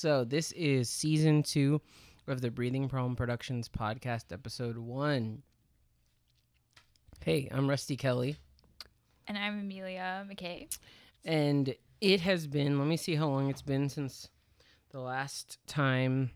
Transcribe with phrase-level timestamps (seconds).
[0.00, 1.82] So this is season two
[2.26, 5.42] of the Breathing Problem Productions podcast, episode one.
[7.22, 8.38] Hey, I'm Rusty Kelly.
[9.26, 10.74] And I'm Amelia McKay.
[11.26, 14.30] And it has been, let me see how long it's been since
[14.88, 16.30] the last time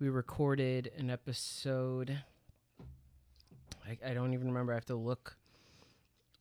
[0.00, 2.18] we recorded an episode.
[3.86, 4.72] I, I don't even remember.
[4.72, 5.36] I have to look.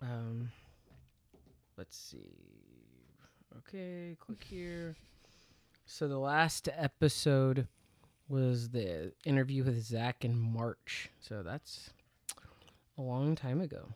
[0.02, 0.52] Um,
[1.78, 2.30] let's see.
[3.58, 4.96] Okay, click here.
[5.86, 7.68] So the last episode
[8.28, 11.10] was the interview with Zach in March.
[11.20, 11.90] So that's
[12.98, 13.90] a long time ago.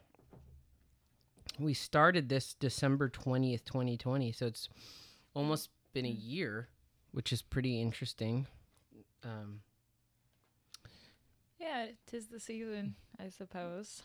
[1.58, 4.32] We started this December 20th, 2020.
[4.34, 4.68] So it's
[5.34, 6.68] almost been a year,
[7.12, 8.48] which is pretty interesting.
[9.24, 9.62] Um,
[11.60, 14.04] Yeah, tis the season, I suppose.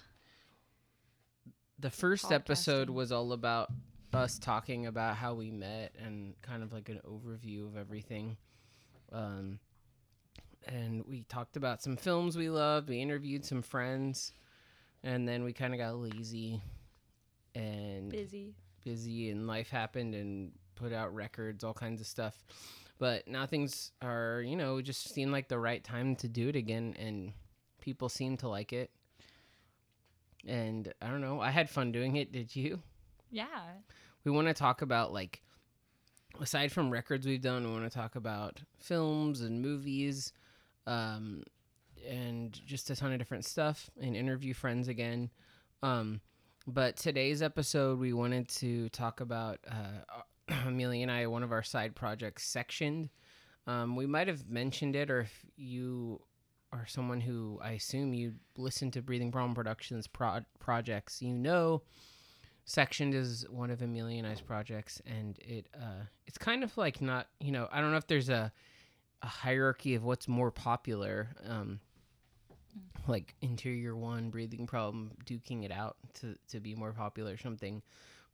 [1.78, 3.70] the first episode was all about
[4.14, 8.36] us talking about how we met and kind of like an overview of everything.
[9.12, 9.58] Um,
[10.66, 12.88] and we talked about some films we loved.
[12.88, 14.32] We interviewed some friends,
[15.02, 16.60] and then we kind of got lazy
[17.54, 18.54] and Busy.
[18.84, 22.44] busy, and life happened, and put out records, all kinds of stuff.
[22.98, 26.56] But now things are, you know, just seemed like the right time to do it
[26.56, 27.32] again, and
[27.80, 28.90] people seem to like it.
[30.46, 32.32] And I don't know, I had fun doing it.
[32.32, 32.80] Did you?
[33.30, 33.46] Yeah.
[34.24, 35.42] we want to talk about like
[36.40, 40.32] aside from records we've done we want to talk about films and movies
[40.86, 41.42] um,
[42.08, 45.30] and just a ton of different stuff and interview friends again
[45.82, 46.20] um,
[46.66, 51.62] but today's episode we wanted to talk about uh, amelia and i one of our
[51.62, 53.08] side projects sectioned
[53.66, 56.20] um, we might have mentioned it or if you
[56.72, 61.82] are someone who i assume you listen to breathing problem productions pro- projects you know
[62.64, 67.00] Sectioned is one of Amelia and I's projects, and it uh, it's kind of like
[67.00, 68.52] not you know I don't know if there's a
[69.22, 71.80] a hierarchy of what's more popular, um,
[73.06, 77.82] like interior one, breathing problem, duking it out to to be more popular or something,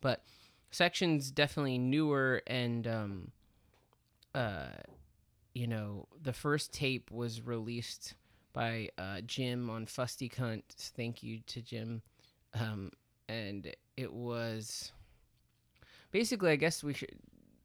[0.01, 0.23] but
[0.71, 3.33] Section's definitely newer and um,
[4.35, 4.69] uh,
[5.55, 8.15] you know the first tape was released
[8.53, 10.63] by uh, Jim on Fusty Cunt.
[10.77, 12.03] Thank you to Jim.
[12.55, 12.91] Um,
[13.29, 14.93] and it was
[16.11, 17.11] basically i guess we should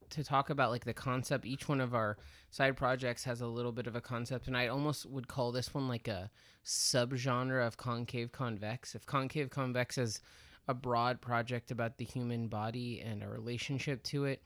[0.10, 2.18] to talk about like the concept each one of our
[2.50, 5.74] side projects has a little bit of a concept and i almost would call this
[5.74, 6.30] one like a
[6.66, 8.96] subgenre of concave convex.
[8.96, 10.22] If concave convex is
[10.68, 14.44] a broad project about the human body and a relationship to it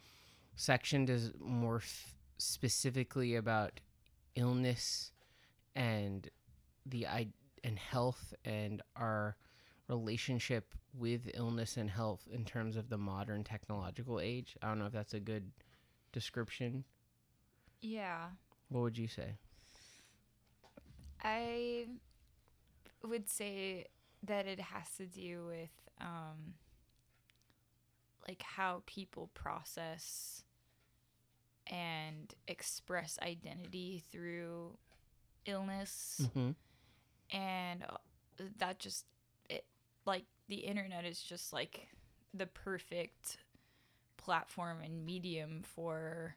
[0.55, 3.81] sectioned is more f- specifically about
[4.35, 5.11] illness
[5.75, 6.29] and
[6.85, 7.27] the i
[7.63, 9.35] and health and our
[9.87, 14.57] relationship with illness and health in terms of the modern technological age.
[14.61, 15.51] I don't know if that's a good
[16.11, 16.83] description.
[17.81, 18.27] Yeah.
[18.69, 19.35] What would you say?
[21.23, 21.87] I
[23.03, 23.85] would say
[24.23, 25.69] that it has to do with
[26.01, 26.55] um
[28.27, 30.43] like how people process
[31.67, 34.77] and express identity through
[35.45, 36.51] illness Mm-hmm.
[37.37, 37.97] and uh,
[38.57, 39.05] that just
[40.05, 41.87] like the internet is just like
[42.33, 43.37] the perfect
[44.17, 46.35] platform and medium for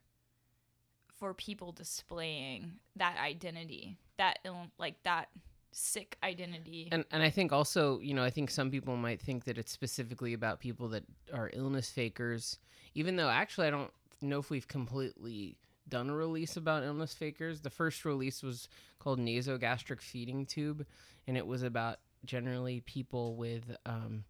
[1.18, 4.38] for people displaying that identity that
[4.78, 5.28] like that
[5.72, 9.44] sick identity And and I think also, you know, I think some people might think
[9.44, 12.58] that it's specifically about people that are illness fakers,
[12.94, 13.90] even though actually I don't
[14.20, 15.56] know if we've completely
[15.88, 17.60] done a release about illness fakers.
[17.60, 18.68] The first release was
[18.98, 20.84] called Nasogastric Feeding Tube,
[21.26, 24.24] and it was about generally people with um,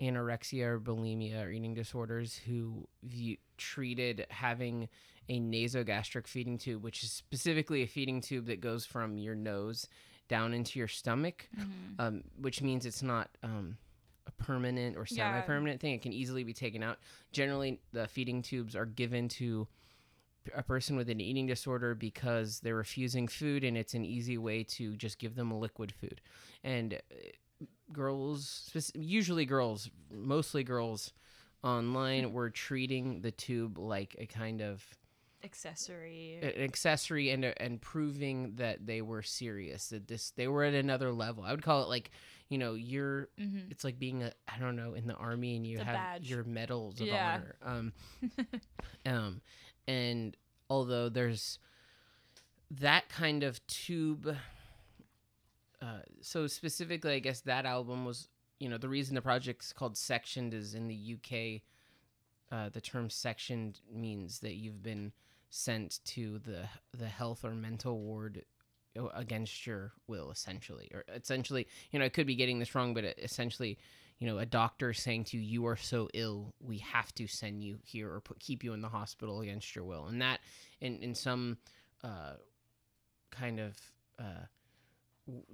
[0.00, 4.88] anorexia or bulimia or eating disorders who view, treated having
[5.28, 9.88] a nasogastric feeding tube, which is specifically a feeding tube that goes from your nose
[10.28, 11.66] down into your stomach, Mhm.
[11.98, 13.78] um, which means it's not um,
[14.26, 15.94] a permanent or semi-permanent thing.
[15.94, 16.98] It can easily be taken out.
[17.32, 19.66] Generally, the feeding tubes are given to
[20.54, 24.62] a person with an eating disorder because they're refusing food, and it's an easy way
[24.64, 26.20] to just give them a liquid food.
[26.64, 31.12] And uh, girls, usually girls, mostly girls,
[31.62, 34.84] online were treating the tube like a kind of
[35.44, 40.74] accessory an accessory and and proving that they were serious that this they were at
[40.74, 42.10] another level i would call it like
[42.48, 43.70] you know you're mm-hmm.
[43.70, 46.28] it's like being a i don't know in the army and you have badge.
[46.28, 47.34] your medals of Yeah.
[47.34, 47.92] honor um
[49.06, 49.40] um
[49.86, 50.36] and
[50.68, 51.58] although there's
[52.70, 54.36] that kind of tube
[55.82, 58.28] uh so specifically i guess that album was
[58.58, 61.62] you know the reason the project's called sectioned is in the uk
[62.52, 65.12] uh, the term sectioned means that you've been
[65.50, 66.62] sent to the
[66.96, 68.44] the health or mental ward
[69.14, 73.04] against your will essentially or essentially you know i could be getting this wrong but
[73.18, 73.78] essentially
[74.18, 77.62] you know a doctor saying to you you are so ill we have to send
[77.62, 80.06] you here or put keep you in the hospital against your will.
[80.06, 80.40] And that
[80.80, 81.58] in in some
[82.02, 82.34] uh,
[83.30, 83.76] kind of
[84.18, 84.46] uh,
[85.26, 85.44] w-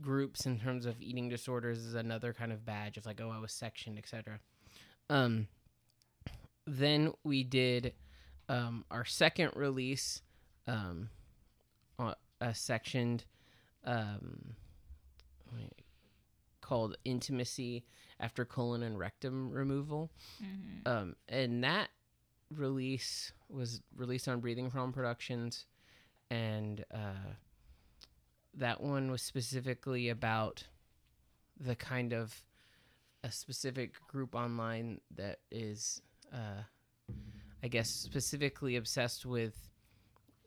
[0.00, 3.38] groups in terms of eating disorders is another kind of badge of like oh i
[3.38, 4.38] was sectioned etc
[5.10, 5.46] um
[6.66, 7.92] then we did
[8.48, 10.22] um, our second release
[10.66, 11.08] um,
[11.98, 13.24] uh, a sectioned
[13.84, 14.54] um,
[16.70, 17.84] called intimacy
[18.20, 20.08] after colon and rectum removal
[20.40, 20.86] Mhm.
[20.86, 21.90] um, and that
[22.52, 25.66] release was released on breathing from productions
[26.30, 27.34] and uh,
[28.54, 30.64] that one was specifically about
[31.58, 32.44] the kind of
[33.24, 36.00] a specific group online that is
[36.32, 36.62] uh,
[37.64, 39.70] i guess specifically obsessed with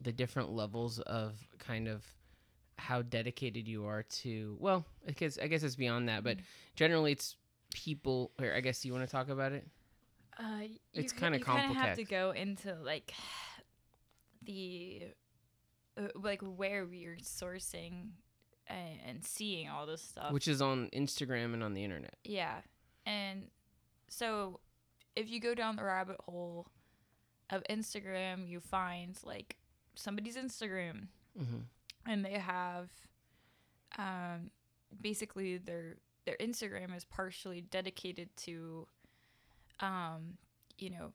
[0.01, 2.05] the different levels of kind of
[2.83, 6.37] how dedicated you are to well i guess i guess it's beyond that but
[6.75, 7.35] generally it's
[7.73, 9.65] people or i guess you want to talk about it
[10.39, 11.69] Uh, It's kinda complicated.
[11.69, 13.13] you kinda have to go into like
[14.45, 15.03] the
[15.97, 18.09] uh, like where we're sourcing
[18.67, 20.31] and, and seeing all this stuff.
[20.31, 22.15] which is on Instagram and on the internet.
[22.23, 22.61] yeah,
[23.05, 23.47] and
[24.09, 24.59] so
[25.15, 26.67] if you go down the rabbit hole
[27.49, 29.57] of Instagram, you find like
[29.95, 31.07] somebody's Instagram,
[31.39, 31.61] Mm-hmm.
[32.05, 32.89] And they have
[33.97, 34.51] um,
[35.01, 38.87] basically their their Instagram is partially dedicated to
[39.79, 40.37] um,
[40.77, 41.11] you know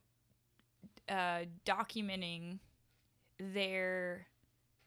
[1.09, 2.59] uh, documenting
[3.39, 4.27] their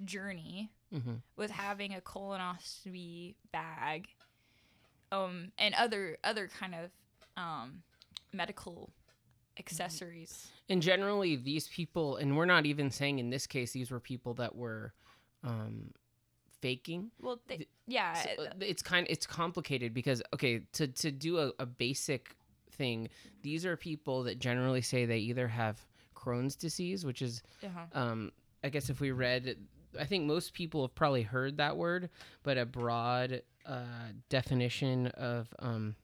[0.05, 1.15] journey Mm-hmm.
[1.37, 4.09] with having a colonoscopy bag
[5.11, 6.91] um, and other other kind of
[7.43, 7.83] um,
[8.31, 8.91] medical
[9.59, 14.01] accessories And generally, these people, and we're not even saying in this case these were
[14.01, 14.93] people that were
[15.45, 15.91] um,
[16.61, 17.11] faking.
[17.21, 21.39] well they, Th- yeah So, uh, it's kind it's complicated because okay, to to do
[21.39, 22.37] a, a basic
[22.73, 23.09] thing,
[23.43, 25.85] these are people that generally say they either have
[26.15, 28.01] Crohn's disease, which is uh-huh.
[28.01, 28.33] um,
[28.65, 29.57] I guess if we read,
[29.99, 32.11] I think most people have probably heard that word,
[32.43, 35.97] but a broad uh, definition of um,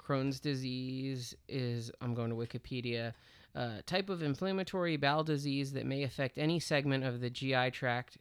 [0.00, 3.12] Crohn's disease is I'm going to Wikipedia.
[3.54, 8.18] Uh, type of inflammatory bowel disease that may affect any segment of the GI tract.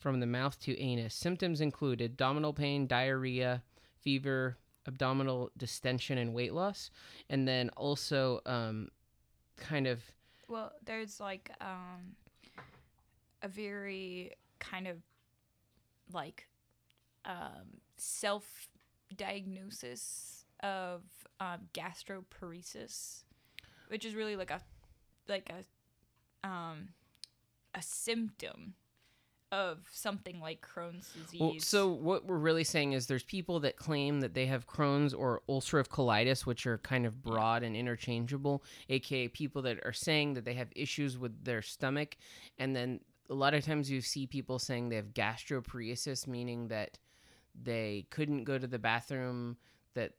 [0.00, 1.14] From the mouth to anus.
[1.14, 3.62] Symptoms include abdominal pain, diarrhea,
[4.00, 4.56] fever,
[4.86, 6.90] abdominal distension, and weight loss.
[7.28, 8.88] And then also um,
[9.56, 10.02] kind of
[10.48, 12.16] Well, there's like um
[13.42, 14.96] a very kind of
[16.12, 16.48] like
[17.24, 18.68] um self
[19.16, 21.02] diagnosis of
[21.40, 23.24] um gastroparesis,
[23.88, 24.60] which is really like a
[25.28, 26.88] like a um
[27.74, 28.74] a symptom
[29.52, 31.40] of something like Crohn's disease.
[31.40, 35.12] Well, so what we're really saying is there's people that claim that they have Crohn's
[35.12, 40.34] or ulcerative colitis, which are kind of broad and interchangeable, aka people that are saying
[40.34, 42.16] that they have issues with their stomach,
[42.58, 46.98] and then a lot of times you see people saying they have gastroparesis, meaning that
[47.60, 49.56] they couldn't go to the bathroom,
[49.94, 50.12] that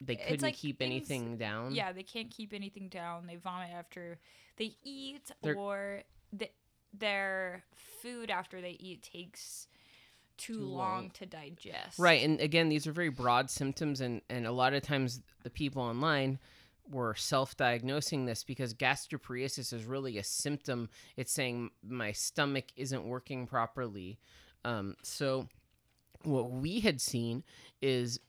[0.00, 1.74] they couldn't like keep things- anything down.
[1.74, 3.26] yeah, they can't keep anything down.
[3.26, 4.18] They vomit after
[4.56, 6.50] they eat, They're- or the,
[6.98, 7.64] their
[8.02, 9.66] food after they eat takes
[10.36, 10.68] too, Too long.
[10.76, 11.10] long.
[11.10, 11.98] to digest.
[11.98, 15.50] Right, and again, these are very broad symptoms, and and a lot of times the
[15.50, 16.38] people online
[16.90, 20.90] were self-diagnosing this because gastroparesis is really a symptom.
[21.16, 24.18] It's saying my stomach isn't working properly.
[24.66, 25.48] Um, so
[26.24, 27.42] what we had seen
[27.80, 28.20] is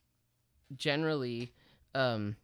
[0.76, 1.52] generally
[1.94, 2.38] um,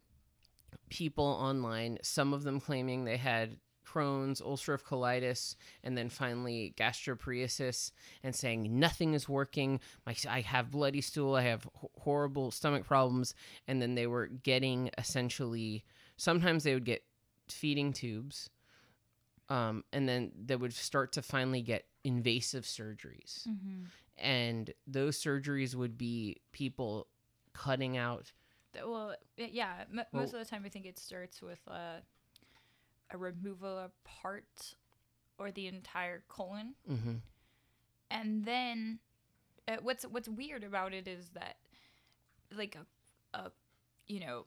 [0.90, 3.56] people online, some of them claiming they had
[3.92, 9.80] Crohn's, ulcerative colitis, and then finally gastroparesis, and saying nothing is working.
[10.06, 11.34] My, I have bloody stool.
[11.34, 11.68] I have
[11.98, 13.34] horrible stomach problems,
[13.68, 15.84] and then they were getting essentially.
[16.16, 17.02] Sometimes they would get
[17.48, 18.48] feeding tubes,
[19.48, 23.84] um, and then they would start to finally get invasive surgeries, Mm-hmm.
[24.18, 27.06] and those surgeries would be people
[27.52, 28.32] cutting out
[28.74, 29.84] Well, yeah.
[29.90, 31.98] M- Well- most of the time, I think it starts with uh,
[33.12, 34.74] a removal of part
[35.38, 37.16] or the entire colon, hmm
[38.10, 38.98] and then
[39.68, 41.56] uh, what's what's weird about it is that
[42.56, 43.50] like a, a
[44.06, 44.46] you know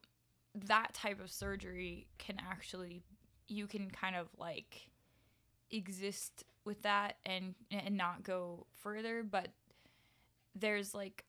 [0.54, 3.02] that type of surgery can actually
[3.48, 4.90] you can kind of like
[5.72, 9.50] exist with that and and not go further but
[10.56, 11.26] there's like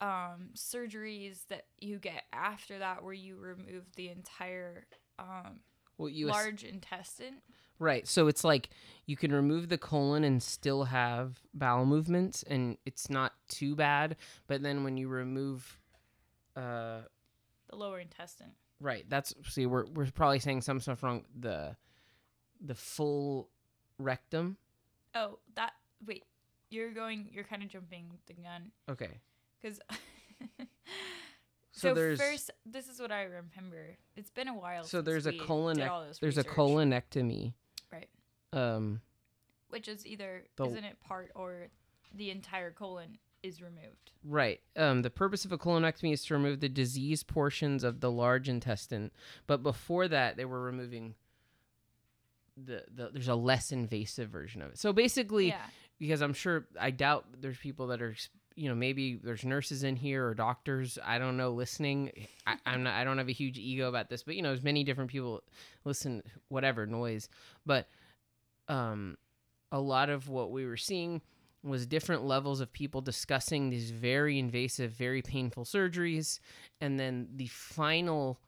[0.00, 4.86] um surgeries that you get after that where you remove the entire
[5.18, 5.60] um
[6.02, 7.36] well, you large intestine.
[7.78, 8.06] right.
[8.06, 8.70] So it's like
[9.06, 14.16] you can remove the colon and still have bowel movements, and it's not too bad.
[14.46, 15.78] But then when you remove,
[16.56, 17.00] uh,
[17.70, 18.52] The lower intestine.
[18.80, 21.24] right, that's see, we're we're probably saying some stuff wrong.
[21.38, 21.76] The
[22.60, 23.48] the full
[23.98, 24.56] rectum.
[25.14, 25.72] Oh, that
[26.06, 26.24] wait.
[26.70, 27.28] You're going.
[27.32, 29.20] You're kind of jumping the gun Okay.
[29.60, 29.78] because.
[31.72, 33.96] So, so there's first, this is what I remember.
[34.16, 34.82] It's been a while.
[34.84, 35.78] so since there's a colon
[36.20, 37.54] there's a colonectomy.
[37.90, 38.08] Right.
[38.52, 39.00] Um.
[39.70, 41.68] which is either The- isn't it part or
[42.14, 44.12] the entire colon is removed.
[44.22, 44.60] Right.
[44.76, 48.48] Um, the purpose of a colonectomy is to remove the diseased portions of the large
[48.48, 49.10] intestine,
[49.46, 51.14] but before that, they were removing
[52.56, 54.78] the, the there's a less invasive version of it.
[54.78, 55.62] So basically, Yeah.
[55.98, 58.14] because I'm sure I doubt there's people that are
[58.56, 62.12] you know maybe there's nurses in here or doctors I don't know listening.
[62.46, 64.62] I, I'm not I don't have a huge ego about this, but you know there's
[64.62, 65.42] many different people
[65.84, 67.28] listen whatever noise,
[67.66, 67.88] but
[68.68, 69.16] um,
[69.70, 71.20] a lot of what we were seeing
[71.64, 76.40] was different levels of people discussing these very invasive, very painful surgeries,
[76.80, 78.38] and then the final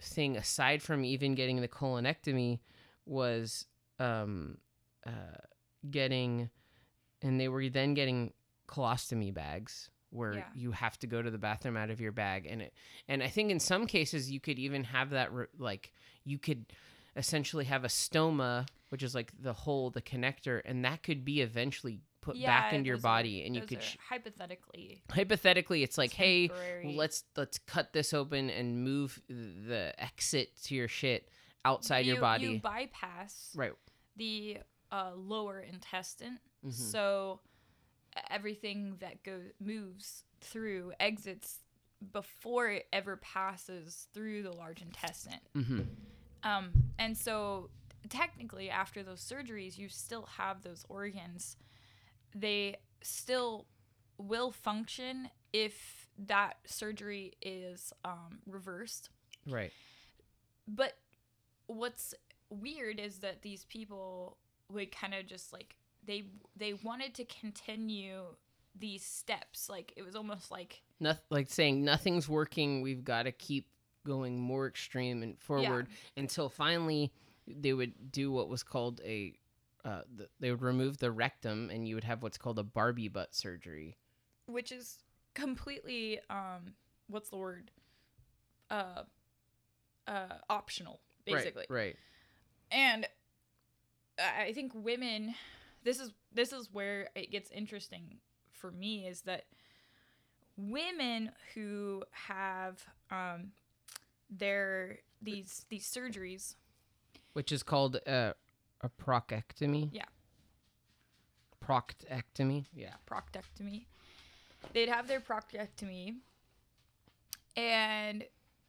[0.00, 2.60] thing aside from even getting the colonectomy
[3.06, 3.66] was
[3.98, 4.58] um,
[5.06, 5.40] uh,
[5.90, 6.50] getting,
[7.20, 8.32] and they were then getting
[8.72, 10.44] colostomy bags where Yeah.
[10.54, 12.74] you have to go to the bathroom out of your bag, and it,
[13.08, 15.92] and I think in some cases you could even have that re- like
[16.24, 16.66] you could
[17.16, 21.40] essentially have a stoma, which is like the hole, the connector, and that could be
[21.40, 25.98] eventually put back into your those are- body, and you could sh- hypothetically hypothetically it's
[25.98, 26.48] like hey
[26.84, 31.28] let's let's cut this open and move the exit to your shit
[31.64, 32.46] outside your body.
[32.46, 33.72] You bypass right.
[34.16, 34.58] the
[34.92, 36.72] uh, lower intestine, Mhm.
[36.72, 37.40] so
[38.30, 41.60] everything that goes moves through exits
[42.12, 45.40] before it ever passes through the large intestine.
[45.56, 45.80] mm-hmm.
[46.44, 47.70] Um, and so
[48.08, 51.56] technically after those surgeries you still have those organs
[52.34, 53.66] they still
[54.18, 59.10] will function if that surgery is um, reversed
[59.48, 59.72] right
[60.66, 60.94] but
[61.66, 62.14] what's
[62.50, 64.36] weird is that these people
[64.70, 66.24] would kind of just like they
[66.56, 68.22] they wanted to continue
[68.78, 69.68] these steps.
[69.68, 72.82] Like it was almost like Noth- like saying nothing's working.
[72.82, 73.68] We've got to keep
[74.06, 77.12] going more extreme and forward until finally
[77.46, 79.34] they would do what was called a
[79.84, 83.08] uh, th- they would remove the rectum and you would have what's called a barbie
[83.08, 83.96] butt surgery.
[84.46, 84.98] Which is
[85.34, 86.74] completely um
[87.08, 87.70] what's the word?
[88.70, 89.02] Uh
[90.06, 91.66] uh optional basically.
[91.68, 91.84] right.
[91.84, 91.96] Right
[92.72, 93.06] and
[94.18, 95.34] I think women
[95.84, 98.18] this is this is where it gets interesting
[98.50, 99.44] for me is that
[100.56, 103.52] women who have um
[104.30, 106.54] their these these surgeries
[107.32, 108.32] which is called uh,
[108.82, 109.88] a proctectomy?
[109.92, 110.04] Yeah.
[111.64, 112.66] proctectomy?
[112.74, 112.94] Yeah.
[113.10, 113.84] Proctectomy.
[114.72, 116.16] They'd have their proctectomy
[117.56, 118.24] and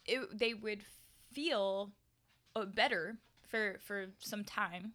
[0.06, 0.84] it, they would
[1.32, 1.92] feel
[2.56, 3.18] uh, better
[3.48, 4.94] for for some time.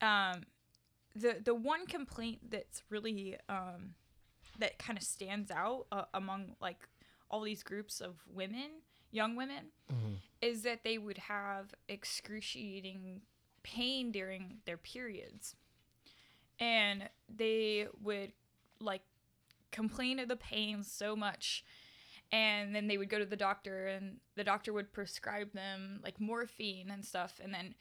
[0.00, 0.42] Um
[1.14, 3.94] the the one complaint that's really um
[4.58, 6.88] that kind of stands out uh, among like
[7.30, 10.16] all these groups of women young women Mhm.
[10.40, 13.22] is that they would have excruciating
[13.62, 15.54] pain during their periods
[16.58, 18.32] and they would
[18.80, 19.02] like
[19.70, 21.64] complain of the pain so much
[22.30, 26.20] and then they would go to the doctor and the doctor would prescribe them like
[26.20, 27.74] morphine and stuff and then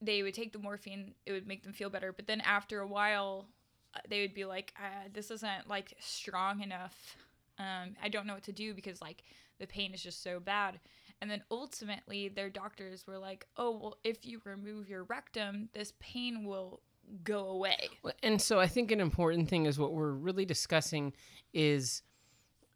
[0.00, 2.12] they would take the morphine it would make them feel better.
[2.12, 3.46] But then after a while
[3.94, 7.16] uh, they would be like uh, this isn't like strong enough.
[7.56, 9.22] Um, i don't know what to do because like
[9.60, 10.80] the pain is just so bad.
[11.20, 15.92] And then ultimately their doctors were like oh well if you remove your rectum this
[16.00, 16.80] pain will
[17.22, 17.88] go away.
[18.22, 21.12] And so I think an important thing is what we're really discussing
[21.52, 22.02] is,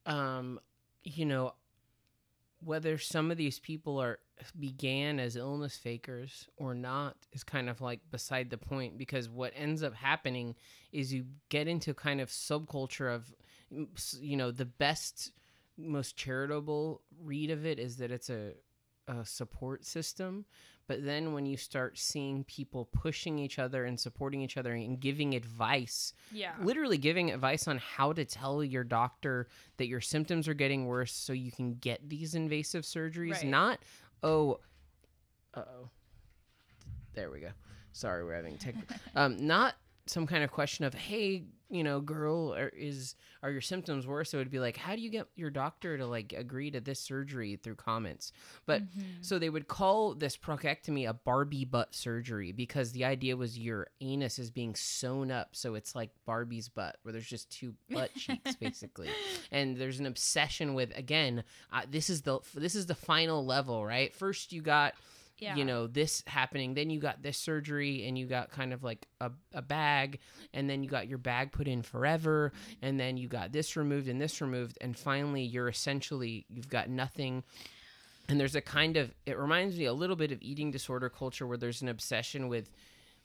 [0.07, 0.61] um,
[1.03, 1.55] you know,
[2.65, 4.19] whether some of these people are
[4.59, 9.53] began as illness fakers or not is kind of like beside the point because what
[9.57, 10.55] ends up happening
[10.93, 13.35] is you get into kind of subculture of
[14.21, 15.33] you know the best
[15.77, 18.53] most charitable read of it is that it's a,
[19.07, 20.45] a support system
[20.89, 24.99] but then when you start seeing people pushing each other and supporting each other and
[24.99, 26.53] giving advice yeah.
[26.61, 31.13] literally giving advice on how to tell your doctor that your symptoms are getting worse
[31.13, 33.47] so you can get these invasive surgeries Right.
[33.47, 33.79] not
[34.25, 34.59] oh
[35.55, 35.89] uh-oh.
[37.15, 37.51] There we go.
[37.93, 38.75] Sorry we're having tech
[39.15, 39.75] um not
[40.07, 44.31] some kind of question of hey you know girl are, is are your symptoms worse?
[44.31, 47.01] So it'd be like how do you get your doctor to like agree to this
[47.01, 48.33] surgery through comments?
[48.67, 49.01] But Mm-hmm.
[49.23, 53.89] so they would call this proctectomy a barbie butt surgery because the idea was your
[54.01, 58.15] anus is being sewn up so it's like barbie's butt where there's just two butt
[58.15, 59.09] cheeks basically.
[59.53, 63.85] And there's an obsession with again uh, this is the this is the final level
[63.85, 64.15] right?
[64.15, 64.95] First you got
[65.39, 65.55] yeah.
[65.57, 69.07] you know this happening then you got this surgery and you got kind of like
[69.21, 70.19] a, a bag
[70.53, 72.53] and then you got your bag put in forever
[72.83, 76.89] and then you got this removed and this removed and finally you're essentially you've got
[76.89, 77.43] nothing.
[78.29, 81.47] And there's a kind of it reminds me a little bit of eating disorder culture
[81.47, 82.71] where there's an obsession with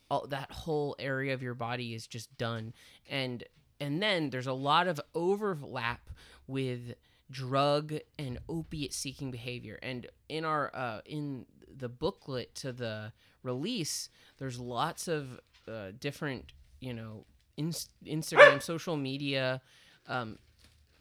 [0.10, 2.74] all that whole area of your body is just done.
[3.10, 3.44] And
[3.80, 6.10] and then there's a lot of overlap
[6.48, 6.96] with
[7.32, 9.78] drug and opiate seeking behavior.
[9.82, 11.46] And in our uh in
[11.78, 13.12] the booklet to the
[13.44, 17.26] release there's lots of uh, different you know
[17.58, 17.72] in-
[18.06, 19.62] instagram social media
[20.08, 20.38] um,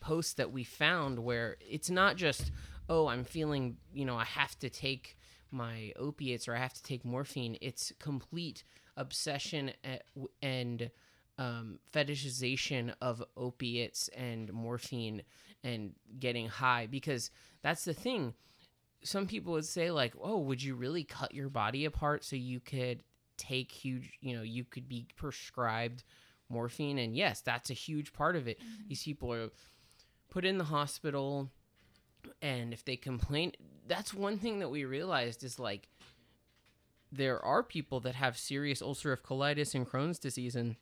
[0.00, 2.50] posts that we found where it's not just
[2.88, 5.16] oh i'm feeling you know i have to take
[5.50, 7.58] my opiates or i have to take morphine.
[7.60, 8.64] It's complete
[8.96, 10.00] obsession a-
[10.42, 10.90] and
[11.38, 15.22] um, fetishization of opiates and morphine
[15.64, 17.30] and getting high because
[17.62, 18.34] that's the thing
[19.04, 22.60] some people would say like oh would you really cut your body apart so you
[22.60, 23.02] could
[23.36, 26.04] take huge you know you could be prescribed
[26.48, 26.98] morphine?
[26.98, 28.58] And yes that's a huge part of it.
[28.58, 28.88] Mm-hmm.
[28.88, 29.50] These people are
[30.30, 31.50] put in the hospital
[32.40, 33.52] and if they complain
[33.86, 35.88] that's one thing that we realized is like
[37.10, 40.76] there are people that have serious ulcerative colitis and crohn's disease and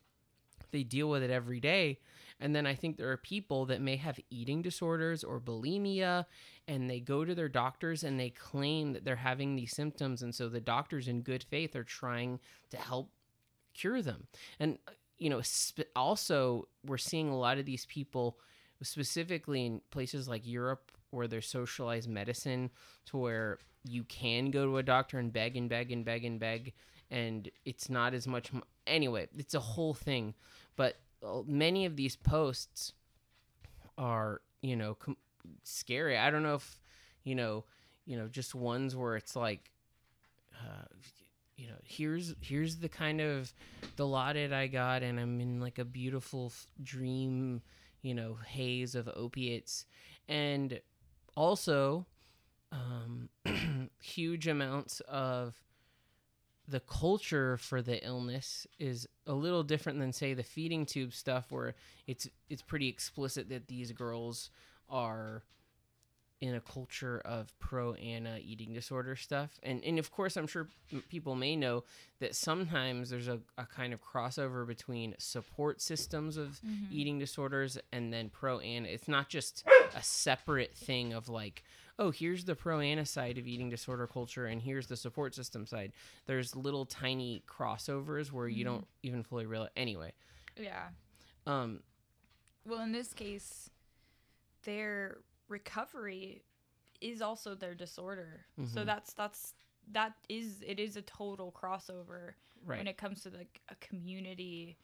[0.71, 1.99] they deal with it every day
[2.40, 6.24] and then i think there are people that may have eating disorders or bulimia
[6.70, 10.22] and they go to their doctors and they claim that they're having these symptoms.
[10.22, 12.38] And so the doctors in good faith are trying
[12.70, 13.10] to help
[13.74, 14.28] cure them.
[14.60, 14.78] And
[15.18, 18.38] you know sp- also we're seeing a lot of these people
[18.82, 22.70] specifically in places like Europe where there's socialized medicine
[23.06, 26.38] to where you can go to a doctor and beg and beg and beg and
[26.38, 26.72] beg
[27.10, 30.34] and it's not as much m- anyway it's a whole thing.
[30.76, 30.96] But
[31.47, 32.93] many of these posts
[33.99, 35.17] are you know com-
[35.65, 36.17] scary.
[36.19, 36.80] I don't know if
[37.25, 37.65] you know
[38.06, 39.71] you know just ones where it's like
[40.54, 40.87] uh,
[41.56, 43.52] you know here's here's the kind of
[43.97, 47.61] the dilaudid i got and i'm in like a beautiful f- dream
[48.02, 49.87] you know haze of opiates.
[50.28, 50.80] And
[51.37, 52.06] also
[52.73, 53.28] um,
[54.02, 55.54] huge amounts of
[56.71, 61.50] the culture for the illness is a little different than say the feeding tube stuff
[61.50, 61.75] where
[62.06, 64.50] it's it's pretty explicit that these girls
[64.89, 65.43] are
[66.41, 69.50] in a culture of pro ana eating disorder stuff.
[69.63, 70.69] And and of course i'm sure
[71.09, 71.85] people may know
[72.21, 76.85] that sometimes there's a, a kind of crossover between support systems of mm-hmm.
[76.93, 81.63] eating disorders and then pro ana it's not just a separate thing of like
[82.00, 85.65] oh here's the pro ana side of eating disorder culture and here's the support system
[85.67, 85.93] side
[86.26, 90.13] there's little tiny crossovers where you don't even fully realize anyway
[90.58, 90.89] Yeah.
[91.47, 91.80] um
[92.67, 93.71] Well, in this case,
[94.65, 96.43] their recovery
[97.00, 98.45] is also their disorder.
[98.65, 98.86] So Mhm.
[98.86, 99.54] that's that's
[99.93, 102.34] that is it is a total crossover
[102.65, 104.76] right when it comes to like a community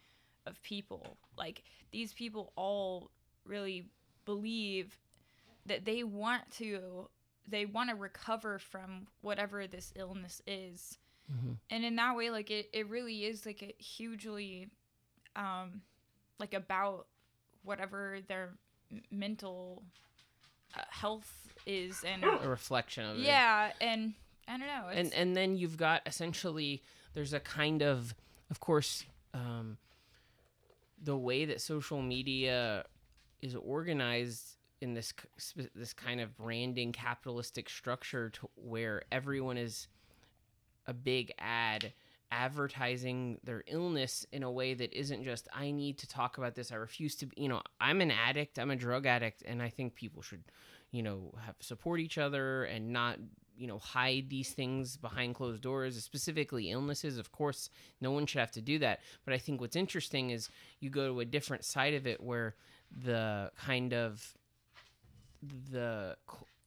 [0.46, 1.18] of people.
[1.36, 3.10] Like these people all
[3.44, 3.90] really
[4.24, 4.96] believe
[5.66, 7.08] that they want to
[7.48, 10.98] they want to recover from whatever this illness is.
[11.32, 11.56] Mhm.
[11.70, 14.68] And in that way like it, it really is like a hugely
[15.36, 15.82] um
[16.38, 17.06] like about
[17.62, 18.54] whatever their
[18.90, 19.82] m- mental
[20.74, 24.14] uh, health is and a reflection of it yeah and
[24.48, 24.88] I don't know.
[24.92, 26.82] and and then you've got essentially
[27.14, 28.14] there's a kind of
[28.50, 29.78] of course um,
[31.02, 32.84] the way that social media
[33.42, 35.12] is organized in this
[35.74, 39.88] this kind of branding capitalistic structure to where everyone is
[40.86, 41.92] a big ad
[42.32, 46.72] advertising their illness in a way that isn't just I need to talk about this.
[46.72, 48.58] I refuse to you know I'm an addict.
[48.58, 50.42] I'm a drug addict and I think people should
[50.90, 53.18] you know have support each other and not
[53.56, 57.16] you know hide these things behind closed doors specifically illnesses.
[57.16, 59.00] Of course no one should have to do that.
[59.24, 60.48] But i think what's interesting is
[60.80, 62.54] you go to a different side of it where
[63.04, 64.36] the kind of
[65.70, 66.16] the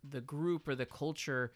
[0.10, 1.52] the group or the culture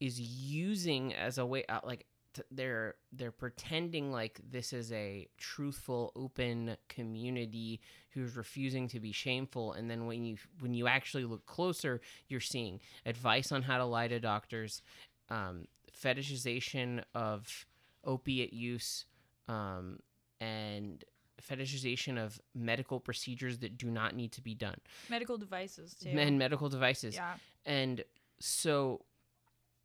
[0.00, 5.26] is using as a way out like t- they're they're pretending like this is a
[5.38, 9.72] truthful open community who's refusing to be shameful.
[9.72, 13.84] And then when you when you actually look closer you're seeing advice on how to
[13.84, 14.82] lie to doctors
[15.30, 15.66] um,
[16.02, 17.66] fetishization of
[18.04, 19.06] opiate use
[19.48, 19.98] um,
[20.40, 21.04] and
[21.48, 24.76] fetishization of medical procedures that do not need to be done
[25.10, 26.08] Medical devices too.
[26.10, 27.34] and medical devices Yeah.
[27.66, 28.02] and
[28.40, 29.04] so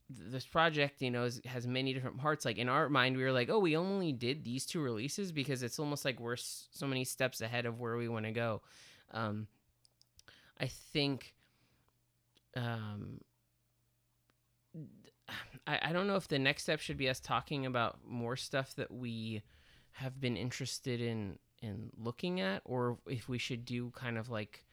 [0.10, 3.32] this project you know is, has many different parts like in our mind we were
[3.32, 6.88] like oh we only did these two releases because it's almost like we're s- so
[6.88, 8.62] many steps ahead of where we want to go
[9.12, 9.46] um
[10.60, 11.36] i think
[12.56, 13.20] um
[15.68, 18.74] I, I don't know if the next step should be us talking about more stuff
[18.76, 19.44] that we
[19.94, 24.64] have been interested in in looking at or if we should do kind of like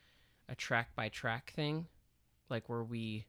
[0.48, 1.86] a track by track thing
[2.48, 3.26] like where we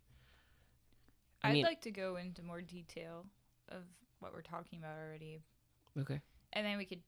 [1.44, 3.26] I I'd mean like to go into more detail
[3.70, 3.84] of
[4.20, 5.42] what we're talking about already,
[6.00, 6.22] okay
[6.54, 7.02] and then we could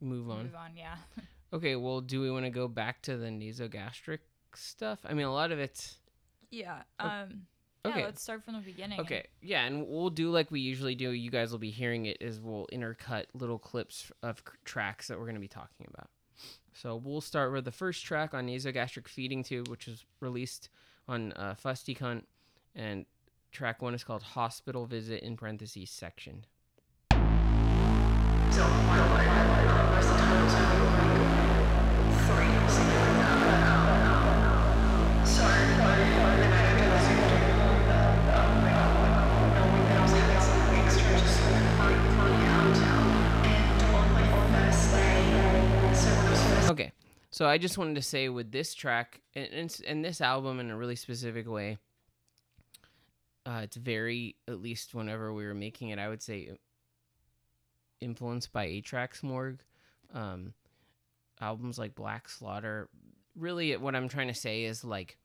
[0.00, 0.76] move on move on.
[0.76, 0.96] Yeah.
[1.52, 4.18] okay well do we want to go back to the nasogastric
[4.54, 5.98] stuff i mean a lot of it's
[6.50, 6.82] Yeah.
[7.00, 7.28] O-
[7.84, 7.90] Um.
[7.90, 8.04] Yeah, okay.
[8.04, 9.00] let's start from the beginning.
[9.00, 12.18] okay yeah and we'll do like we usually do you guys will be hearing it
[12.20, 16.08] is we'll intercut little clips of c- tracks that we're going to be talking about
[16.72, 20.68] so we'll start with the first track on nasogastric feeding tube which was released
[21.08, 22.22] on uh, fusty cunt
[22.76, 23.04] and
[23.50, 26.44] track one is called hospital visit in parentheses section
[47.32, 50.76] so I just wanted to say with this track and, and, this album in a
[50.76, 51.78] really specific way,
[53.44, 56.50] uh, it's very, at least whenever we were making it, I would say
[58.00, 59.62] influenced by Atrax Morgue.
[60.14, 60.52] Um,
[61.40, 62.88] albums like Black Slaughter.
[63.34, 65.16] Really, what I'm trying to say is like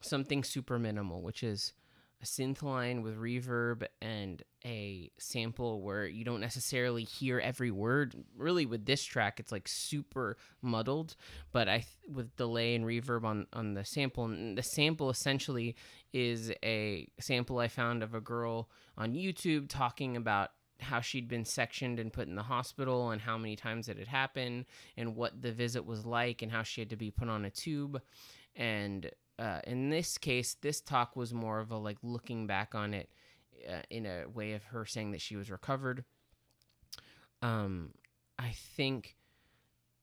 [0.00, 1.74] something super minimal, which is
[2.22, 8.14] a synth line with reverb and a sample where you don't necessarily hear every word.
[8.36, 11.16] Really, with this track, it's like super muddled,
[11.52, 14.24] but I th- with delay and reverb on on the sample.
[14.24, 15.76] And the sample essentially
[16.12, 21.44] is a sample I found of a girl on YouTube talking about how she'd been
[21.44, 24.64] sectioned and put in the hospital and how many times it had happened
[24.96, 27.50] and what the visit was like and how she had to be put on a
[27.50, 28.00] tube
[28.56, 32.94] and uh, in this case this talk was more of a like looking back on
[32.94, 33.08] it
[33.68, 36.04] uh, in a way of her saying that she was recovered.
[37.42, 37.90] Um
[38.38, 39.16] i think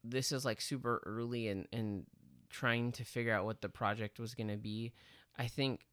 [0.03, 2.05] this is like super early and and
[2.49, 4.93] trying to figure out what the project was going to be.
[5.37, 5.85] I think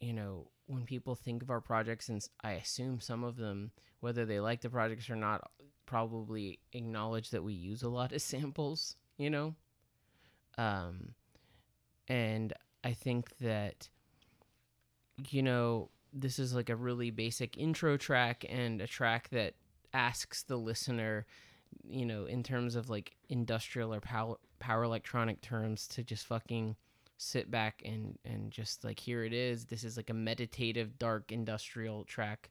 [0.00, 4.24] you know when people think of our projects and I assume some of them whether
[4.24, 5.50] they like the projects or not
[5.86, 9.54] probably acknowledge that we use a lot of samples you know?
[10.58, 11.14] Um
[12.10, 12.52] and
[12.84, 13.88] i think that
[15.30, 19.54] you know this is like a really basic intro track and a track that
[19.94, 21.26] asks the listener
[21.88, 26.76] you know in terms of like industrial or power power electronic terms to just fucking
[27.20, 29.66] sit back and and just like here it is.
[29.66, 32.50] This is like a meditative dark industrial track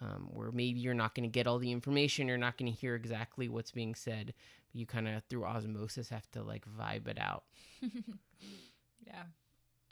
[0.00, 2.78] um, where maybe you're not going to get all the information you're not going to
[2.78, 4.34] hear exactly what's being said.
[4.72, 7.44] You kind of through osmosis have to like vibe it out
[9.06, 9.22] Yeah.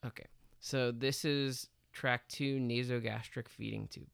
[0.06, 0.26] okay
[0.60, 4.06] so this is track two nasogastric feeding tube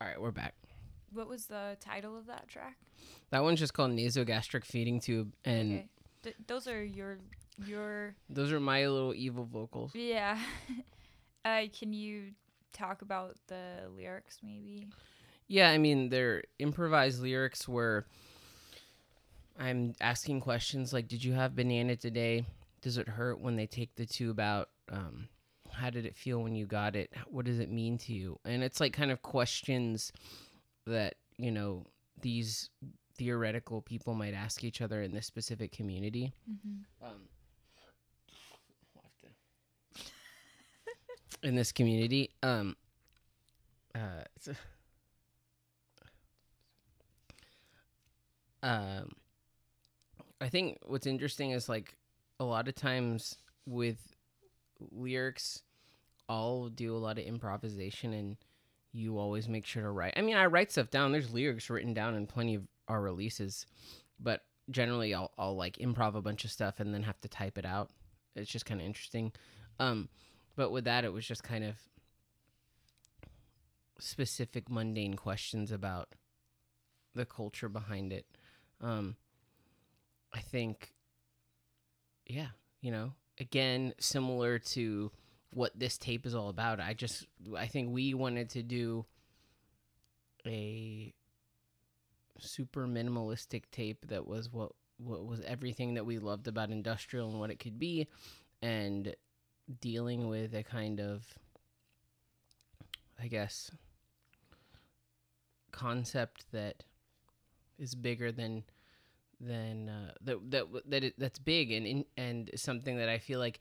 [0.00, 0.54] all right we're back
[1.12, 2.76] What was the title of that track?
[3.30, 5.88] that one's just called nasogastric feeding tube and okay.
[6.22, 7.18] Th- those are your
[7.64, 10.38] your those are my little evil vocals yeah.
[11.44, 12.32] uh, can you
[12.74, 14.88] talk about the lyrics maybe?
[15.48, 18.06] Yeah, I mean, they're improvised lyrics where
[19.58, 22.44] I'm asking questions like, "Did you have banana today?
[22.82, 24.68] Does it hurt when they take the tube out?
[24.90, 25.28] Um,
[25.72, 27.10] how did it feel when you got it?
[27.26, 30.12] What does it mean to you?" And it's like kind of questions
[30.86, 31.86] that you know
[32.20, 32.70] these
[33.16, 36.32] theoretical people might ask each other in this specific community.
[36.50, 37.04] Mm-hmm.
[37.06, 37.20] Um,
[41.42, 42.76] in this community, um,
[43.94, 44.24] uh,
[48.62, 49.12] a- um,
[50.40, 51.96] I think what's interesting is like
[52.38, 53.98] a lot of times with
[54.90, 55.62] lyrics,
[56.28, 58.36] I'll do a lot of improvisation and
[58.92, 60.14] you always make sure to write.
[60.16, 61.12] I mean, I write stuff down.
[61.12, 63.66] There's lyrics written down in plenty of our releases,
[64.18, 67.58] but generally I'll, I'll like improv a bunch of stuff and then have to type
[67.58, 67.90] it out.
[68.34, 69.32] It's just kind of interesting.
[69.78, 70.08] Um,
[70.56, 71.76] but with that, it was just kind of
[73.98, 76.14] specific mundane questions about
[77.14, 78.26] the culture behind it.
[78.80, 79.16] Um,
[80.32, 80.92] I think,
[82.26, 82.48] yeah,
[82.80, 85.10] you know, again, similar to
[85.52, 86.80] what this tape is all about.
[86.80, 89.04] I just, I think we wanted to do
[90.46, 91.12] a
[92.38, 97.40] super minimalistic tape that was what what was everything that we loved about industrial and
[97.40, 98.06] what it could be,
[98.60, 99.14] and
[99.80, 101.24] dealing with a kind of,
[103.18, 103.70] I guess,
[105.72, 106.84] concept that
[107.78, 108.64] is bigger than
[109.40, 113.60] than uh, that that that it, that's big and and something that I feel like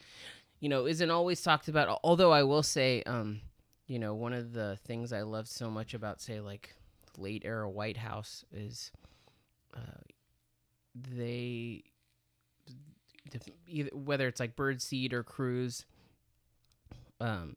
[0.59, 1.99] you know isn't always talked about.
[2.03, 3.41] Although I will say, um,
[3.87, 6.75] you know, one of the things I loved so much about say like
[7.17, 8.91] late era Whitehouse is
[9.75, 10.01] uh,
[10.95, 11.83] they
[13.93, 15.85] whether it's like Birdseed or Cruise.
[17.21, 17.55] Um,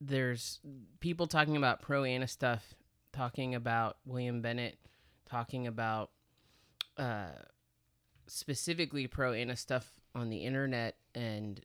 [0.00, 0.60] there's
[1.00, 2.74] people talking about pro ana stuff,
[3.12, 4.78] talking about William Bennett,
[5.28, 6.10] talking about
[6.96, 7.30] uh,
[8.26, 11.60] specifically pro ana stuff on the internet and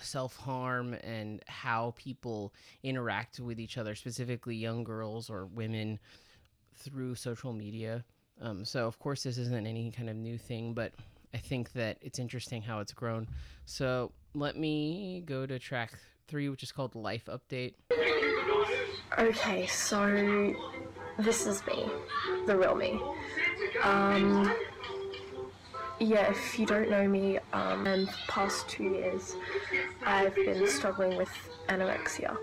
[0.00, 5.98] self harm and how people interact with each other, specifically young girls or women
[6.74, 8.04] through social media.
[8.40, 10.92] Um, so, of course, this isn't any kind of new thing, but
[11.34, 13.28] I think that it's interesting how it's grown.
[13.66, 15.92] So, let me go to track
[16.28, 17.74] three, which is called Life Update.
[19.18, 20.54] Okay, so
[21.18, 21.86] this is me,
[22.46, 22.98] the real me.
[23.82, 24.54] Um,
[26.02, 29.36] yeah, if you don't know me, um, and past two years,
[30.04, 31.30] I've been struggling with
[31.68, 32.36] anorexia.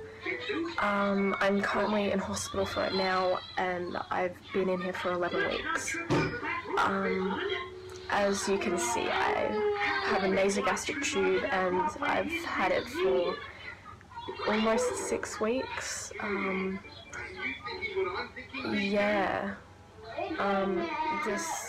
[0.80, 5.50] Um, I'm currently in hospital for it now, and I've been in here for 11
[5.50, 5.98] weeks.
[6.78, 7.39] Um,
[8.10, 13.36] as you can see, I have a nasogastric tube, and I've had it for
[14.48, 16.13] almost six weeks.
[16.22, 16.80] Um,
[18.72, 19.56] yeah.
[20.38, 20.89] Um,
[21.26, 21.68] this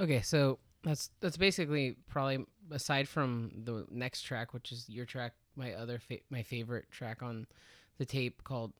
[0.00, 5.32] Okay, so that's that's basically probably aside from the next track, which is your track,
[5.56, 7.46] my other fa- my favorite track on
[7.98, 8.72] the tape called.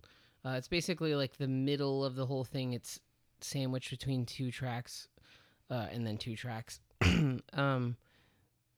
[0.45, 2.73] Uh, it's basically like the middle of the whole thing.
[2.75, 3.01] It's
[3.41, 5.09] sandwiched between two tracks,
[5.71, 6.81] uh, and then two tracks.
[7.53, 7.97] um,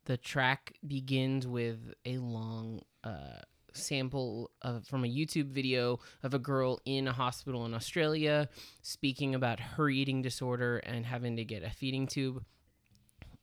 [0.04, 3.40] the track begins with a long uh,
[3.72, 8.48] sample of, from a YouTube video of a girl in a hospital in Australia
[8.82, 12.44] speaking about her eating disorder and having to get a feeding tube.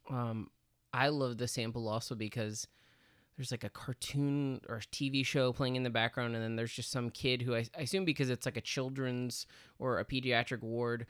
[0.10, 0.50] Um,
[0.94, 2.68] I love the sample also because
[3.36, 6.92] there's like a cartoon or TV show playing in the background, and then there's just
[6.92, 9.46] some kid who I, I assume because it's like a children's
[9.78, 11.06] or a pediatric ward,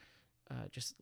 [0.50, 0.94] uh, just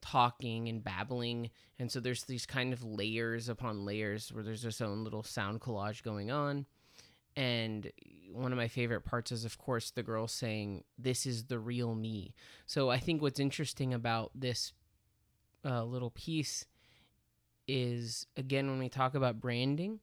[0.00, 1.50] talking and babbling.
[1.78, 5.60] And so there's these kind of layers upon layers where there's this own little sound
[5.60, 6.66] collage going on.
[7.36, 7.90] And
[8.32, 11.94] one of my favorite parts is, of course, the girl saying, This is the real
[11.94, 12.34] me.
[12.66, 14.72] So I think what's interesting about this
[15.64, 16.66] uh, little piece
[17.68, 20.00] is, again, when we talk about branding,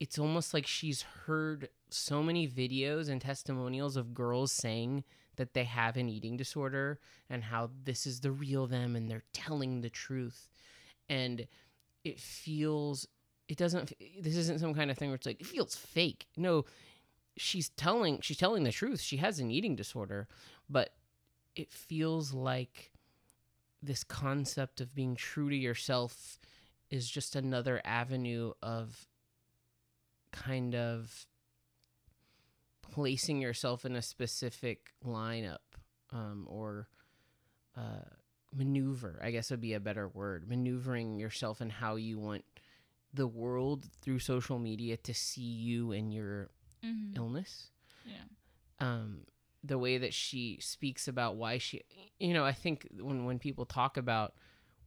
[0.00, 5.04] it's almost like she's heard so many videos and testimonials of girls saying
[5.36, 9.24] that they have an eating disorder and how this is the real them and they're
[9.32, 10.48] telling the truth.
[11.08, 11.46] And
[12.04, 13.06] it feels,
[13.48, 16.26] it doesn't, this isn't some kind of thing where it's like, it feels fake.
[16.36, 16.64] No,
[17.36, 19.00] she's telling, she's telling the truth.
[19.00, 20.28] She has an eating disorder,
[20.68, 20.94] but
[21.54, 22.90] it feels like
[23.82, 26.38] this concept of being true to yourself
[26.90, 29.08] is just another avenue of
[30.32, 31.26] kind of
[32.92, 35.58] placing yourself in a specific lineup
[36.12, 36.88] um, or
[37.76, 38.08] uh,
[38.54, 42.44] maneuver, I guess would be a better word, maneuvering yourself and how you want
[43.14, 46.50] the world through social media to see you and your
[46.84, 47.16] Mm-hmm.
[47.16, 47.70] illness.
[48.04, 48.24] Yeah.
[48.78, 49.20] Um,
[49.62, 51.80] the way that she speaks about why she,
[52.18, 54.34] you know, I think when when people talk about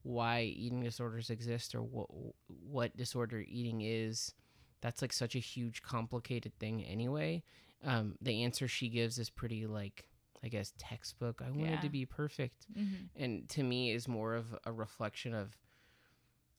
[0.03, 2.07] why eating disorders exist or what
[2.47, 4.33] what disorder eating is,
[4.81, 7.43] that's like such a huge complicated thing anyway.
[7.83, 10.05] Um, the answer she gives is pretty like
[10.43, 11.41] I guess textbook.
[11.43, 13.21] I wanted to be perfect, Mm-hmm.
[13.23, 15.57] and to me is more of a reflection of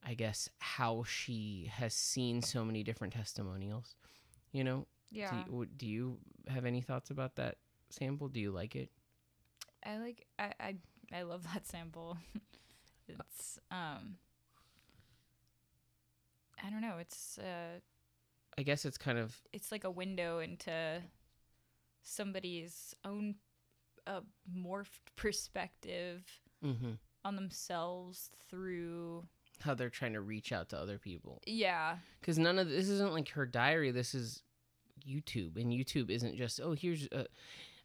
[0.08, 3.96] I guess how she has seen so many different testimonials.
[4.52, 5.30] You know, Yeah.
[5.30, 6.18] do you, do you
[6.48, 7.58] have any thoughts about that
[7.90, 8.28] sample?
[8.28, 8.90] Do you like it?
[9.84, 10.76] I like I, I
[11.12, 12.18] I love that sample.
[13.08, 14.16] it's um
[16.64, 17.80] I don't know, it's uh
[18.58, 21.02] I guess it's kind of it's like a window into
[22.02, 23.36] somebody's own
[24.06, 24.20] uh,
[24.52, 26.24] morphed perspective
[26.62, 26.94] hmm
[27.24, 29.24] on themselves through
[29.62, 31.42] how they're trying to reach out to other people.
[31.46, 31.96] Yeah.
[32.20, 34.42] because none of this isn't like her diary this is
[35.08, 37.26] youtube and youtube isn't just oh here's a,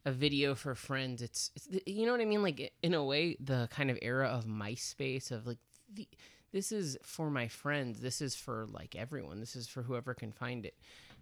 [0.04, 1.22] a video for friends.
[1.22, 2.42] It's, it's you know what i mean?
[2.42, 5.58] Like in a way the kind of era of myspace of like
[5.92, 6.06] the,
[6.52, 8.00] this is for my friends.
[8.00, 9.40] This is for like everyone.
[9.40, 10.76] This is for whoever can find it.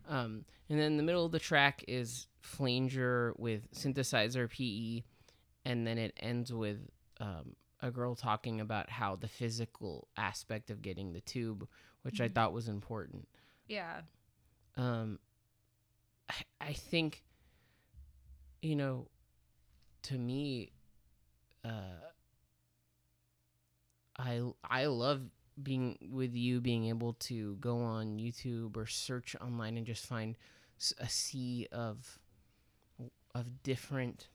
[0.08, 5.02] Um, and then the middle of the track is flanger with synthesizer pe
[5.64, 6.78] and then it ends with
[7.20, 11.68] um, a girl talking about how the physical aspect of getting the tube
[12.02, 12.34] which i Mhm.
[12.34, 13.28] thought was important
[13.68, 14.02] Yeah.
[14.76, 15.18] um
[16.28, 17.22] I, I think
[18.62, 19.08] you know
[20.04, 20.72] to me
[21.64, 22.00] uh
[24.18, 25.22] i i love
[25.62, 30.36] being with you being able to go on youtube or search online and just find
[30.98, 32.18] a sea of
[33.34, 34.28] of different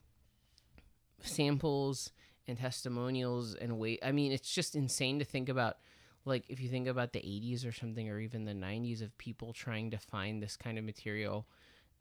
[1.22, 2.12] samples
[2.48, 5.78] and testimonials and wait i mean it's just insane to think about
[6.26, 9.54] like if you think about the 80s or something or even the 90s of people
[9.54, 11.48] trying to find this kind of material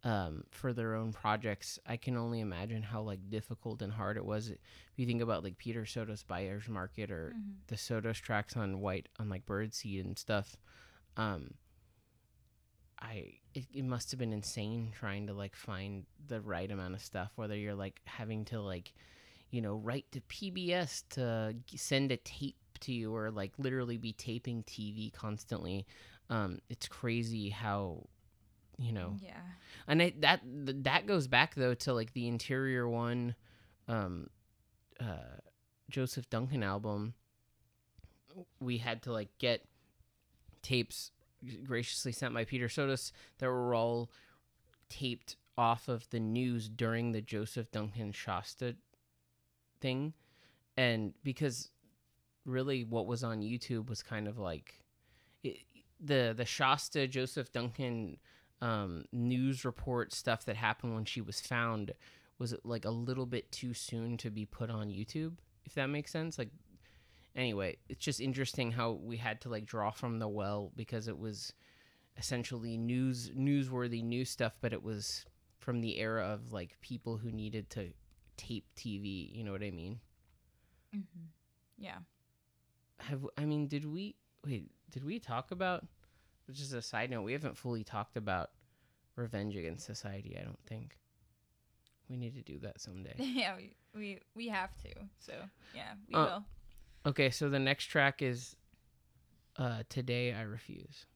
[0.04, 4.24] um, for their own projects i can only imagine how like difficult and hard it
[4.24, 4.58] was if
[4.96, 7.54] you think about like peter sotos buyer's market or Mhm.
[7.68, 10.56] the sotos tracks on white on like birdseed and stuff
[11.16, 11.54] um
[13.00, 17.02] i it, it must have been insane trying to like find the right amount of
[17.02, 18.92] stuff whether you're like having to like
[19.50, 24.12] you know write to pbs to send a tape to you or like literally be
[24.12, 25.86] taping tv constantly.
[26.28, 28.06] Um it's crazy how
[28.78, 29.16] you know.
[29.20, 29.40] Yeah.
[29.88, 33.34] and I, that th- that goes back though to like the interior one
[33.88, 34.28] um
[35.00, 35.38] uh
[35.88, 37.14] joseph duncan album.
[38.60, 39.64] We had to like get
[40.62, 41.12] tapes
[41.64, 44.10] graciously sent by peter sotos that were all
[44.88, 48.74] taped off of the news during the joseph duncan shasta
[49.80, 50.12] thing
[50.76, 51.70] and because
[52.44, 54.80] really what was on youtube was kind of like
[55.42, 55.58] it,
[56.00, 58.18] the the shasta joseph duncan
[58.60, 61.92] um, news report stuff that happened when she was found
[62.38, 65.34] was like a little bit too soon to be put on YouTube,
[65.64, 66.38] if that makes sense.
[66.38, 66.50] Like,
[67.34, 71.18] anyway, it's just interesting how we had to like draw from the well because it
[71.18, 71.52] was
[72.16, 75.24] essentially news newsworthy news stuff, but it was
[75.58, 77.90] from the era of like people who needed to
[78.36, 79.34] tape TV.
[79.34, 80.00] You know what I mean?
[80.94, 81.24] Mm-hmm.
[81.78, 81.98] Yeah.
[83.00, 84.70] Have I mean, did we wait?
[84.90, 85.84] Did we talk about?
[86.46, 88.50] Which is a side note, we haven't fully talked about
[89.16, 90.36] Revenge Against Society.
[90.40, 90.96] I don't think
[92.08, 93.14] we need to do that someday.
[93.18, 93.56] yeah.
[93.56, 94.90] We, we we have to.
[95.18, 95.32] So
[95.74, 96.44] yeah, we Uh, will.
[97.10, 98.56] Okay, so the next track is
[99.58, 101.06] uh, "Today I Refuse."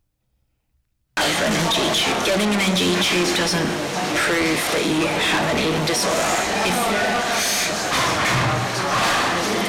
[1.70, 2.18] Tube.
[2.26, 3.70] Getting an NG tube doesn't
[4.18, 6.30] prove that you have an eating disorder.
[6.66, 6.76] If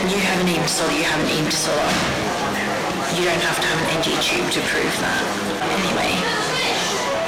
[0.10, 1.94] you have an eating disorder, you have an eating disorder.
[3.14, 5.24] You don't have to have an NG tube to prove that.
[5.78, 6.12] Anyway,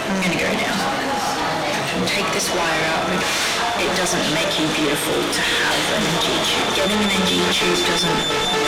[0.10, 0.78] I'm gonna go now.
[2.10, 3.10] Take this wire out.
[3.80, 6.70] It doesn't make you beautiful to have an NG tube.
[6.76, 8.20] Getting an NG tube doesn't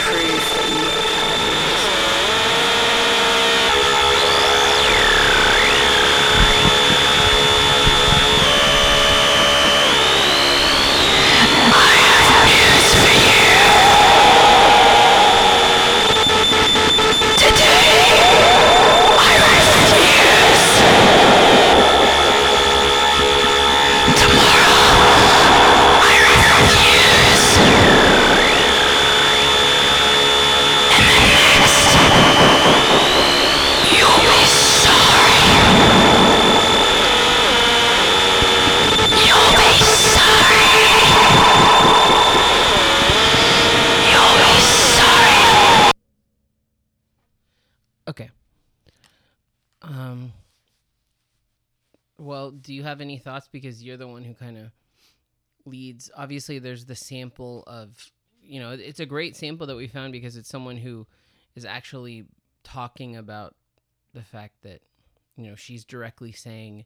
[0.06, 1.26] prove that you have an
[48.08, 48.30] Okay.
[49.82, 50.32] Um.
[52.18, 53.48] Well, do you have any thoughts?
[53.50, 54.70] Because you're the one who kind of
[55.64, 56.10] leads.
[56.16, 58.10] Obviously, there's the sample of,
[58.42, 61.06] you know, it's a great sample that we found because it's someone who
[61.54, 62.24] is actually
[62.64, 63.54] talking about
[64.14, 64.80] the fact that,
[65.36, 66.84] you know, she's directly saying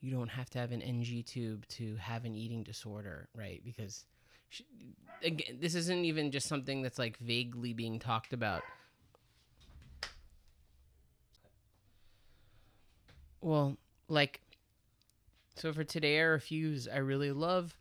[0.00, 3.62] you don't have to have an NG tube to have an eating disorder, right?
[3.64, 4.04] Because
[4.48, 4.66] she,
[5.22, 8.62] again, this isn't even just something that's like vaguely being talked about.
[13.40, 13.76] Well,
[14.08, 14.40] like,
[15.56, 16.88] so for today, I refuse.
[16.88, 17.76] I really love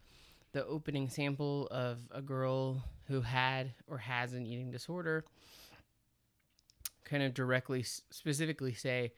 [0.51, 5.25] the opening sample of a girl who had or has an eating disorder.
[7.03, 9.13] Kind of directly, specifically say,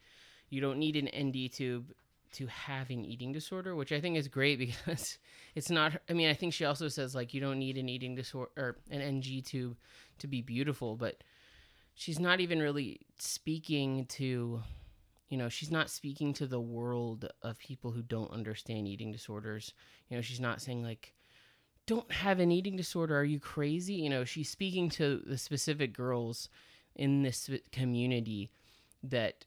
[0.49, 1.91] you don't need an NG tube
[2.33, 5.17] to have an eating disorder, which I think is great because
[5.53, 5.93] it's not.
[6.09, 8.77] I mean, I think she also says like you don't need an eating disorder or
[8.89, 9.75] an NG tube
[10.19, 11.17] to be beautiful, but
[11.93, 14.61] she's not even really speaking to
[15.29, 19.73] you know she's not speaking to the world of people who don't understand eating disorders.
[20.09, 21.13] You know she's not saying like
[21.87, 23.17] don't have an eating disorder.
[23.17, 23.93] Are you crazy?
[23.95, 26.49] You know she's speaking to the specific girls
[26.95, 28.49] in this community
[29.03, 29.45] that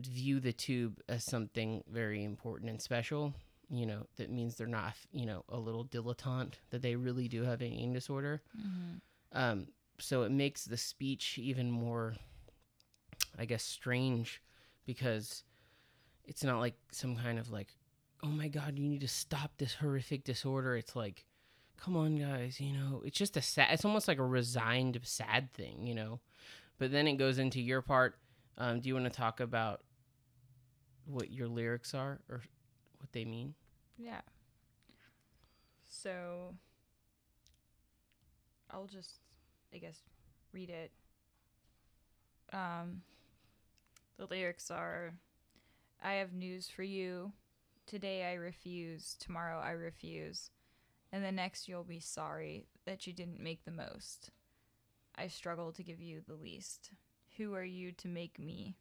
[0.00, 3.34] view the tube as something very important and special
[3.68, 7.42] you know that means they're not you know a little dilettante that they really do
[7.42, 8.40] have an eating disorder.
[9.32, 9.66] Um,
[9.98, 12.14] so it makes the speech even more
[13.36, 14.40] i guess strange
[14.88, 15.44] because
[16.24, 17.68] it's not like some kind of like
[18.24, 21.26] oh my god you need to stop this horrific disorder it's like
[21.76, 25.52] come on guys you know it's just a sad it's almost like a resigned sad
[25.52, 26.18] thing you know
[26.78, 28.16] but then it goes into your part
[28.56, 29.82] um, do you want to talk about
[31.06, 32.42] what your lyrics are or
[32.98, 33.54] what they mean
[33.98, 34.20] Yeah.
[35.88, 36.54] So
[38.70, 39.20] I'll just
[39.74, 39.98] I guess
[40.52, 40.92] read it.
[42.52, 43.02] Um
[44.18, 45.14] the lyrics are
[46.02, 47.32] I have news for you.
[47.86, 50.50] Today I refuse, tomorrow I refuse,
[51.12, 54.30] and the next you'll be sorry that you didn't make the most.
[55.16, 56.90] I struggle to give you the least.
[57.36, 58.76] Who are you to make me?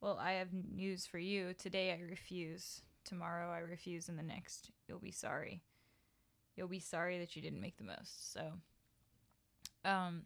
[0.00, 1.54] Well, I have news for you.
[1.54, 2.82] Today I refuse.
[3.04, 5.62] Tomorrow I refuse, and the next you'll be sorry.
[6.56, 8.32] You'll be sorry that you didn't make the most.
[8.32, 8.52] So,
[9.84, 10.22] um,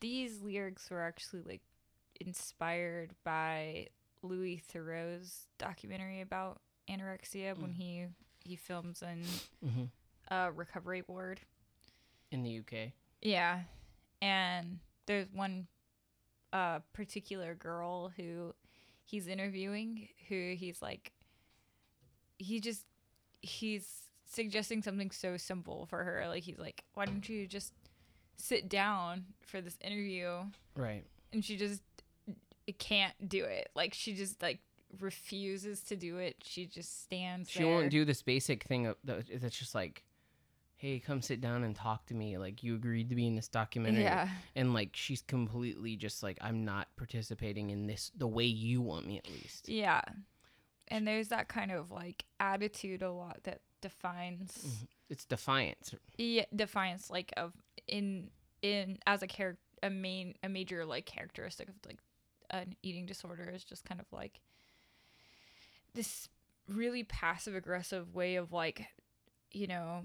[0.00, 1.62] these lyrics were actually like
[2.20, 3.88] inspired by
[4.22, 8.06] Louis Theroux's documentary about anorexia when he
[8.44, 9.24] he films in
[9.66, 10.34] mm-hmm.
[10.34, 11.40] a recovery ward.
[12.30, 12.92] in the uk
[13.22, 13.60] Yeah.
[14.20, 15.66] And there's one
[16.52, 18.54] uh particular girl who
[19.04, 21.12] he's interviewing who he's like
[22.38, 22.84] he just
[23.42, 23.86] he's
[24.24, 26.24] suggesting something so simple for her.
[26.28, 27.72] Like he's like, Why don't you just
[28.36, 30.44] sit down for this interview?
[30.76, 31.82] right And she just
[32.72, 33.70] can't do it.
[33.74, 34.60] Like she just like
[35.00, 36.36] refuses to do it.
[36.42, 37.68] She just stands she there.
[37.68, 40.04] won't do this basic thing of, that's just like
[40.78, 43.48] hey come sit down and talk to me like you agreed to be in this
[43.48, 44.28] documentary Yeah.
[44.54, 49.04] and like she's completely just like i'm not participating in this the way you want
[49.06, 50.00] me at least Yeah.
[50.90, 54.84] And there's that kind of like attitude a lot that defines mm-hmm.
[55.10, 57.52] it's defiance yeah, defiance like of
[57.88, 58.30] in
[58.62, 61.98] in as a character a main a major like characteristic of like
[62.50, 64.40] an eating disorder is just kind of like
[65.94, 66.28] this
[66.68, 68.86] really passive aggressive way of like
[69.52, 70.02] you know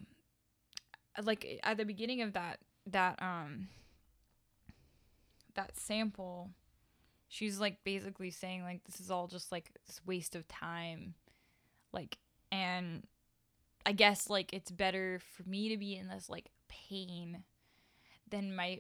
[1.22, 3.68] like at the beginning of that that um
[5.56, 6.50] that sample
[7.28, 11.14] she's like basically saying like this is all just like this waste of time
[11.92, 12.18] like
[12.52, 13.04] and
[13.86, 17.44] i guess like it's better for me to be in this like pain
[18.30, 18.80] than my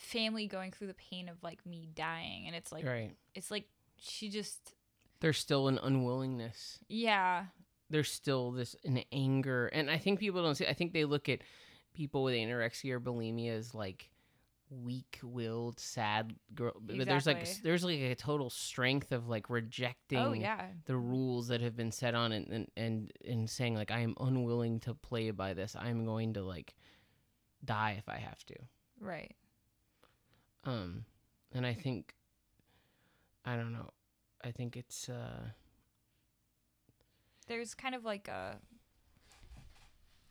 [0.00, 3.12] family going through the pain of like me dying and it's like right.
[3.34, 3.66] it's like
[3.98, 4.74] she just
[5.20, 6.78] there's still an unwillingness.
[6.88, 7.44] Yeah.
[7.90, 11.28] There's still this an anger and i think people don't see i think they look
[11.28, 11.40] at
[11.92, 14.08] people with anorexia or bulimia as like
[14.70, 16.98] weak-willed sad girl exactly.
[16.98, 20.66] but there's like there's like a total strength of like rejecting oh yeah.
[20.86, 24.14] the rules that have been set on and and and, and saying like i am
[24.20, 25.74] unwilling to play by this.
[25.76, 26.76] I'm going to like
[27.64, 28.54] die if i have to.
[29.00, 29.34] Right
[30.64, 31.04] um
[31.52, 32.14] and i think
[33.44, 33.88] i don't know
[34.44, 35.48] i think it's uh
[37.46, 38.56] there's kind of like a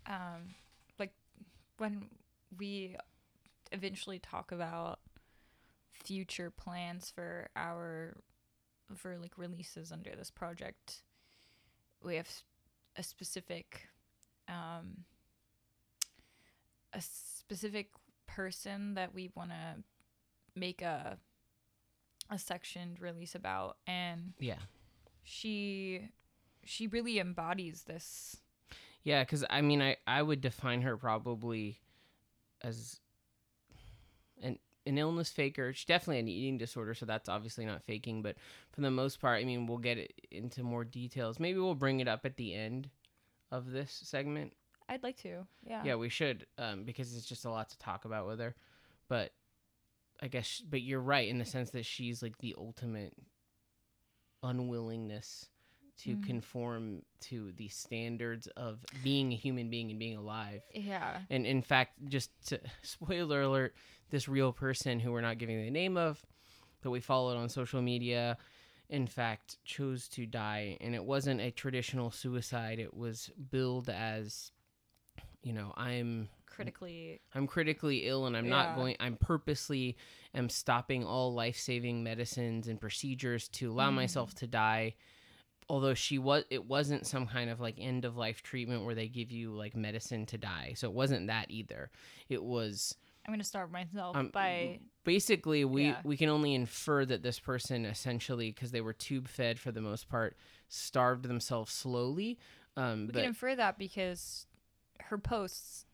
[0.08, 0.56] um
[1.00, 1.12] like
[1.78, 2.08] when
[2.58, 2.96] we
[3.72, 5.00] eventually talk about
[5.94, 8.16] future plans for our
[8.96, 11.04] for like releases under this project
[12.04, 12.30] we have
[12.96, 13.88] a specific
[14.48, 15.04] um
[16.94, 17.90] a specific
[18.26, 19.84] person that we want to
[20.60, 21.18] make a
[22.30, 24.60] a sectioned release about and yeah
[25.24, 26.10] she
[26.64, 28.38] she really embodies this
[29.04, 31.80] Yeah, because I mean, I I would define her probably
[32.62, 33.00] as
[34.42, 35.74] an an illness faker.
[35.74, 38.22] She's definitely an eating disorder, so that's obviously not faking.
[38.22, 38.36] But
[38.72, 41.40] for the most part, I mean, we'll get it into more details.
[41.40, 42.90] Maybe we'll bring it up at the end
[43.52, 44.54] of this segment.
[44.90, 48.06] i'd like to yeah Yeah, we should, um, because it's just a lot to talk
[48.06, 48.56] about with her.
[49.08, 49.32] But
[50.22, 53.14] I guess, but you're right in the sense that she's like the ultimate
[54.44, 55.50] unwillingness
[55.98, 56.24] to Mhm.
[56.24, 60.62] conform to the standards of being a human being and being alive.
[60.74, 63.76] yeah And in fact, just to, spoiler alert,
[64.10, 66.26] this real person who we're not giving the name of,
[66.82, 68.38] that we followed on social media,
[68.90, 70.78] in fact, chose to die.
[70.80, 74.52] And it wasn't a traditional suicide, it was billed as,
[75.44, 79.98] you know, I'm critically I'm critically ill and I'm not going I'm purposely
[80.34, 83.96] am stopping all life-saving medicines and procedures to allow Mm.
[83.96, 84.96] myself to die.
[85.70, 89.08] Although she was it wasn't some kind of like end of life treatment where they
[89.08, 90.74] give you like medicine to die.
[90.76, 91.92] So it wasn't that either.
[92.28, 92.96] It was
[93.26, 96.02] I'm gonna starve myself um, by basically we Yeah.
[96.04, 99.82] we can only infer that this person essentially because they were tube fed for the
[99.82, 100.36] most part
[100.70, 102.40] starved themselves slowly.
[102.76, 104.48] Um, we but can infer that because
[105.02, 105.86] her posts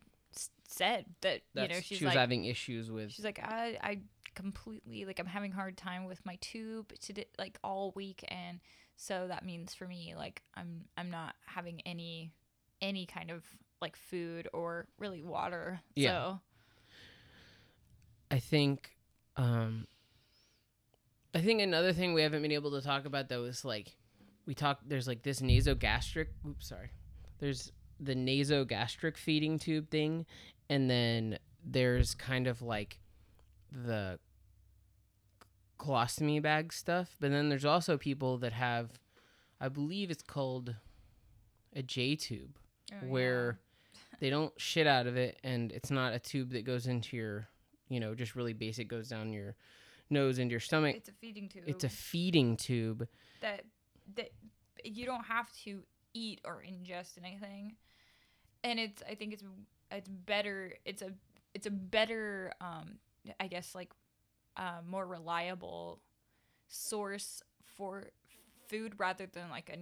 [0.67, 3.99] said that you know she's she was like having issues with she's like I I
[4.33, 8.59] completely like I'm having a hard time with my tube today like all week and
[8.97, 12.33] so that means for me like I'm I'm not having any
[12.81, 13.43] any kind of
[13.81, 15.81] like food or really water.
[15.95, 16.09] Yeah.
[16.09, 16.39] So
[18.31, 18.91] I think
[19.37, 19.87] um
[21.33, 23.95] I think another thing we haven't been able to talk about though is like
[24.45, 26.91] we talk there's like this nasogastric oops sorry.
[27.39, 30.25] There's the nasogastric feeding tube thing
[30.69, 32.99] and then there's kind of like
[33.71, 34.19] the
[35.79, 38.91] colostomy bag stuff, but then there's also people that have
[39.59, 40.75] I believe it's called
[41.73, 42.57] a J tube
[42.93, 43.59] Oh, where
[44.19, 47.47] they don't shit out of it and it's not a tube that goes into your
[47.89, 49.55] you know just really basic goes down your
[50.09, 50.95] nose into your stomach.
[50.97, 51.63] It's a feeding tube.
[51.65, 53.07] it's a feeding tube.
[53.41, 53.63] That
[54.15, 54.29] that
[54.83, 55.81] you don't have to
[56.13, 57.75] eat or ingest anything
[58.65, 59.43] and it's i think it's
[59.91, 61.11] it's better it's a
[61.53, 62.97] it's a better um
[63.39, 63.91] i guess like
[64.57, 65.99] uh, more reliable
[66.69, 67.43] source
[67.77, 68.05] for
[68.67, 69.77] food rather than like a,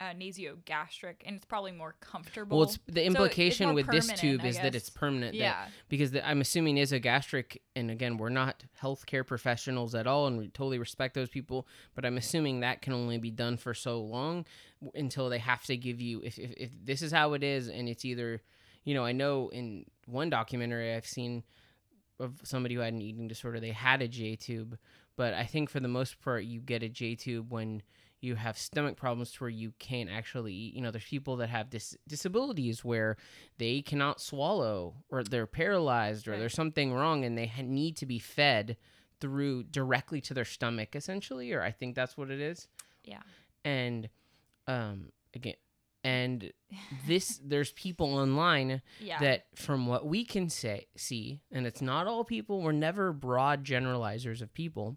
[0.00, 2.56] a nasogastric and it's probably more comfortable.
[2.58, 5.66] Well it's the So it's implication with this tube is that it's permanent that- yeah.
[5.88, 10.48] because the, i'm assuming nasogastric and again we're not healthcare professionals at all and we
[10.48, 14.46] totally respect those people but i'm assuming that can only be done for so long
[14.94, 17.88] until they have to give you if, if, if this is how it is and
[17.88, 18.40] it's either
[18.84, 21.42] you know i know in one documentary i've seen
[22.18, 24.78] of somebody who had an eating disorder they had a j tube
[25.16, 27.82] but i think for the most part you get a j tube when
[28.20, 30.74] you have stomach problems to where you can't actually eat.
[30.74, 33.16] You know, there's people that have dis- disabilities where
[33.58, 36.38] they cannot swallow or they're paralyzed or Right.
[36.40, 38.76] there's something wrong and they ha- need to be fed
[39.20, 42.68] through directly to their stomach essentially or I think that's what it is.
[43.04, 43.20] yeah
[43.64, 44.08] And
[44.66, 45.54] um again
[46.04, 46.52] and
[47.06, 52.06] this there's people online yeah that from what we can say see and it's not
[52.06, 54.96] all people we're never broad generalizers of people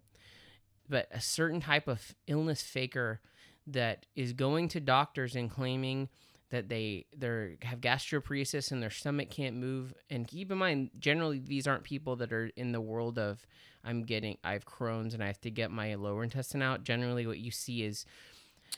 [0.88, 3.20] but a certain type of illness faker
[3.66, 6.08] that is going to doctors and claiming
[6.50, 9.94] that they they have gastroparesis and their stomach can't move.
[10.10, 13.46] And keep in mind generally these aren't people that are in the world of
[13.82, 16.84] i'm getting i have crohn's and i have to get my lower intestine out.
[16.84, 18.04] Generally what you see is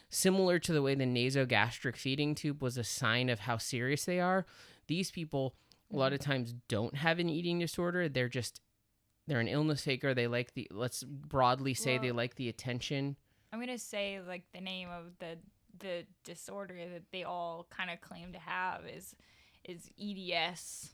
[0.09, 4.20] similar to the way the nasogastric feeding tube was a sign of how serious they
[4.20, 4.46] are.
[4.86, 5.54] These people
[5.92, 8.09] a lot of times don't have an eating disorder.
[8.09, 8.61] They're just
[9.26, 13.16] they're an illness faker they like the let's broadly say they like the attention.
[13.52, 15.38] I'm gonna say like the name of the
[15.78, 19.14] the disorder that they all kind of claim to have is
[19.64, 20.90] is EDS,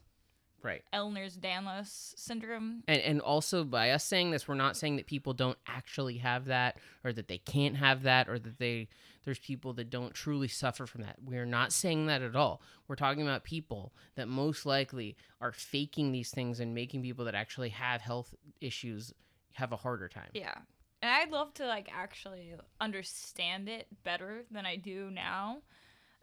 [0.63, 0.83] right.
[0.95, 2.83] Ehlers-Danlos syndrome.
[2.89, 6.47] and and also by us saying this we're not saying that people don't actually have
[6.47, 8.89] that or that they can't have that or that they
[9.25, 11.17] there's people that don't truly suffer from that.
[11.25, 12.61] We're not saying that at all.
[12.89, 17.35] We're talking about people that most likely are faking these things and making people that
[17.35, 19.13] actually have health issues
[19.53, 20.31] have a harder time.
[20.35, 20.55] Yeah,
[21.03, 25.59] and I'd love to like actually understand it better than I do now.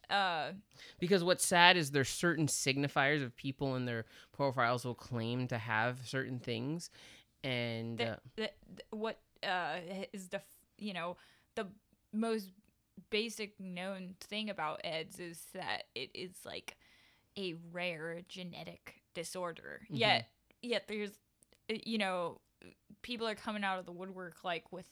[0.09, 0.53] Uh,
[0.99, 5.57] Because what's sad is there's certain signifiers of people in their profiles will claim to
[5.59, 6.89] have certain things,
[7.43, 9.77] and the, uh, the, the- what uh
[10.11, 10.41] is the
[10.77, 11.15] you know
[11.55, 11.67] the
[12.11, 12.49] most
[13.09, 16.77] basic known thing about eds is that it is like
[17.37, 19.95] a rare genetic disorder Mm-hmm.
[19.95, 20.27] yet
[20.61, 21.11] yet there's
[21.71, 22.39] uh, you know
[23.01, 24.87] people are coming out of the woodwork like with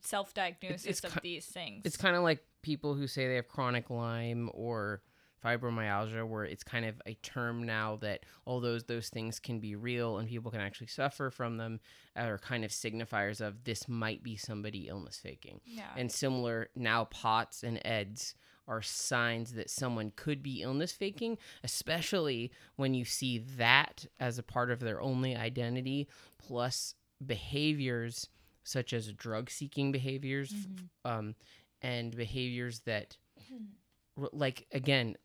[0.00, 3.48] self-diagnosis it's of ki- these things it's kind of like people who say they have
[3.48, 5.02] chronic Lyme or
[5.44, 9.76] fibromyalgia, where it's kind of a term now that all those those things can be
[9.76, 11.80] real and people can actually suffer from them,
[12.16, 15.60] uh, are kind of signifiers of this might be somebody illness faking.
[15.64, 15.90] yeah.
[15.96, 18.34] And similar now, POTS and EDS
[18.68, 24.42] are signs that someone could be illness faking, especially when you see that as a
[24.42, 26.06] part of their only identity,
[26.38, 28.28] plus behaviors
[28.62, 31.10] such as drug seeking behaviors mm-hmm.
[31.10, 31.34] um,
[31.80, 33.16] and behaviors that,
[33.48, 34.24] hmm.
[34.32, 35.16] like, again,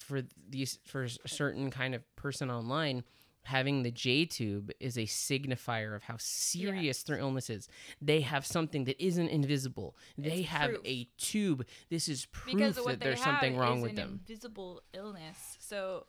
[0.00, 3.04] for these for a certain kind of person online
[3.44, 7.68] having the j tube is a signifier of how serious their illness is.
[8.00, 9.96] They have something that isn't invisible.
[10.18, 10.80] They It's have proof.
[10.84, 11.66] a tube.
[11.88, 14.20] This is proof because of what that there's something wrong with an them.
[14.28, 15.56] invisible illness.
[15.58, 16.06] So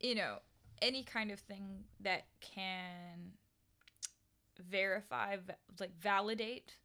[0.00, 0.36] you know,
[0.80, 3.32] any kind of thing that can
[4.58, 5.36] verify,
[5.78, 6.76] like validate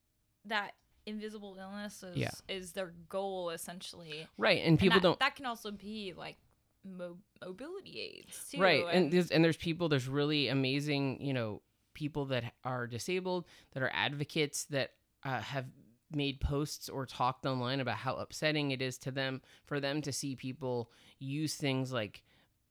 [0.45, 0.73] that
[1.07, 2.29] invisible illness is Yeah.
[2.47, 4.27] is their goal essentially.
[4.37, 6.37] right and And people that, don't That can also be like
[6.85, 8.59] mo- mobility aids too.
[8.61, 11.61] right and there's and there's people there's really amazing you know
[11.93, 14.91] people that are disabled that are advocates that
[15.23, 15.65] uh, have
[16.11, 20.11] made posts or talked online about how upsetting it is to them for them to
[20.13, 22.23] see people use things like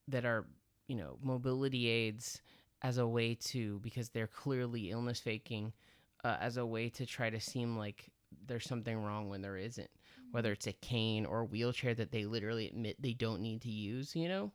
[0.08, 0.46] that are
[0.86, 2.40] you know mobility aids
[2.82, 5.72] as a way to because they're clearly illness faking
[6.24, 8.10] uh, as a way to try to seem like
[8.46, 9.90] there's something wrong when there isn't
[10.32, 13.70] whether it's a cane or a wheelchair that they literally admit they don't need to
[13.70, 14.52] use you know?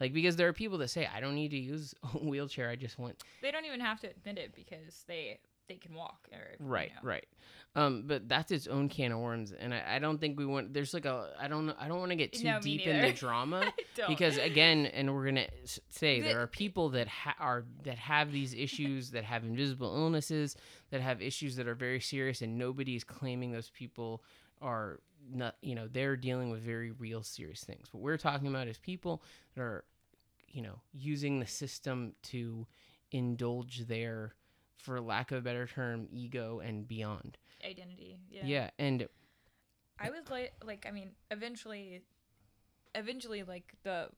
[0.00, 2.76] Like because there are people that say i don't need to use a wheelchair i
[2.76, 5.38] just want they don't even have to admit it because they
[5.72, 7.08] they can walk or you right know.
[7.08, 7.26] right.
[7.74, 10.74] Um but that's its own can of worms and i, I don't think we want
[10.74, 13.12] there's like a i don't i don't want to get too No, deep in the
[13.24, 13.72] drama
[14.08, 15.46] because again and we're gonna
[15.88, 19.94] say The- there are people that ha- are that have these issues that have invisible
[19.96, 20.56] illnesses
[20.90, 24.22] that have issues that are very serious and nobody's claiming those people
[24.60, 25.00] are
[25.32, 27.86] not you know they're dealing with very real serious things.
[27.92, 29.22] What we're talking about is people
[29.54, 29.84] that are
[30.48, 32.66] you know using the system to
[33.12, 34.34] indulge their
[34.82, 38.18] for lack of a better term ego and beyond identity.
[38.30, 38.42] Yeah.
[38.44, 39.08] yeah, and
[39.98, 42.02] I would like like I mean eventually
[42.94, 44.08] eventually like the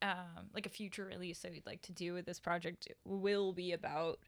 [0.00, 3.72] um like a future release that we'd like to do with this project will be
[3.72, 4.18] about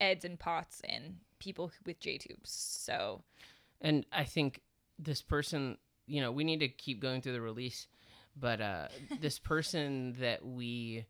[0.00, 2.50] eds and pots and people with J tubes.
[2.50, 3.22] So
[3.80, 4.60] and i think
[4.98, 7.86] this person you know we need to keep going through the release
[8.38, 8.88] but uh
[9.20, 11.04] this person that we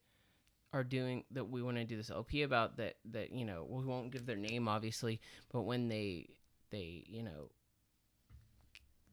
[0.73, 3.85] are doing that we want to do this lp about that that you know we
[3.85, 5.21] won't give their name obviously
[5.53, 6.29] but when they
[6.71, 7.51] they you know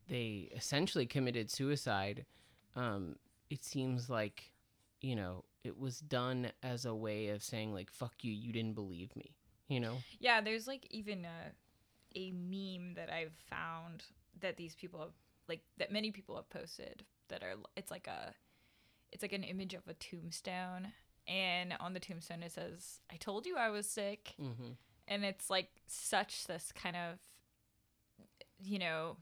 [0.09, 2.25] they essentially committed suicide
[2.75, 3.15] um
[3.49, 4.51] it seems like
[5.01, 8.73] you know it was done as a way of saying like fuck you you didn't
[8.73, 9.35] believe me
[9.67, 9.97] you know?
[10.19, 11.51] Yeah, there's like even a
[12.15, 14.03] a meme that I've found
[14.39, 15.13] that these people have
[15.49, 18.33] like that many people have posted that are it's like a
[19.11, 20.93] it's like an image of a tombstone
[21.27, 24.73] and on the tombstone it says I told you I was sick mm-hmm.
[25.07, 27.19] and it's like such this kind of
[28.59, 29.17] you know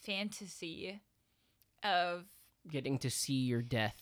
[0.00, 1.00] fantasy
[1.82, 2.24] of
[2.68, 4.00] getting to see your death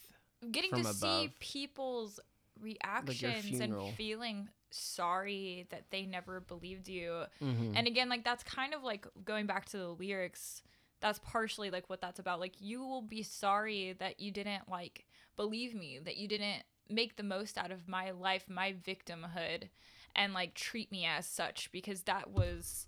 [0.51, 2.21] getting to see people's
[2.61, 3.87] reactions funeral.
[3.87, 7.73] and feeling sorry that they never believed you mm-hmm.
[7.75, 10.63] and again like that's kind of like going back to the lyrics
[11.01, 15.07] that's partially like what that's about like you will be sorry that you didn't like
[15.37, 19.69] believe me that you didn't make the most out of my life my victimhood
[20.15, 22.87] and like treat me as such because that was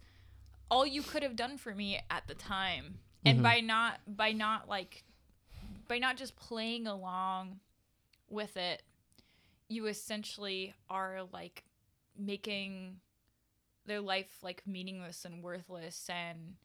[0.71, 3.43] all you could have done for me at the time and Mhm.
[3.43, 5.05] by not by not like
[5.89, 7.61] by not just playing along
[8.29, 8.83] with it
[9.69, 11.65] you essentially are like
[12.17, 13.01] making
[13.87, 16.57] their life like meaningless and worthless and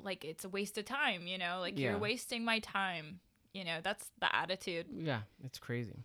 [0.00, 1.90] like it's a waste of time you know like Yeah.
[1.90, 3.20] you're wasting my time
[3.52, 6.04] you know that's the attitude Yeah, it's crazy.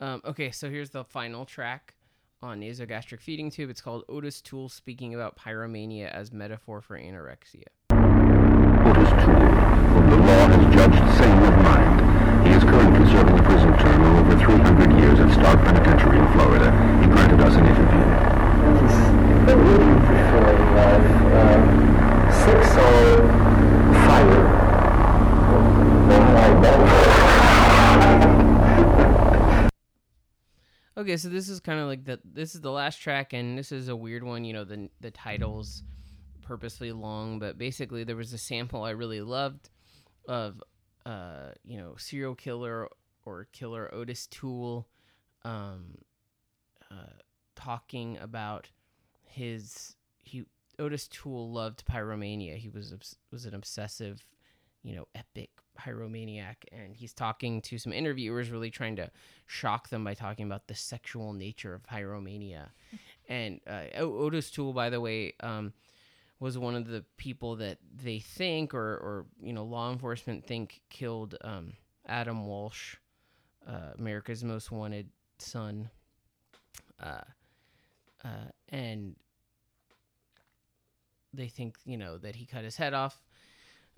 [0.00, 1.94] Um, okay, so here's the final track
[2.42, 3.70] on nasogastric feeding tube.
[3.70, 7.68] It's called Otis Toole speaking about pyromania as metaphor for anorexia.
[7.92, 9.54] Otis Toole,
[9.94, 12.46] whom the law has judged sane of mind.
[12.46, 16.28] He is currently serving a prison term of over 300 years at Starke Penitentiary in
[16.32, 16.70] Florida.
[17.00, 18.04] He granted us an interview.
[19.46, 21.08] What would you prefer in life?
[21.32, 21.58] Uh,
[22.44, 23.24] sex or
[24.04, 24.44] fire?
[25.54, 26.60] Oh
[27.00, 27.13] my
[31.04, 33.72] Okay, so this is kind of like the this is the last track, and this
[33.72, 34.42] is a weird one.
[34.42, 35.82] You know, the the title's
[36.40, 39.68] purposely long, but basically there was a sample I really loved
[40.26, 40.62] of
[41.04, 42.88] uh you know serial killer
[43.26, 44.88] or killer Otis Toole,
[45.44, 45.98] um,
[46.90, 47.20] uh,
[47.54, 48.70] talking about
[49.24, 50.46] his he
[50.78, 52.56] Otis Toole loved pyromania.
[52.56, 52.94] He was
[53.30, 54.24] was an obsessive,
[54.82, 59.10] you know, epic pyromaniac, and he's talking to some interviewers, really trying to
[59.46, 62.68] shock them by talking about the sexual nature of pyromania.
[63.28, 65.72] and uh, Otis Toole, by the way, um,
[66.40, 70.80] was one of the people that they think, or or you know, law enforcement think
[70.90, 71.74] killed um,
[72.06, 72.96] Adam Walsh,
[73.66, 75.08] uh, America's Most Wanted
[75.38, 75.90] son.
[77.02, 77.22] Uh,
[78.24, 79.16] uh, and
[81.32, 83.20] they think you know that he cut his head off.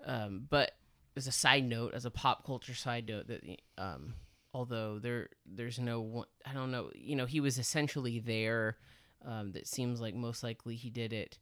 [0.05, 0.71] Um, but
[1.17, 3.41] as a side note, as a pop culture side note, that
[3.77, 4.13] um,
[4.53, 8.77] although there there's no one, I don't know, you know, he was essentially there.
[9.25, 11.39] Um, that seems like most likely he did it.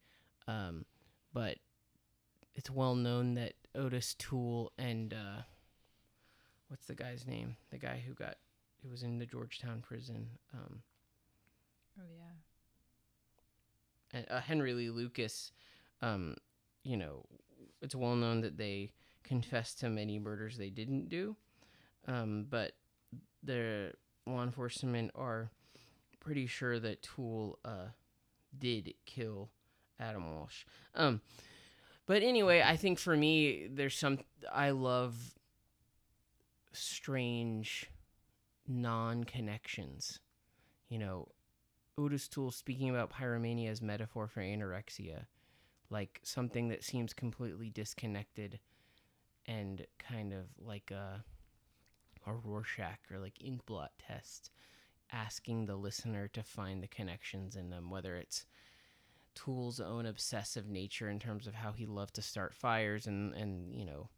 [0.48, 0.86] Um,
[1.34, 1.58] but
[2.56, 5.42] it's well known that Otis Toole and uh,
[6.70, 7.58] what's the guy's name?
[7.72, 8.38] The guy who got
[8.82, 10.30] who was in the Georgetown prison.
[10.54, 10.82] Um,
[12.00, 12.32] Oh yeah.
[14.20, 15.52] and, uh, Henry Lee Lucas,
[16.02, 16.36] um,
[16.84, 17.26] you know,
[17.82, 18.92] it's well known that they
[19.26, 21.36] confessed to many murders they didn't do,
[22.08, 22.74] um, but
[23.44, 23.92] the
[24.26, 25.50] law enforcement are
[26.20, 27.88] pretty sure that Toole uh,
[28.58, 29.50] did kill
[30.00, 30.66] Adam Walsh.
[30.96, 31.22] Um,
[32.06, 34.20] but anyway, I think for me, there's some
[34.52, 35.16] I love
[36.72, 37.90] strange
[38.68, 40.20] non-connections.
[40.90, 41.30] You know,
[41.98, 45.26] Otis Toole speaking about pyromania as metaphor for anorexia,
[45.90, 48.60] like something that seems completely disconnected
[49.48, 51.24] and kind of like a,
[52.26, 54.52] a Rorschach or like ink blot test,
[55.12, 58.46] asking the listener to find the connections in them, whether it's
[59.36, 63.76] Toole's own obsessive nature in terms of how he loved to start fires and, and
[63.76, 64.10] you know,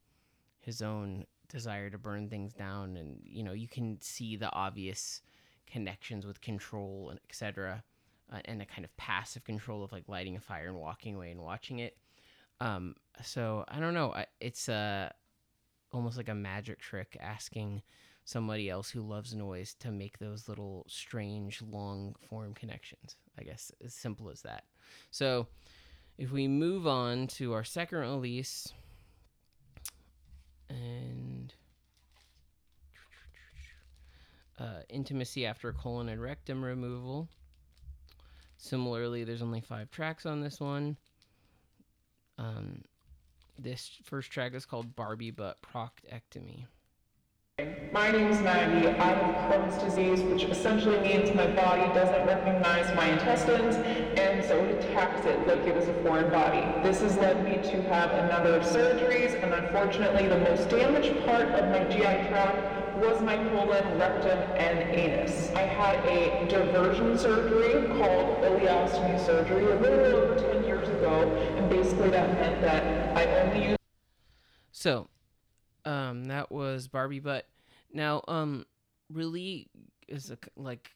[0.59, 2.95] his own desire to burn things down.
[2.95, 5.21] And, you know, you can see the obvious
[5.65, 7.83] connections with control and etc.
[8.31, 11.31] Uh, and a kind of passive control of like lighting a fire and walking away
[11.31, 11.97] and watching it.
[12.59, 14.13] Um, so I don't know.
[14.39, 15.09] It's uh,
[15.91, 17.81] almost like a magic trick asking
[18.25, 23.15] somebody else who loves noise to make those little strange long form connections.
[23.39, 24.63] I guess as simple as that.
[25.11, 25.47] So
[26.17, 28.73] if we move on to our second release
[30.69, 31.53] and
[34.59, 37.27] uh, intimacy after colon and rectum removal.
[38.57, 40.97] Similarly, there's only five tracks on this one.
[42.37, 42.83] Um,
[43.57, 46.65] this first track is called Barbie Butt Proctectomy.
[47.91, 48.87] My name is Maggie.
[48.87, 53.75] I have Crohn's disease, which essentially means my body doesn't recognize my intestines,
[54.19, 56.61] and so it attacks it like it is a foreign body.
[56.83, 61.25] This has led me to have a number of surgeries, and unfortunately, the most damaged
[61.25, 65.51] part of my GI tract was my colon, rectum, and anus.
[65.55, 71.21] I had a diversion surgery called ileostomy surgery a little over 10 years ago,
[71.57, 73.79] and basically that meant that I only used
[74.71, 75.09] So,
[75.85, 77.47] um, that was Barbie Butt.
[77.91, 78.65] Now, um,
[79.11, 79.69] really
[80.07, 80.91] is a like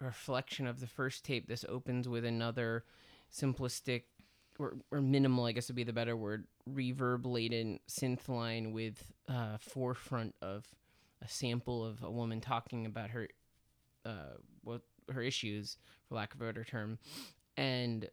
[0.00, 1.48] reflection of the first tape.
[1.48, 2.84] This opens with another
[3.32, 4.02] simplistic
[4.58, 9.12] or, or minimal, I guess would be the better word, reverb laden synth line with
[9.28, 10.66] uh, forefront of
[11.22, 13.28] a sample of a woman talking about her
[14.04, 14.82] uh, what
[15.12, 15.76] her issues,
[16.08, 16.98] for lack of a better term,
[17.56, 18.08] and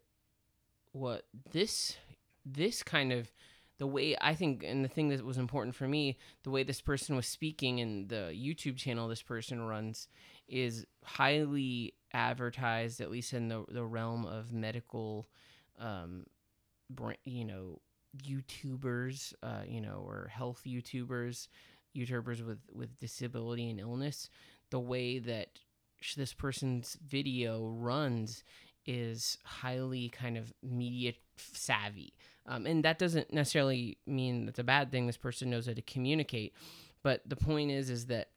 [0.94, 1.98] what this
[2.46, 3.32] this kind of
[3.80, 6.80] the way I think, and the thing that was important for me, the way this
[6.80, 10.08] person was speaking and the YouTube channel this person runs
[10.48, 15.28] is highly advertised, at least in the, the realm of medical,
[15.80, 16.26] um,
[17.26, 17.82] you know,
[18.24, 21.48] YouTubers, uh, you know, or health YouTubers,
[21.96, 24.30] YouTubers with, with disability and illness.
[24.70, 25.48] The way that
[26.16, 28.44] this person's video runs
[28.86, 32.14] is highly kind of media savvy.
[32.46, 35.08] Um, and that doesn't necessarily mean that's a bad thing.
[35.08, 36.54] This person knows how to communicate.
[37.02, 38.30] But the point is, is that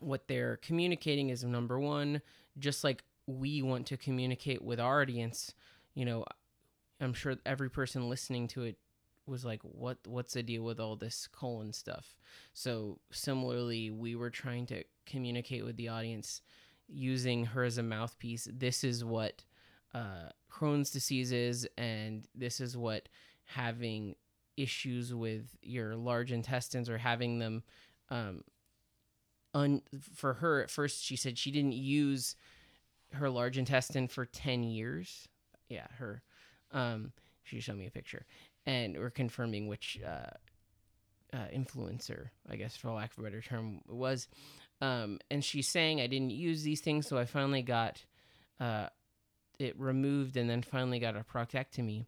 [0.00, 2.20] what they're communicating is number one,
[2.58, 5.54] just like we want to communicate with our audience,
[5.94, 6.24] you know,
[7.00, 8.76] I'm sure every person listening to it
[9.26, 12.16] was like, what, what's the deal with all this colon stuff?
[12.52, 16.42] So similarly, we were trying to communicate with the audience
[16.88, 18.48] using her as a mouthpiece.
[18.52, 19.44] This is what
[19.94, 23.08] uh, Crohn's diseases, and this is what
[23.44, 24.14] having
[24.56, 27.62] issues with your large intestines or having them.
[28.10, 28.44] Um,
[29.54, 29.82] un-
[30.14, 32.36] for her, at first, she said she didn't use
[33.12, 35.28] her large intestine for 10 years.
[35.68, 36.22] Yeah, her.
[36.70, 37.12] Um,
[37.44, 38.24] she showed me a picture,
[38.66, 40.30] and we're confirming which uh,
[41.32, 44.28] uh, influencer, I guess, for lack of a better term, it was.
[44.80, 48.02] Um, and she's saying I didn't use these things, so I finally got
[48.60, 48.88] uh,
[49.62, 52.06] it removed and then finally got a proctectomy.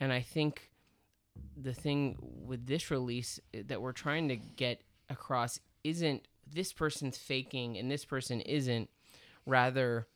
[0.00, 0.70] And I think
[1.56, 7.76] the thing with this release that we're trying to get across isn't this person's faking
[7.78, 8.90] and this person isn't.
[9.46, 10.06] Rather,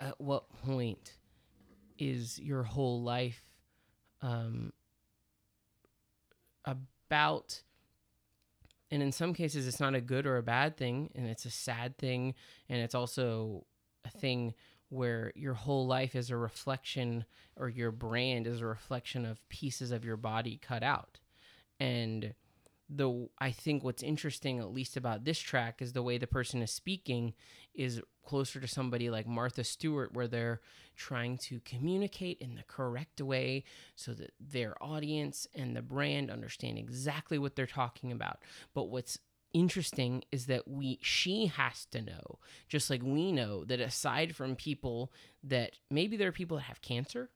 [0.00, 1.14] at what point
[1.98, 3.42] is your whole life
[4.20, 4.72] um,
[6.64, 7.62] about
[8.90, 11.50] and in some cases it's not a good or a bad thing and it's a
[11.50, 12.34] sad thing
[12.68, 13.64] and it's also
[14.04, 14.54] a thing
[14.88, 17.24] where your whole life is a reflection
[17.56, 21.18] or your brand is a reflection of pieces of your body cut out.
[21.80, 22.34] And
[22.88, 26.62] the i think what's interesting at least about this track is the way the person
[26.62, 27.34] is speaking
[27.74, 30.60] is closer to somebody like martha stewart where they're
[30.96, 33.62] trying to communicate in the correct way
[33.94, 38.38] so that their audience and the brand understand exactly what they're talking about.
[38.74, 39.18] But what's
[39.56, 42.38] interesting is that we she has to know.
[42.68, 45.10] Just like we know that aside from people
[45.42, 47.30] that maybe there are people that have cancer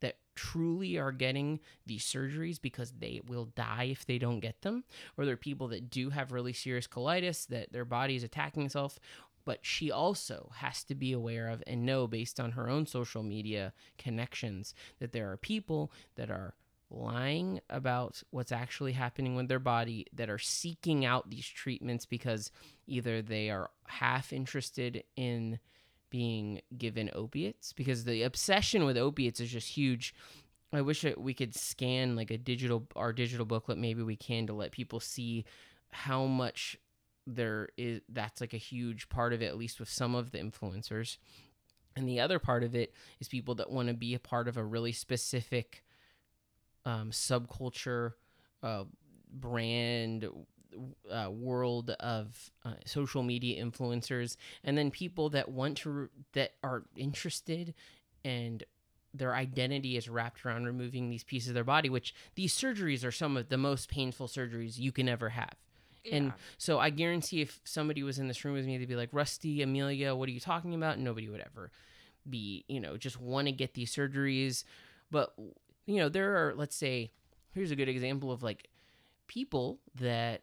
[0.00, 4.84] that truly are getting these surgeries because they will die if they don't get them
[5.16, 8.64] or there are people that do have really serious colitis that their body is attacking
[8.64, 8.98] itself
[9.44, 13.22] but she also has to be aware of and know based on her own social
[13.22, 16.54] media connections that there are people that are
[16.92, 22.50] lying about what's actually happening with their body that are seeking out these treatments because
[22.86, 25.58] either they are half interested in
[26.10, 27.72] being given opiates?
[27.72, 30.14] Because the obsession with opiates is just huge.
[30.72, 33.78] I wish that we could scan like a digital our digital booklet.
[33.78, 35.44] Maybe we can to let people see
[35.90, 36.78] how much
[37.26, 40.38] there is that's like a huge part of it at least with some of the
[40.38, 41.16] influencers.
[41.96, 44.56] And the other part of it is people that want to be a part of
[44.56, 45.82] a really specific
[46.84, 48.12] um, subculture
[48.62, 48.84] uh,
[49.32, 50.28] brand
[51.10, 56.84] uh, world of uh, social media influencers and then people that want to that are
[56.96, 57.74] interested
[58.24, 58.64] and
[59.14, 63.12] their identity is wrapped around removing these pieces of their body which these surgeries are
[63.12, 65.54] some of the most painful surgeries you can ever have
[66.10, 69.10] and so I guarantee if somebody was in this room with me, they'd be like,
[69.12, 70.98] Rusty, Amelia, what are you talking about?
[70.98, 71.70] Nobody would ever
[72.28, 74.64] be, you know, just want to get these surgeries.
[75.10, 75.34] But,
[75.86, 77.10] you know, there are, let's say,
[77.52, 78.68] here's a good example of like
[79.26, 80.42] people that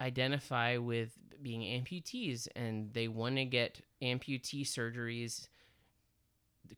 [0.00, 1.12] identify with
[1.42, 5.48] being amputees and they want to get amputee surgeries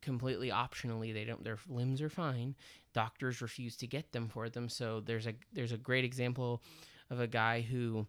[0.01, 1.13] completely optionally.
[1.13, 2.55] They don't their limbs are fine.
[2.93, 4.69] Doctors refuse to get them for them.
[4.69, 6.61] So there's a there's a great example
[7.09, 8.07] of a guy who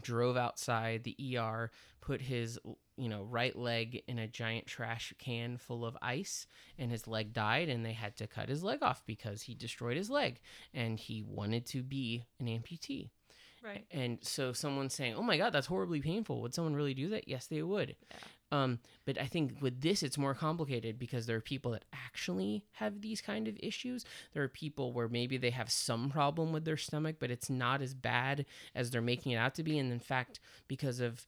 [0.00, 2.58] drove outside the ER, put his
[2.96, 6.46] you know right leg in a giant trash can full of ice,
[6.78, 9.96] and his leg died, and they had to cut his leg off because he destroyed
[9.96, 10.40] his leg,
[10.72, 13.10] and he wanted to be an amputee.
[13.64, 13.86] Right.
[13.90, 17.28] And so someone's saying, "Oh my God, that's horribly painful." Would someone really do that?
[17.28, 17.96] Yes, they would.
[18.52, 22.64] Um, but I think with this, it's more complicated because there are people that actually
[22.72, 24.04] have these kind of issues.
[24.32, 27.82] There are people where maybe they have some problem with their stomach, but it's not
[27.82, 29.78] as bad as they're making it out to be.
[29.78, 31.26] And in fact, because of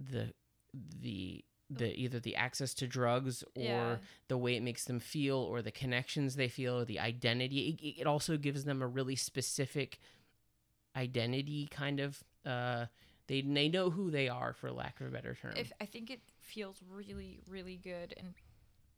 [0.00, 0.32] the
[0.74, 3.96] the the either the access to drugs or Yeah.
[4.28, 8.00] the way it makes them feel or the connections they feel or the identity it,
[8.02, 9.98] it also gives them a really specific
[10.96, 12.86] identity kind of uh
[13.28, 16.10] they they know who they are for lack of a better term If I think
[16.10, 18.34] it feels really, really good and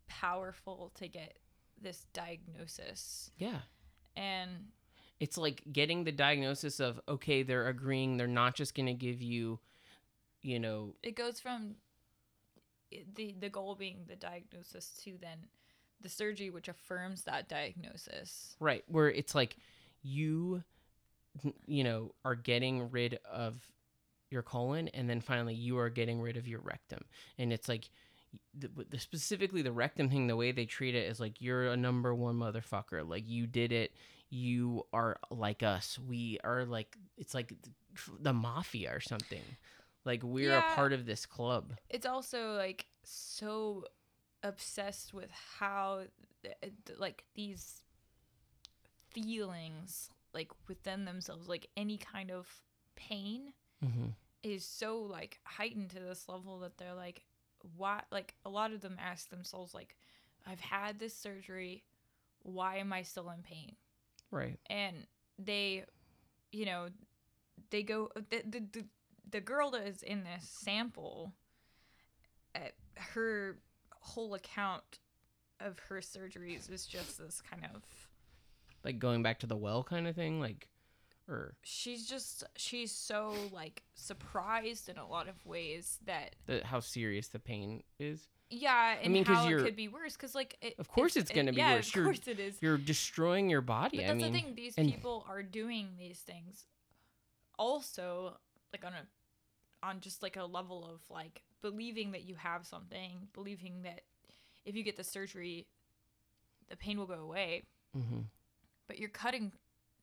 [0.09, 1.39] powerful to get
[1.81, 3.31] this diagnosis.
[3.37, 3.61] yeah
[4.17, 4.51] And
[5.21, 9.21] it's like getting the diagnosis of okay they're agreeing they're not just going to give
[9.21, 9.59] you
[10.43, 11.77] you know it goes from
[13.15, 15.39] the the goal being the diagnosis to then
[16.01, 18.57] the surgery which affirms that diagnosis.
[18.61, 19.57] right where it's like
[20.03, 20.63] you
[21.67, 23.57] you know are getting rid of
[24.33, 27.05] your colon and then finally you are getting rid of your rectum.
[27.39, 27.91] And it's like
[28.59, 31.77] the, the specifically the rectum thing the way they treat it is like you're a
[31.77, 33.07] number one motherfucker.
[33.07, 33.93] Like you did it.
[34.31, 35.99] You are like us.
[35.99, 37.53] We are like it's like
[38.19, 39.43] the mafia or something
[40.05, 40.73] like we're Yeah.
[40.73, 43.85] a part of this club It's also like so
[44.43, 46.05] obsessed with how
[46.43, 47.83] th- like these
[49.11, 52.49] feelings like within themselves like any kind of
[52.97, 53.53] pain
[53.85, 54.07] mm-hmm.
[54.43, 57.23] is so like heightened to this level that they're like
[57.77, 59.97] why like a lot of them ask themselves like
[60.47, 61.85] I've had this surgery
[62.43, 63.77] why am I still in pain
[64.31, 65.07] right and
[65.39, 65.85] they
[66.51, 66.89] you know
[67.71, 68.85] they go the the, the,
[69.33, 71.33] the girl that is in this sample
[72.55, 72.61] uh,
[72.97, 73.59] her
[74.01, 74.99] whole account
[75.61, 77.83] of her surgeries is just this kind of
[78.85, 80.69] like going back to the well kind of thing like
[81.29, 86.81] or she's just she's so like surprised in a lot of ways that the, how
[86.81, 90.57] serious the pain is yeah and mean, 'cause how it could be worse because like
[90.61, 91.89] it, Of course it's gonna be yeah, worse.
[91.89, 94.55] of You're- course it is you're destroying your body But i that's mean the thing;
[94.57, 96.67] these and- people are doing these things,
[97.59, 98.37] also
[98.73, 99.07] like on a,
[99.83, 104.03] on just like a level of like believing that you have something, believing that
[104.65, 105.67] if you get the surgery,
[106.69, 107.63] the pain will go away.
[107.97, 108.25] Mhm.
[108.87, 109.53] But you're cutting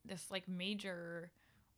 [0.05, 1.31] this like major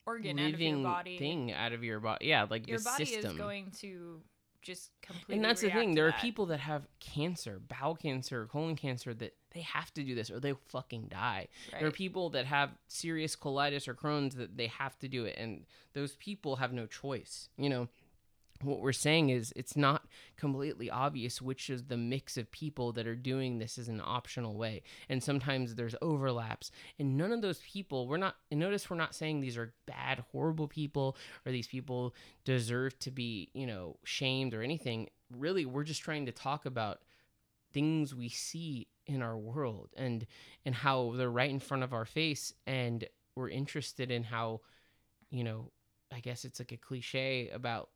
[0.06, 1.18] organ out of your body.
[1.20, 4.22] thing out of your body yeah like your body system is going to
[4.62, 5.36] just completely.
[5.36, 6.22] and that's the thing there are that.
[6.22, 10.39] people that have cancer bowel cancer colon cancer that they have to do this or
[10.39, 14.97] they fucking die there are people that have serious colitis or crohn's that they have
[14.99, 17.88] to do it and those people have no choice you know
[18.64, 20.05] what we're saying is it's not
[20.38, 24.55] completely obvious which is the mix of people that are doing this as an optional
[24.55, 24.82] way.
[25.09, 26.72] And sometimes there's overlaps.
[26.99, 30.24] And none of those people we're not and notice we're not saying these are bad
[30.32, 35.09] horrible people or these people deserve to be you know shamed or anything.
[35.38, 36.99] Really we're just trying to talk about
[37.74, 40.26] things we see in our world and
[40.66, 42.53] and how they're right in front of our face.
[42.68, 44.62] And we're interested in how
[45.30, 45.72] you know
[46.14, 47.89] i guess it's like a cliche about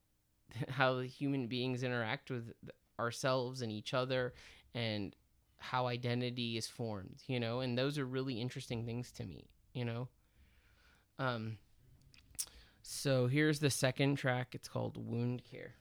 [0.70, 2.54] how human beings interact with
[3.00, 4.34] ourselves and each other
[4.74, 5.16] and
[5.58, 7.60] how identity is formed you know?
[7.62, 10.08] And those are really interesting things to me you know?
[11.20, 11.58] Um
[12.88, 14.54] so here's the second track.
[14.54, 15.76] It's called wound care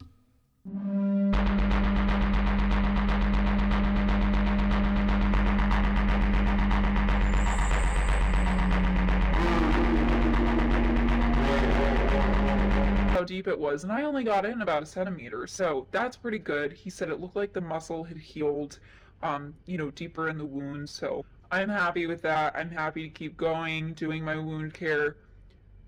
[13.24, 16.72] deep it was, and I only got in about a centimeter, so that's pretty good.
[16.72, 18.78] He said it looked like the muscle had healed,
[19.22, 22.54] um, you know, deeper in the wound, so I'm happy with that.
[22.56, 25.16] I'm happy to keep going, doing my wound care.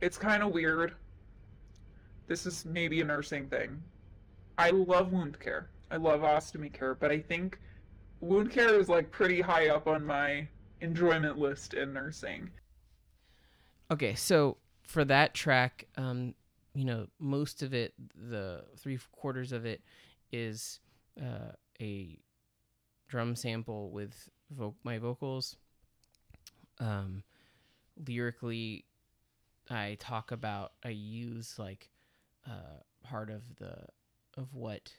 [0.01, 0.95] It's kind of weird.
[2.27, 3.83] This is maybe a nursing thing.
[4.59, 5.69] I love wound care.
[5.91, 7.59] I love ostomy care, but I think
[8.21, 10.49] wound care is like pretty high up on my
[10.81, 12.51] enjoyment list in nursing.
[13.91, 16.35] Okay, so for that track, um,
[16.77, 19.81] you know, most of it, the three quarters of it,
[20.31, 20.79] is
[21.19, 22.19] uh, a
[23.09, 25.57] drum sample with vo- my vocals.
[26.79, 27.23] Um,
[28.07, 28.85] lyrically,
[29.71, 31.89] I talk about I use like
[32.47, 33.87] uh, part of the
[34.37, 34.93] of what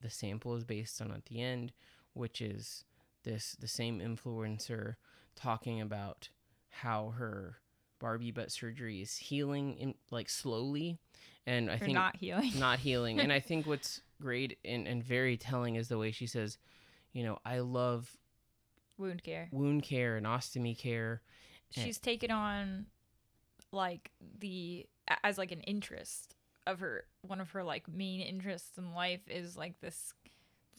[0.00, 1.72] the sample is based on at the end,
[2.12, 2.84] which is
[3.24, 4.94] this the same influencer
[5.34, 6.28] talking about
[6.68, 7.56] how her
[8.00, 10.98] Barbie butt surgery is healing in like slowly,
[11.46, 12.58] and I Or think not healing.
[12.58, 13.20] not healing.
[13.20, 16.58] and I think what's great and, and very telling is the way she says,
[17.12, 18.16] you know, I love
[18.98, 19.48] Wound care.
[19.52, 21.22] wound care and ostomy care.
[21.76, 22.86] and- She's taken on
[23.72, 24.86] like the
[25.22, 26.34] as like an interest
[26.66, 30.12] of her one of her like main interests in life is like this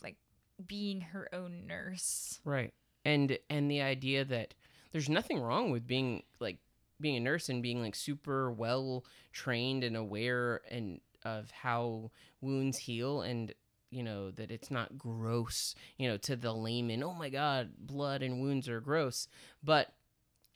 [0.04, 0.18] like
[0.66, 2.40] being her own nurse.
[2.44, 2.74] Right.
[3.06, 4.54] And and the idea that
[4.92, 6.58] there's nothing wrong with being like
[7.02, 12.78] being a nurse and being like super well trained and aware and of how wounds
[12.78, 13.54] heal and
[13.91, 18.24] you know that it's not gross, you know, to the layman, oh my god, blood
[18.24, 19.28] and wounds are gross.
[19.64, 19.93] But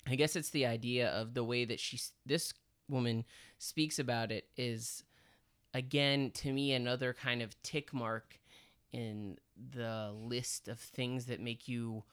[0.07, 2.53] I guess it's the idea of the way that she this
[2.89, 3.25] woman
[3.57, 5.03] speaks about it is
[5.73, 8.39] again to me another kind of tick mark
[8.93, 9.37] in
[9.71, 12.03] the list of things that make you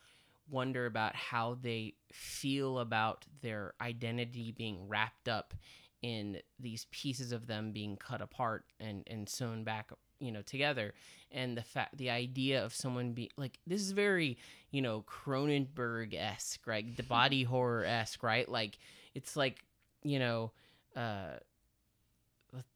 [0.48, 5.54] wonder about how they feel about their identity being wrapped up
[6.02, 10.94] in these pieces of them being cut apart and and sewn back you know together.
[11.30, 14.36] And the fact the idea of someone be like this is very
[14.70, 16.96] you know cronenberg-esque right?
[16.96, 18.48] The body horror-esque right?
[18.48, 18.78] Like
[19.14, 19.64] it's like
[20.02, 20.52] you know
[20.96, 21.36] uh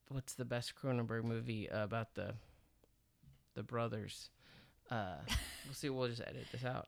[0.08, 2.34] what's the best cronenberg movie about the
[3.54, 4.30] the brothers?
[4.90, 5.16] Uh
[5.64, 6.86] we'll see we'll just edit this out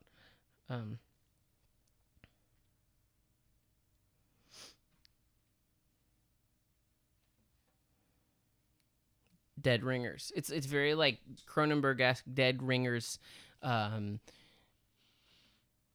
[0.70, 0.98] um
[9.60, 13.18] dead ringers it's it's very like cronenberg-esque dead ringers
[13.62, 14.20] um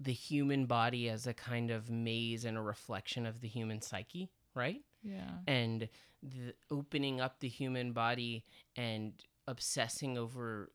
[0.02, 4.30] the human body as a kind of maze and a reflection of the human psyche
[4.54, 5.30] right Yeah.
[5.48, 5.88] and
[6.22, 8.44] the opening up the human body
[8.76, 9.14] and
[9.48, 10.70] obsessing over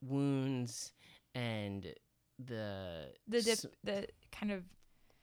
[0.00, 0.92] wounds
[1.34, 1.92] and
[2.46, 4.64] the The s- the kind of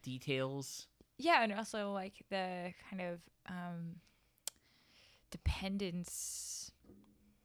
[0.03, 0.87] details?
[1.17, 3.95] Yeah, and also like the kind of um
[5.31, 6.71] dependence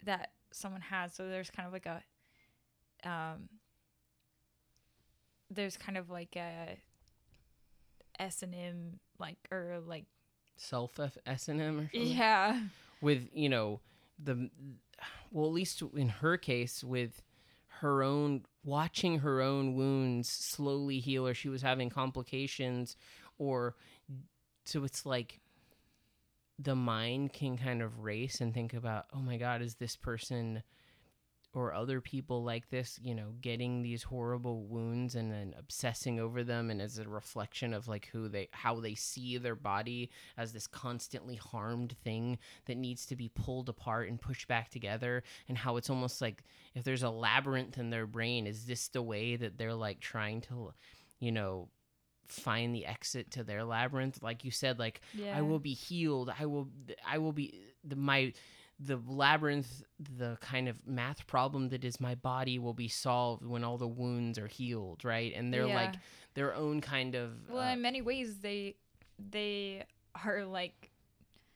[0.05, 1.15] that someone has.
[1.15, 2.03] So there's kind of like a
[3.09, 3.49] um
[5.51, 6.79] there's kind of like a
[8.19, 10.05] S and M like or like
[10.57, 11.89] self F- s&m or something?
[12.09, 12.61] Yeah.
[13.01, 13.81] With you know
[14.23, 14.51] the
[15.31, 17.23] well at least in her case with
[17.81, 22.97] her own watching her own wounds slowly heal or she was having complications
[23.39, 23.75] or
[24.65, 25.41] so it's like
[26.59, 30.63] the mind can kind of race and think about oh my god is this person
[31.55, 36.43] or other people like this you know getting these horrible wounds and then obsessing over
[36.43, 40.53] them and as a reflection of like who they how they see their body as
[40.53, 45.59] this constantly harmed thing that needs to be pulled apart and pushed back together and
[45.59, 46.43] how it's almost like
[46.75, 50.41] if there's a labyrinth in their brain is this the way that they're like trying
[50.41, 50.73] to
[51.21, 51.69] you know
[52.29, 56.33] find the exit to their labyrinth like you said like yeah I will be healed.
[56.39, 56.69] I will
[57.07, 58.33] I will be the, my
[58.79, 59.83] the labyrinth,
[60.19, 63.89] the kind of math problem that is my body will be solved when all the
[63.89, 65.33] wounds are healed, right?
[65.35, 65.95] And they're like
[66.35, 68.77] their own kind of Well, uh, in many ways, they
[69.19, 69.85] they
[70.25, 70.91] are like,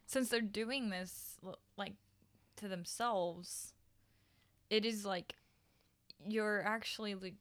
[0.06, 1.36] since they're doing this
[1.76, 1.94] like
[2.56, 3.72] to themselves,
[4.70, 5.34] it is like
[6.24, 7.34] you're actually like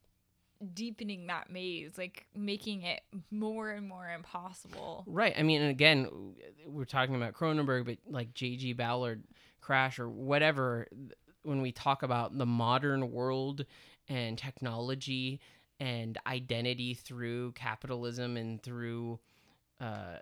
[0.74, 5.04] deepening that maze, like making it more and more impossible.
[5.06, 5.34] Right.
[5.38, 8.74] I mean, and again, we're talking about Cronenberg, but like J.G.
[8.74, 9.24] Ballard
[9.66, 10.88] crash or whatever.
[11.44, 13.66] When we talk about the modern world
[14.08, 15.40] and technology
[15.80, 19.20] and identity through capitalism and through
[19.82, 20.20] uh,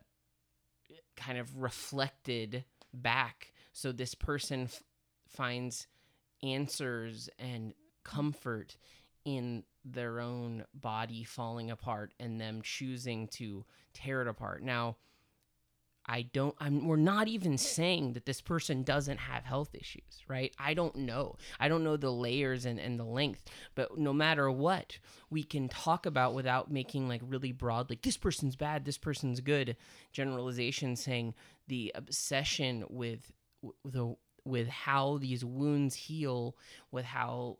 [1.16, 2.64] kind of reflected
[2.94, 4.82] back, so this person f-
[5.28, 5.88] finds
[6.42, 7.74] answers and
[8.04, 8.78] comfort
[9.26, 14.64] in their own body falling apart and them choosing to tear it apart.
[14.64, 14.98] Now,
[16.06, 20.54] I don't I'm we're not even saying that this person doesn't have health issues, right?
[20.60, 21.38] I don't know.
[21.60, 23.46] I don't know the layers and, and the length,
[23.76, 24.98] but no matter what,
[25.30, 29.40] we can talk about without making like really broad like this person's bad, this person's
[29.40, 29.78] good
[30.12, 31.34] generalization saying
[31.68, 33.32] the obsession with
[33.86, 36.58] the with how these wounds heal,
[36.92, 37.58] with how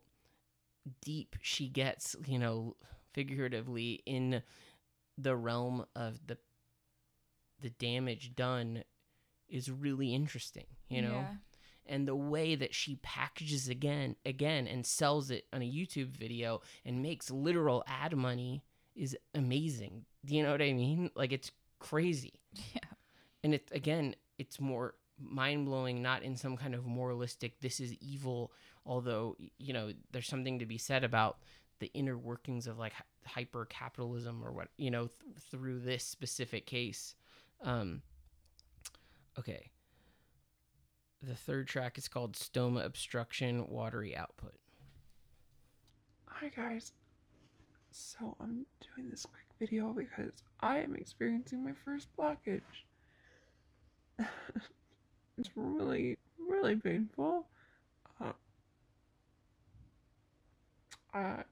[1.02, 2.76] deep she gets, you know,
[3.14, 4.42] figuratively in
[5.16, 6.36] the realm of the
[7.60, 8.84] the damage done
[9.48, 11.08] is really interesting, you know?
[11.08, 11.34] Yeah.
[11.86, 16.62] And the way that she packages again again and sells it on a YouTube video
[16.84, 18.62] and makes literal ad money
[18.94, 20.06] is amazing.
[20.24, 21.10] Do you know what I mean?
[21.14, 22.40] Like it's crazy.
[22.72, 22.80] Yeah.
[23.42, 27.92] And it again, it's more mind blowing, not in some kind of moralistic, this is
[27.94, 28.52] evil.
[28.86, 31.38] Although, you know, there's something to be said about
[31.80, 32.92] the inner workings of like
[33.26, 37.14] hyper capitalism or what, you know, th- through this specific case.
[37.64, 38.02] Um,
[39.38, 39.70] okay.
[41.22, 44.54] The third track is called Stoma Obstruction Watery Output.
[46.28, 46.92] Hi guys.
[47.90, 52.60] So I'm doing this quick video because I am experiencing my first blockage.
[55.38, 57.46] it's really, really painful.
[58.20, 58.32] Uh,
[61.14, 61.44] I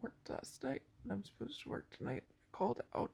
[0.00, 2.24] worked last night and I'm supposed to work tonight.
[2.26, 3.12] I called out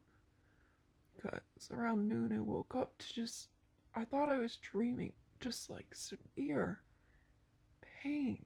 [1.16, 3.48] because around noon I woke up to just,
[3.94, 6.80] I thought I was dreaming, just like severe
[8.02, 8.44] pain.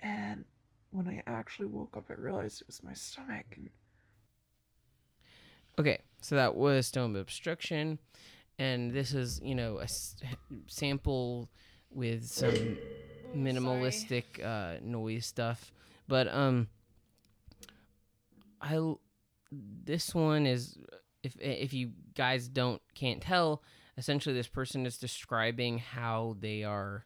[0.00, 0.44] And
[0.90, 3.46] when I actually woke up, I realized it was my stomach.
[3.56, 3.70] And
[5.78, 7.98] Okay, so that was stoma obstruction,
[8.58, 10.16] and this is you know a s-
[10.66, 11.48] sample
[11.90, 12.78] with some
[13.34, 15.72] minimalistic uh, noise stuff,
[16.08, 16.68] but um,
[18.60, 18.94] I
[19.50, 20.78] this one is
[21.26, 23.62] if if you guys don't can't tell,
[23.98, 27.04] essentially this person is describing how they are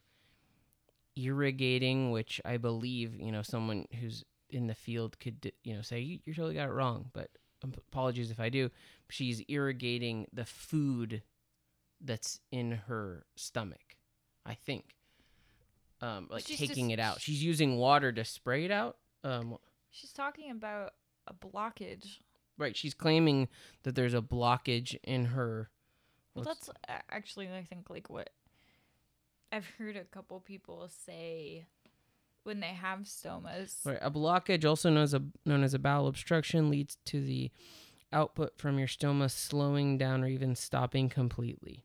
[1.17, 6.01] irrigating, which I believe you know someone who's in the field could you know say
[6.01, 7.31] you, you totally got it wrong, but
[7.63, 8.71] apologies if I do.
[9.09, 11.23] She's irrigating the food
[12.01, 13.97] that's in her stomach,
[14.47, 14.95] I think.
[16.01, 17.21] Um, like She's taking just- it out.
[17.21, 18.97] She's using water to spray it out.
[19.23, 19.59] Um,
[19.91, 20.93] She's talking about
[21.27, 22.21] a blockage.
[22.61, 22.77] Right.
[22.77, 23.49] She's claiming
[23.83, 25.71] that there's a blockage in her.
[26.35, 26.71] Well, that's
[27.11, 28.31] actually, I think, like what
[29.51, 31.67] I've heard a couple people say
[32.45, 33.85] when they have stomas.
[33.85, 37.51] Right, a blockage, also known as a known as a bowel obstruction, leads to the
[38.13, 41.85] output from your stoma slowing down or even stopping completely.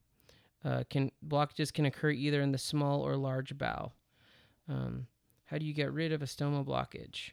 [0.63, 3.93] Uh, can blockages can occur either in the small or large bowel.
[4.67, 5.07] Um,
[5.45, 7.31] how do you get rid of a stoma blockage?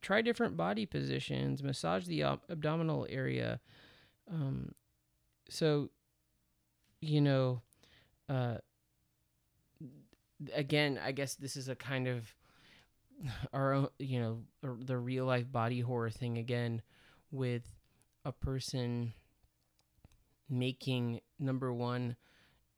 [0.00, 1.62] Try different body positions.
[1.62, 3.60] Massage the ab- abdominal area.
[4.30, 4.72] Um,
[5.48, 5.90] so,
[7.00, 7.62] you know,
[8.28, 8.56] uh,
[10.54, 12.34] again, I guess this is a kind of
[13.52, 16.82] our own, you know, the real life body horror thing again
[17.30, 17.62] with
[18.24, 19.12] a person
[20.48, 22.16] making number one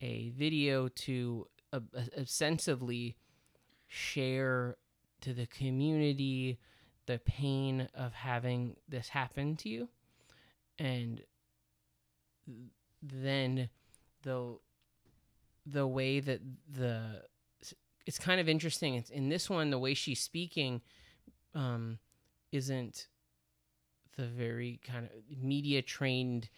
[0.00, 1.80] a video to uh,
[2.18, 3.16] ostensibly
[3.86, 4.76] share
[5.20, 6.58] to the community
[7.10, 9.88] the pain of having this happen to you
[10.78, 11.22] and
[13.02, 13.68] then
[14.22, 14.56] the
[15.66, 16.40] the way that
[16.72, 17.22] the
[18.06, 18.94] it's kind of interesting.
[18.94, 20.82] It's in this one the way she's speaking
[21.52, 21.98] um,
[22.52, 23.08] isn't
[24.16, 26.48] the very kind of media trained.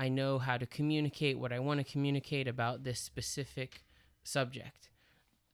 [0.00, 3.84] I know how to communicate what I want to communicate about this specific
[4.24, 4.90] subject.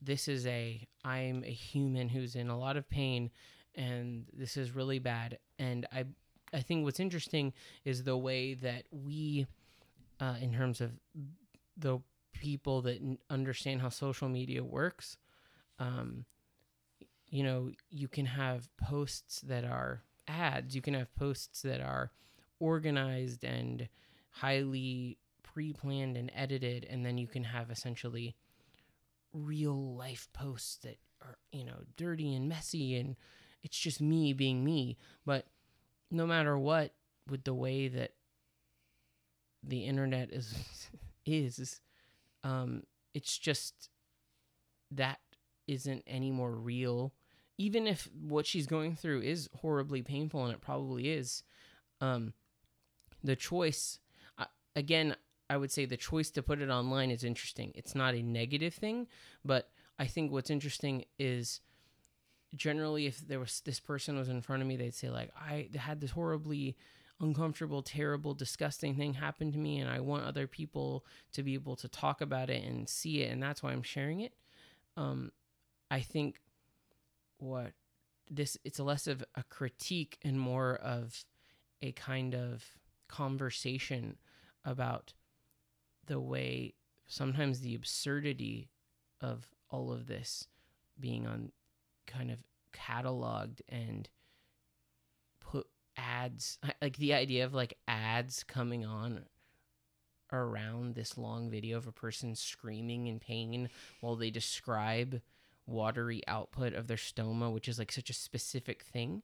[0.00, 3.30] This is a I'm a human who's in a lot of pain,
[3.78, 5.38] and this is really bad.
[5.58, 6.04] And I
[6.52, 7.52] I think what's interesting
[7.84, 9.46] is the way that we,
[10.20, 10.92] uh, in terms of
[11.76, 12.00] the
[12.32, 15.18] people that n- understand how social media works,
[15.78, 16.24] um,
[17.30, 22.10] you know, you can have posts that are ads, you can have posts that are
[22.60, 23.88] organized and
[24.30, 28.34] highly pre planned and edited, and then you can have essentially
[29.32, 33.16] real life posts that are, you know, dirty and messy and
[33.62, 34.96] it's just me being me.
[35.26, 35.46] But
[36.10, 36.92] no matter what,
[37.28, 38.12] with the way that
[39.62, 40.54] the internet is
[41.26, 41.80] is
[42.44, 42.82] um
[43.14, 43.90] it's just
[44.90, 45.18] that
[45.66, 47.12] isn't any more real
[47.58, 51.42] even if what she's going through is horribly painful and it probably is
[52.00, 52.32] um
[53.22, 53.98] the choice
[54.76, 55.14] again
[55.50, 58.72] i would say the choice to put it online is interesting it's not a negative
[58.72, 59.06] thing
[59.44, 61.60] but i think what's interesting is
[62.54, 65.68] generally if there was this person was in front of me they'd say like i
[65.76, 66.76] had this horribly
[67.20, 71.76] uncomfortable terrible disgusting thing happen to me and i want other people to be able
[71.76, 74.32] to talk about it and see it and that's why i'm sharing it.
[74.96, 75.32] Um
[75.90, 76.40] i think
[77.38, 77.72] what
[78.30, 81.24] this it's less of a critique and more of
[81.82, 82.64] a kind of
[83.08, 84.16] conversation
[84.64, 85.12] about
[86.06, 86.74] the way
[87.06, 88.70] sometimes the absurdity
[89.20, 90.46] of all of this
[91.00, 91.50] being on
[92.08, 92.38] kind of
[92.74, 94.08] cataloged and
[95.40, 95.66] put
[95.96, 99.24] ads like the idea of like ads coming on
[100.32, 103.70] around this long video of a person screaming in pain
[104.00, 105.20] while they describe
[105.66, 109.22] watery output of their stoma which is like such a specific thing.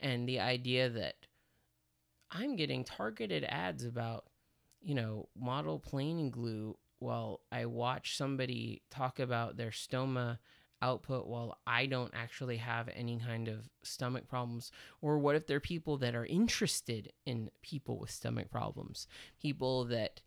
[0.00, 1.14] And the idea that
[2.32, 4.24] i'm getting targeted ads about
[4.80, 10.38] you know model planing glue while i watch somebody talk about their stoma
[10.82, 14.72] output while I don't actually have any kind of stomach problems?
[15.00, 19.06] Or what if there are people that are interested in people with stomach problems?
[19.40, 20.20] People that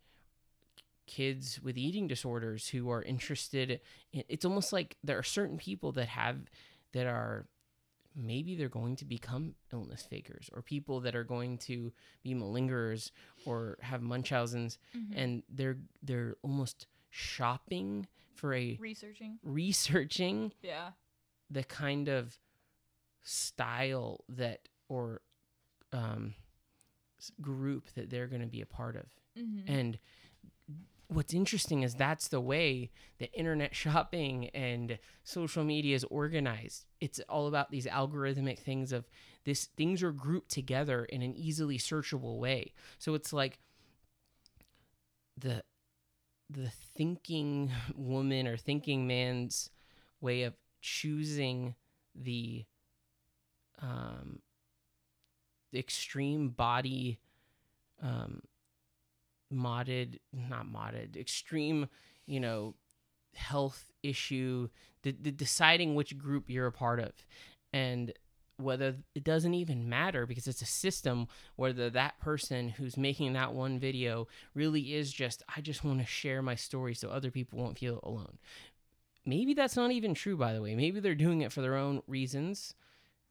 [1.08, 3.80] kids with eating disorders who are interested
[4.12, 6.38] in, it's almost like there are certain people that have
[6.94, 7.46] that are
[8.16, 11.92] maybe they're going to become illness fakers or people that are going to
[12.24, 13.12] be malingerers
[13.46, 15.18] or have munchausen's mm-hmm.
[15.18, 19.40] and they're they're almost shopping for a Researching.
[19.44, 20.92] researching Yeah.
[21.50, 22.38] the kind of
[23.24, 25.22] style that or
[25.94, 26.36] um,
[27.42, 29.06] group that they're going to be a part of.
[29.38, 29.72] Mm-hmm.
[29.72, 30.00] And
[31.08, 36.86] what's interesting is that's the way that internet shopping and social media is organized.
[37.00, 39.08] It's all about these algorithmic things of
[39.46, 42.74] this things are grouped together in an easily searchable way.
[42.98, 43.60] So it's like
[45.38, 45.64] the
[46.50, 49.70] the thinking woman or thinking man's
[50.22, 51.76] way of choosing
[52.16, 52.64] the
[53.82, 54.40] um
[55.74, 57.20] extreme body
[58.02, 58.42] um
[59.54, 61.88] modded not modded extreme
[62.26, 62.74] you know
[63.34, 64.70] health issue
[65.06, 67.12] the, the deciding which group you're a part of.
[67.72, 68.12] And
[68.58, 73.54] whether it doesn't even matter because it's a system whether that person who's making that
[73.54, 77.60] one video really is just i just want to share my story so other people
[77.60, 78.38] won't feel alone.
[79.26, 80.76] Maybe that's not even true by the way.
[80.76, 82.76] Maybe they're doing it for their own reasons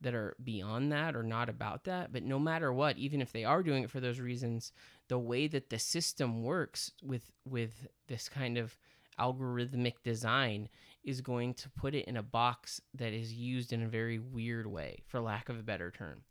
[0.00, 3.44] that are beyond that or not about that but no matter what even if they
[3.44, 4.72] are doing it for those reasons
[5.08, 8.76] the way that the system works with with this kind of
[9.18, 10.68] algorithmic design
[11.04, 14.66] is going to put it in a box that is used in a very weird
[14.66, 16.22] way for lack of a better term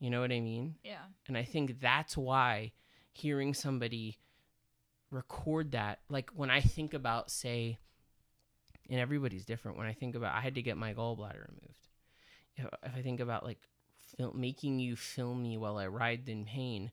[0.00, 0.98] you know what i mean Yeah.
[1.28, 2.72] and I think that's why
[3.12, 4.18] hearing somebody
[5.10, 7.78] record that, like when I think about, say,
[8.90, 9.78] and everybody's different.
[9.78, 11.88] When I think about, I had to get my gallbladder removed.
[12.56, 13.60] If, I think about like
[14.34, 16.90] making you film me while I writhed in pain.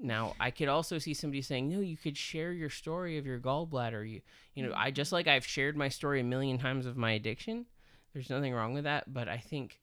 [0.00, 3.38] Now I could also see somebody saying, "No, you could share your story of your
[3.38, 4.20] gallbladder." You,
[4.54, 4.94] you know, I mm-hmm.
[4.94, 7.66] just like I've shared my story a million times of my addiction.
[8.12, 9.78] There's nothing wrong with that, but I think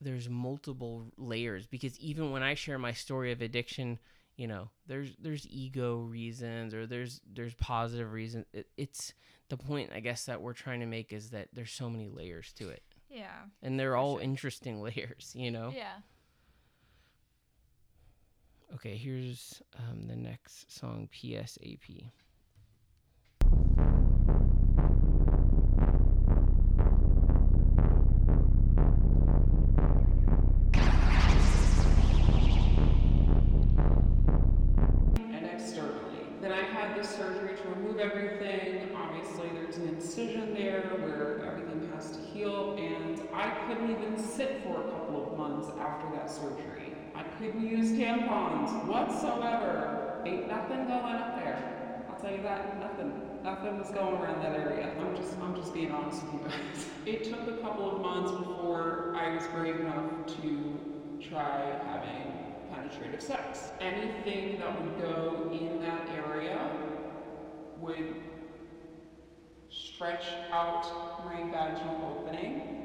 [0.00, 3.98] there's multiple layers because even when I share my story of addiction,
[4.36, 8.46] you know, there's there's ego reasons or there's there's positive reasons.
[8.52, 9.12] It, it's
[9.50, 12.52] the point I guess that we're trying to make is that there's so many layers
[12.54, 13.44] to it, Yeah.
[13.62, 14.22] and they're all sure.
[14.22, 15.32] interesting layers.
[15.34, 15.72] You know.
[15.74, 15.98] Yeah.
[18.74, 22.04] Okay, here's um, the next song, PSAP.
[35.18, 35.98] and externally.
[36.40, 38.94] Then I had this surgery to remove everything.
[38.96, 44.62] Obviously, there's an incision there where everything has to heal, and I couldn't even sit
[44.62, 46.79] for a couple of months after that surgery.
[47.20, 50.22] I couldn't use tampons whatsoever.
[50.24, 52.06] Ain't nothing going up there.
[52.08, 53.12] I'll tell you that nothing,
[53.44, 54.94] nothing was going around that area.
[54.98, 56.86] I'm just, I'm just being honest with you guys.
[57.06, 60.78] It took a couple of months before I was brave enough to
[61.28, 62.32] try having
[62.72, 63.70] penetrative sex.
[63.80, 66.58] Anything that would go in that area
[67.80, 68.14] would
[69.70, 72.80] stretch out my vaginal opening.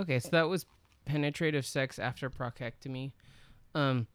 [0.00, 0.64] Okay, so that was
[1.08, 3.12] penetrative sex after proctectomy.
[3.74, 4.06] Um,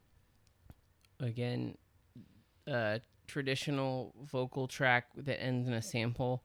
[1.20, 1.78] again,
[2.72, 6.44] uh, traditional vocal track that ends in a sample.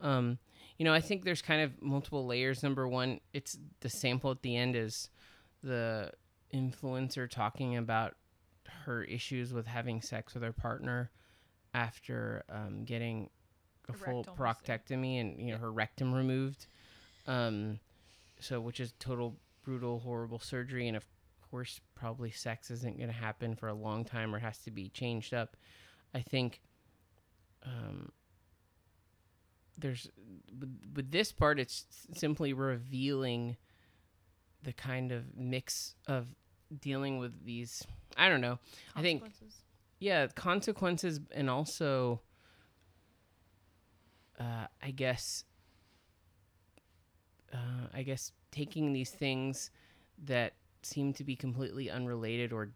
[0.00, 0.38] Um,
[0.78, 2.62] you know, I think there's kind of multiple layers.
[2.62, 5.10] Number one, it's the sample at the end is
[5.62, 6.10] the
[6.52, 8.16] influencer talking about
[8.84, 11.10] her issues with having sex with her partner
[11.74, 13.28] after um, getting
[13.88, 16.66] a full proctectomy and you know her rectum removed.
[17.26, 17.78] Um,
[18.40, 21.06] so which is total brutal, horrible surgery, and of
[21.50, 24.88] course, probably sex isn't going to happen for a long time or has to be
[24.88, 25.56] changed up.
[26.14, 26.60] I think
[27.64, 28.12] um,
[29.78, 30.10] there's
[30.94, 33.56] with, this part, it's simply revealing
[34.62, 36.26] the kind of mix of
[36.80, 37.82] dealing with these.
[38.16, 38.58] I don't know.
[38.94, 39.22] I think
[40.02, 42.20] yeah consequences and also
[44.40, 45.44] uh, i guess
[47.54, 49.70] uh, i guess taking these things
[50.24, 50.52] that
[50.82, 52.70] seem to be completely unrelated or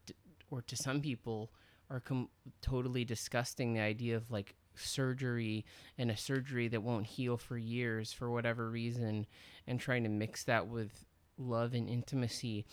[0.51, 1.51] or to some people
[1.91, 2.29] are com-
[2.63, 3.75] totally disgusting.
[3.75, 5.65] The idea of like surgery
[5.99, 9.27] and a surgery that won't heal for years for whatever reason
[9.67, 11.07] and trying to mix that with
[11.39, 12.65] love and intimacy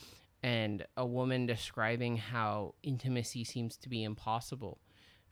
[0.42, 4.78] and a woman describing how intimacy seems to be impossible,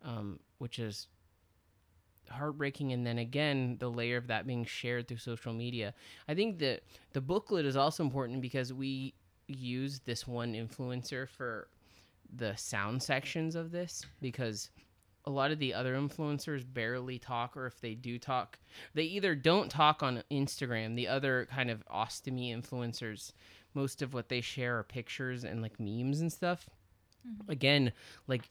[0.04, 1.08] um, which is
[2.32, 2.94] heartbreaking.
[2.94, 5.94] And then again, the layer of that being shared through social media.
[6.28, 6.84] I think that
[7.14, 9.14] the booklet is also important because we
[9.48, 11.68] use this one influencer for
[12.36, 14.70] the sound sections of this because
[15.26, 18.58] a lot of the other influencers barely talk or if they do talk
[18.94, 23.34] they either don't talk on instagram the other kind of ostomy influencers
[23.74, 26.70] most of what they share are pictures and like memes and stuff
[27.28, 27.52] mm-hmm.
[27.52, 27.92] again
[28.28, 28.50] like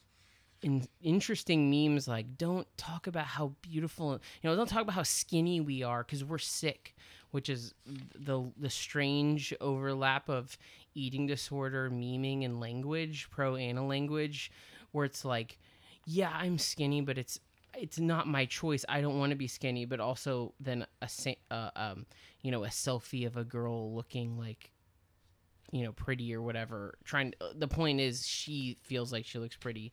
[0.62, 4.12] in interesting memes like don't talk about how beautiful
[4.43, 6.95] you know don't talk about how skinny we are because we're sick
[7.31, 7.73] which is
[8.15, 10.59] the the strange overlap of
[10.95, 14.53] eating disorder meming and language pro ana language
[14.93, 15.59] where it's like
[16.05, 17.41] yeah i'm skinny but it's
[17.77, 18.85] it's not my choice.
[18.89, 22.07] I don't want to be skinny but also then a uh, um
[22.43, 24.70] you know a selfie of a girl looking like
[25.73, 29.93] you know pretty or whatever trying the point is she feels like she looks pretty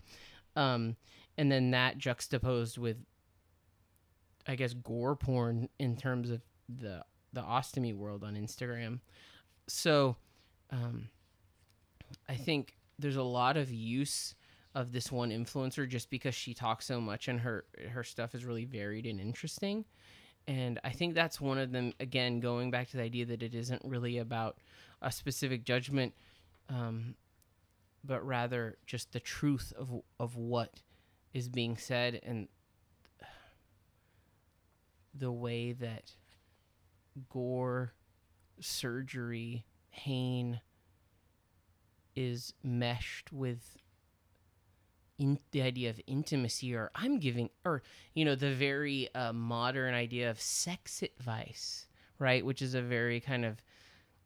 [0.57, 0.97] um
[1.37, 2.97] and then that juxtaposed with
[4.47, 7.01] i guess gore porn in terms of the
[7.33, 8.99] the ostomy world on instagram.
[9.67, 10.15] So
[10.71, 11.09] um
[12.27, 14.35] i think there's a lot of use
[14.73, 18.43] of this one influencer just because she talks so much and her her stuff is
[18.43, 19.85] really varied and interesting.
[20.47, 23.53] And i think that's one of them again going back to the idea that it
[23.53, 24.57] isn't really about
[25.01, 26.13] a specific judgment
[26.69, 27.15] um,
[28.03, 30.81] but rather just the truth of of what
[31.33, 32.47] is being said and
[35.13, 36.11] the way that
[37.29, 37.93] gore
[38.59, 40.61] surgery pain
[42.15, 43.77] is meshed with
[45.19, 47.81] in the idea of intimacy or i'm giving or
[48.13, 51.87] you know the very uh, modern idea of sex advice
[52.19, 52.45] right?
[52.45, 53.61] Which is a very kind of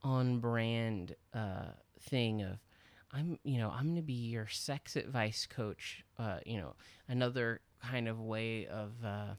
[0.04, 2.58] on brand uh, thing of
[3.14, 6.76] i'm you know i'm gonna be your sex advice coach uh, you know
[7.08, 9.34] another kind of way of uh,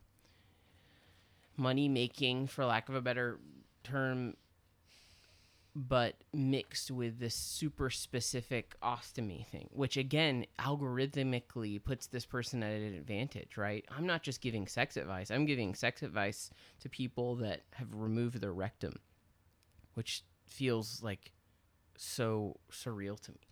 [1.57, 3.39] money making for lack of a better
[3.85, 4.35] term
[5.75, 12.73] but mixed with this super specific ostomy thing, which again algorithmically puts this person at
[12.73, 13.85] an advantage, right?
[13.91, 16.51] I'm not just giving sex advice, I'm giving sex advice
[16.81, 18.97] to people that have removed their rectum,
[19.95, 21.33] which feels like
[21.97, 23.52] so surreal to me.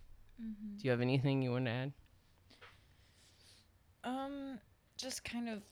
[0.78, 1.92] Do you have anything you want to add?
[4.04, 4.60] Um,
[4.96, 5.62] just kind of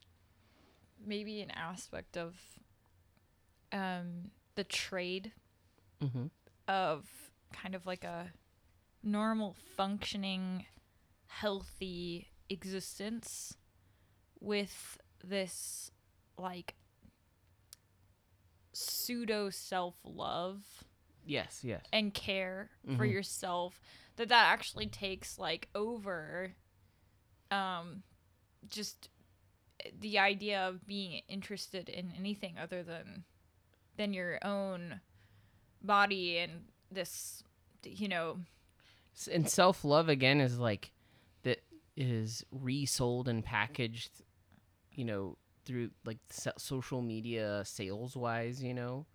[1.04, 2.34] maybe an aspect of
[3.72, 5.32] um the trade
[6.02, 6.26] Mm-hmm.
[6.66, 7.06] of
[7.52, 8.32] kind of like a
[9.02, 10.66] normal functioning
[11.26, 13.56] healthy existence
[14.40, 15.90] with this
[16.38, 16.74] like
[18.72, 20.84] pseudo self-love
[21.24, 21.84] Yes, yes.
[21.92, 23.12] and care for Mhm.
[23.12, 23.80] yourself
[24.16, 26.54] that that actually takes like over
[27.50, 28.02] um
[28.68, 29.08] just
[30.00, 33.24] the idea of being interested in anything other than
[33.96, 35.00] than your own
[35.82, 37.42] body and this
[37.84, 38.40] you know
[39.14, 40.92] S- and self love again is like
[41.42, 41.62] that
[41.96, 44.22] is resold and packaged,
[44.92, 49.06] you know, through like so- social media sales wise, you know,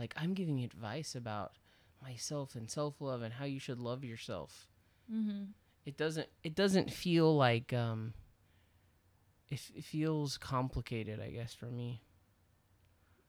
[0.00, 1.52] like I'm giving advice about
[2.02, 4.66] myself and self love and how you should love yourself.
[5.12, 5.44] Mm-hmm.
[5.86, 6.28] It doesn't.
[6.42, 8.14] It doesn't feel like um.
[9.48, 12.02] It, it feels complicated, I guess, for me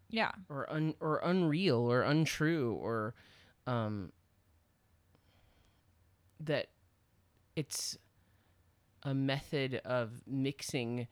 [0.10, 0.32] Yeah.
[0.50, 3.16] or un or unreal or untrue or
[3.66, 4.12] um
[6.40, 6.68] that
[7.56, 7.98] it's
[9.04, 11.08] a method of mixing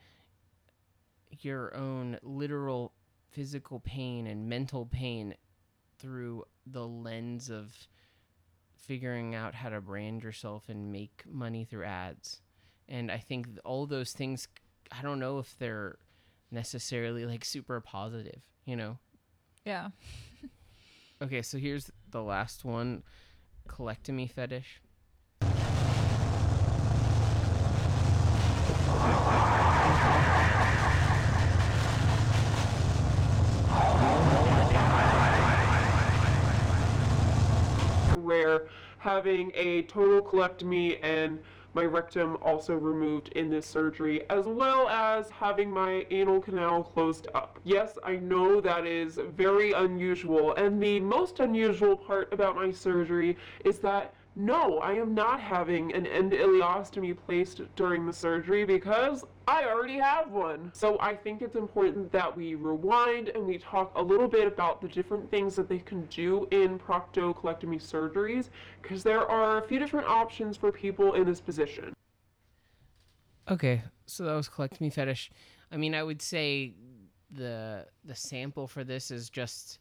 [1.42, 2.94] your own literal
[3.32, 5.36] physical pain and mental pain
[6.00, 7.76] through the lens of
[8.76, 12.42] figuring out how to brand yourself and make money through ads.
[12.88, 14.48] And I think all those things
[14.92, 16.00] I don't know if they're
[16.50, 18.98] necessarily like super positive, you know.
[19.66, 19.90] Yeah.
[21.22, 23.04] Okay, so here's the last one
[23.68, 24.82] colectomy fetish.
[38.24, 38.62] where
[39.10, 41.40] having a total colectomy and
[41.74, 47.28] my rectum also removed in this surgery, as well as having my anal canal closed
[47.34, 47.60] up.
[47.64, 53.36] Yes, I know that is very unusual, and the most unusual part about my surgery
[53.66, 59.26] is that no, I am not having an end ileostomy placed during the surgery because
[59.50, 60.70] I already have one.
[60.76, 64.80] So I think it's important that we rewind and we talk a little bit about
[64.80, 68.50] the different things that they can do in proctocolectomy surgeries
[68.80, 71.96] because there are a few different options for people in this position.
[73.50, 75.32] Okay, so that was colectomy fetish.
[75.72, 76.76] I mean, I would say
[77.32, 79.80] the the sample for this is just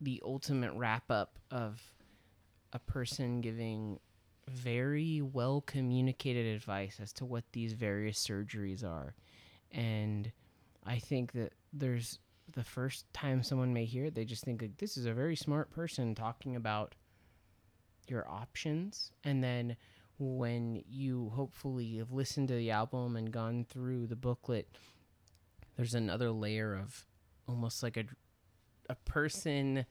[0.00, 1.82] the ultimate wrap up of
[2.72, 3.98] a person giving
[4.48, 9.14] very well communicated advice as to what these various surgeries are.
[9.72, 10.30] And
[10.84, 12.18] I think that there's
[12.52, 15.36] the first time someone may hear it, they just think like this is a very
[15.36, 16.94] smart person talking about
[18.08, 19.10] your options.
[19.24, 19.76] And then
[20.18, 24.68] when you hopefully have listened to the album and gone through the booklet,
[25.76, 27.06] there's another layer of
[27.48, 28.04] almost like a
[28.88, 29.86] a person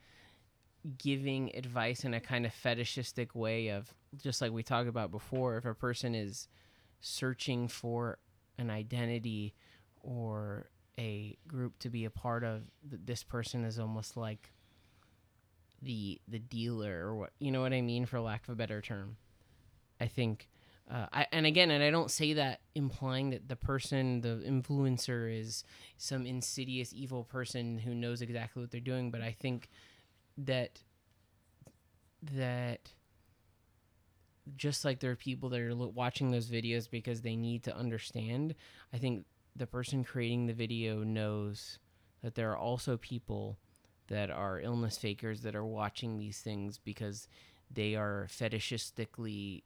[0.97, 5.57] giving advice in a kind of fetishistic way of just like we talked about before
[5.57, 6.47] if a person is
[6.99, 8.17] searching for
[8.57, 9.53] an identity
[10.01, 10.69] or
[10.99, 14.51] a group to be a part of th- this person is almost like
[15.81, 18.81] the the dealer or what you know what I mean for lack of a better
[18.81, 19.17] term
[19.99, 20.49] I think
[20.91, 25.33] uh, I, and again, and I don't say that implying that the person, the influencer,
[25.39, 25.63] is
[25.97, 29.09] some insidious evil person who knows exactly what they're doing.
[29.09, 29.69] But I think
[30.37, 30.81] that
[32.21, 32.91] that
[34.55, 38.55] just like there are people that are watching those videos because they need to understand,
[38.93, 41.79] I think the person creating the video knows
[42.21, 43.57] that there are also people
[44.07, 47.27] that are illness fakers that are watching these things because
[47.71, 49.63] they are fetishistically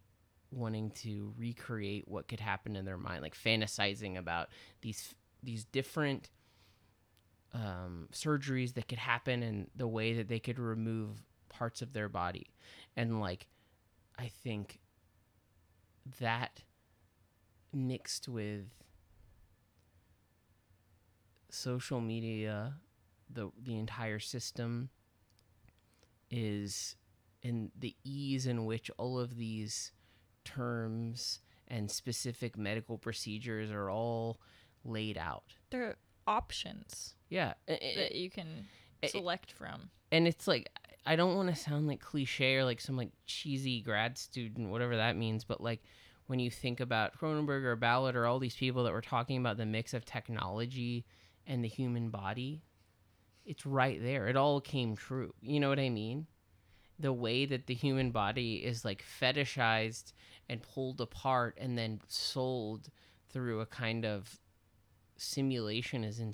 [0.52, 4.50] wanting to recreate what could happen in their mind, like fantasizing about
[4.82, 6.30] these these different
[7.54, 12.10] um, surgeries that could happen and the way that they could remove parts of their
[12.10, 12.48] body,
[12.96, 13.48] and like
[14.18, 14.80] I think
[16.20, 16.64] that
[17.74, 18.66] mixed with
[21.50, 22.76] social media,
[23.30, 24.90] the the entire system
[26.30, 26.96] is
[27.42, 29.92] in the ease in which all of these
[30.44, 34.40] terms and specific medical procedures are all
[34.84, 35.56] laid out.
[35.70, 35.98] There are
[36.28, 38.66] options Yeah, that you can
[39.06, 39.90] select from.
[40.12, 40.70] and it's like
[41.06, 44.98] I don't want to sound like cliche or like some like cheesy grad student, whatever
[44.98, 45.82] that means, but like
[46.28, 49.56] when you think about Cronenberg or Ballard or all these people that were talking about
[49.56, 51.06] the mix of technology
[51.46, 52.62] and the human body,
[53.46, 54.28] it's right there.
[54.28, 55.34] It all came true.
[55.42, 56.28] You know what I mean?
[57.00, 60.12] The way that the human body is like fetishized
[60.50, 62.90] and pulled apart and then sold
[63.30, 64.38] through a kind of
[65.18, 66.34] simulation is in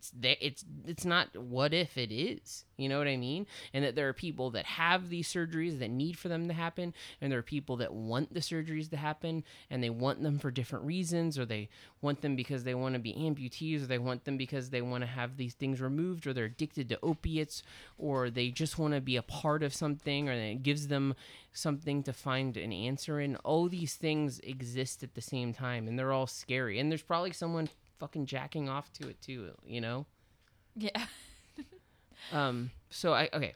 [0.00, 3.46] it's there it's it's not what if it is you know what i mean?
[3.74, 6.94] And that there are people that have these surgeries that need for them to happen
[7.20, 10.50] and there are people that want the surgeries to happen and they want them for
[10.50, 11.68] different reasons or they
[12.00, 15.02] want them because they want to be amputees or they want them because they want
[15.02, 17.62] to have these things removed or they're addicted to opiates
[17.98, 21.14] or they just want to be a part of something or it gives them
[21.52, 23.36] something to find an answer in.
[23.36, 26.78] All these things exist at the same time and they're all scary.
[26.78, 27.68] And there's probably someone
[28.00, 30.04] fucking jacking off to it too you know
[30.74, 31.06] Yeah.
[32.32, 33.54] um so i okay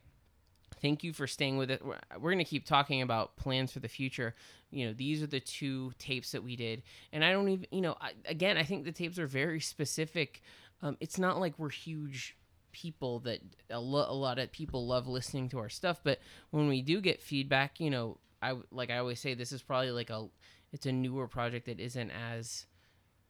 [0.81, 1.83] thank you for staying with it.
[1.83, 4.35] We're, we're gonna keep talking about plans for the future.
[4.71, 7.81] You know, these are the two tapes that we did, and I don't even, you
[7.81, 10.43] know, I, again, I think the tapes are very specific.
[10.83, 12.37] Um, it's not like we're huge
[12.73, 13.41] people that
[13.71, 16.19] a, lo- a lot of people love listening to our stuff, but
[16.51, 19.91] when we do get feedback, you know, I like I always say this is probably
[19.91, 20.27] like a
[20.71, 22.67] it's a newer project that isn't as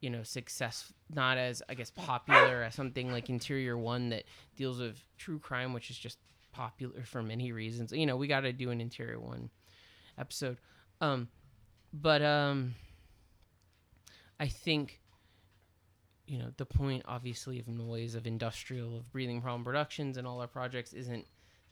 [0.05, 4.25] you know success not as i guess popular as something like interior one that
[4.55, 6.19] deals with true crime which is just
[6.55, 7.93] popular for many reasons.
[7.93, 9.51] You know we got to do an interior one
[10.17, 10.59] episode.
[11.01, 11.29] Um
[11.93, 12.75] but um
[14.41, 15.01] i think
[16.27, 20.41] you know the point obviously of noise of industrial of breathing problem productions and all
[20.41, 21.25] our projects isn't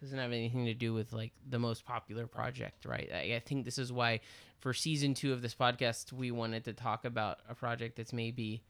[0.02, 3.08] doesn't have anything to do with like the most popular project right?
[3.14, 4.20] I, I think this is why
[4.58, 8.62] for season two of this podcast we wanted to talk about a project that's maybe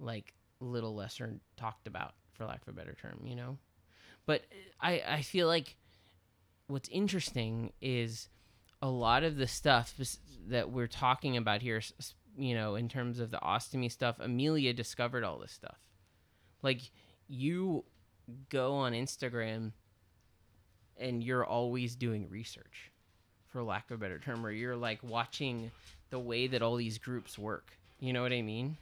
[0.00, 3.58] like a little lesser talked about for lack of a better term you know?
[4.26, 5.76] But uh, i i feel like
[6.66, 8.28] what's interesting is
[8.80, 9.94] a lot of the stuff
[10.48, 11.80] that we're talking about here
[12.36, 15.78] you know in terms of the ostomy stuff amelia discovered all this stuff.
[16.60, 16.80] Like
[17.28, 17.84] you
[18.48, 19.72] go on instagram
[21.02, 22.90] and you're always doing research
[23.48, 25.70] for lack of a better term or you're like watching
[26.10, 28.76] the way that all these groups work you know what i mean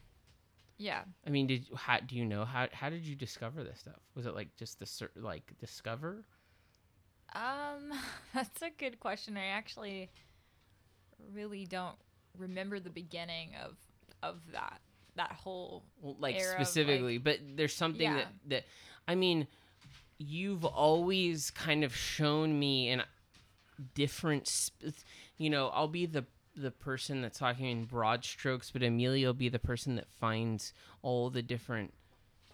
[0.79, 1.03] Yeah.
[1.27, 4.27] i mean did how do you know how how did you discover this stuff was
[4.27, 6.25] it like just the like discover
[7.35, 7.93] Um,
[8.35, 9.37] that's a good question.
[9.37, 10.11] I actually
[11.33, 11.97] really don't
[12.39, 13.77] remember the beginning of
[14.23, 14.81] of that
[15.17, 18.17] that whole well, like specifically but there's something Yeah.
[18.17, 18.65] that that
[19.09, 19.47] i mean
[20.23, 23.03] you've always kind of shown me in
[23.95, 24.93] different sp-
[25.39, 26.25] you know i'll be the
[26.55, 30.75] the person that's talking in broad strokes but amelia will be the person that finds
[31.01, 31.95] all the different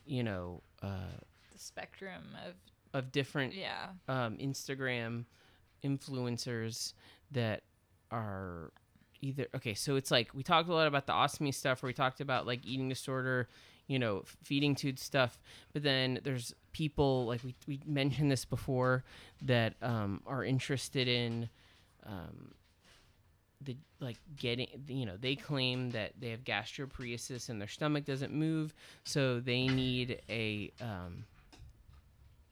[0.06, 1.18] you know uh
[1.52, 2.55] the spectrum of
[2.97, 5.24] of different yeah um, Instagram
[5.84, 6.94] influencers
[7.32, 7.62] that
[8.10, 8.72] are
[9.20, 9.74] either okay.
[9.74, 12.47] So it's like we talked a lot about the ostomy stuff, where we talked about
[12.47, 13.48] like eating disorder,
[13.86, 15.38] you know, feeding tube stuff.
[15.72, 19.03] But then there's people like we we mentioned this before
[19.43, 21.48] that um, are interested in.
[22.07, 22.53] Um,
[23.62, 28.31] the like getting you know they claim that they have gastroparesis and their stomach doesn't
[28.31, 28.74] move
[29.05, 31.24] so they need a um,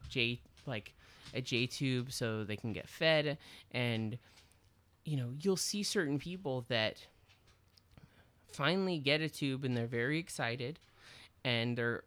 [0.08, 0.94] J like
[1.34, 3.36] a J tube so they can get fed
[3.72, 4.16] and
[5.04, 7.06] you know you'll see certain people that
[8.50, 10.78] finally get a tube and they're very excited
[11.44, 12.02] and they're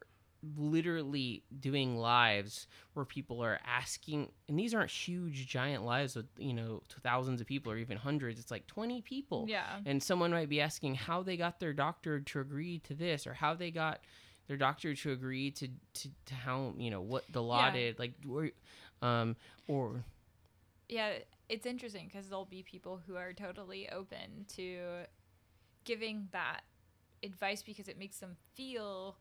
[0.55, 6.53] literally doing lives where people are asking and these aren't huge giant lives with you
[6.53, 10.47] know thousands of people or even hundreds it's like 20 people yeah and someone might
[10.49, 13.99] be asking how they got their doctor to agree to this or how they got
[14.47, 17.73] their doctor to agree to to, to how you know what the law Yeah.
[17.73, 18.49] did like or,
[19.01, 19.35] um
[19.67, 20.03] or
[20.87, 21.13] yeah
[21.49, 24.79] it's interesting because there'll be people who are totally open to
[25.83, 26.61] giving that
[27.23, 29.17] advice because it makes them feel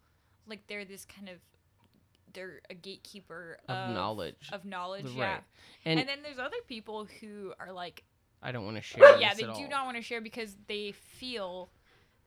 [0.48, 1.36] like they're this kind of
[2.32, 4.51] they're a gatekeeper Of knowledge.
[4.52, 5.16] of knowledge Right.
[5.16, 5.39] yeah
[5.85, 8.02] and, and, then there's other people who are like
[8.43, 9.68] i don't want to share yeah they do all.
[9.68, 11.70] not want to share because they feel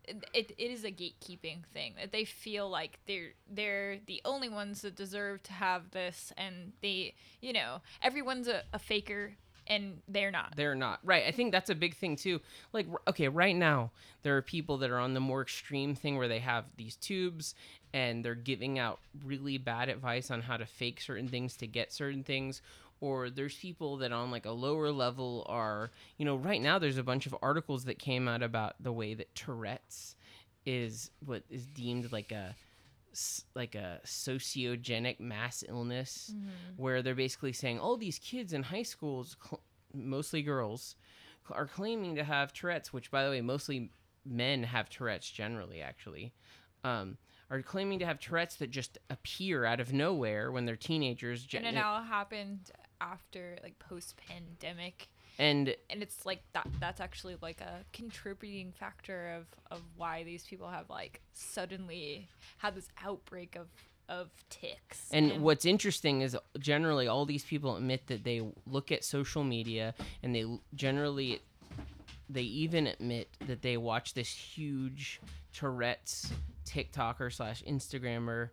[0.05, 4.49] it, it, it is a gatekeeping thing that they feel like they're they're the only
[4.49, 9.35] ones that deserve to have this and they you know everyone's a, a faker
[9.69, 10.53] and they're not.
[10.55, 10.99] They're not.
[11.03, 11.23] Right.
[11.25, 12.41] I think that's a big thing too.
[12.73, 13.91] Like okay right now
[14.23, 17.55] there are people that are on the more extreme thing where they have these tubes
[17.93, 21.93] and they're giving out really bad advice on how to fake certain things to get
[21.93, 22.61] certain things.
[23.01, 26.97] Or there's people that on like a lower level are you know right now there's
[26.97, 30.15] a bunch of articles that came out about the way that tourette's
[30.65, 32.55] is what is deemed like a
[33.55, 36.33] like a sociogenic mass illness
[36.77, 39.61] where they're basically saying all these kids in high schools cl-
[39.93, 40.95] mostly girls
[41.47, 43.91] cl- are claiming to have tourette's which by the way mostly
[44.25, 46.33] men have tourette's generally actually
[46.83, 47.17] um,
[47.49, 51.43] are claiming to have tourette's that just appear out of nowhere when they're teenagers.
[51.43, 52.71] Gen- and it all happened
[53.01, 55.09] after like post pandemic
[55.39, 60.43] and and it's like that that's actually like a contributing factor of of why these
[60.43, 63.67] people have like suddenly had this outbreak of
[64.09, 65.07] of tics.
[65.11, 69.93] And what's interesting is generally all these people admit that they look at social media
[70.23, 71.41] and they generally
[72.27, 75.21] they even admit that they watch this huge
[75.53, 76.31] Tourette's
[76.65, 78.49] TikToker slash Instagrammer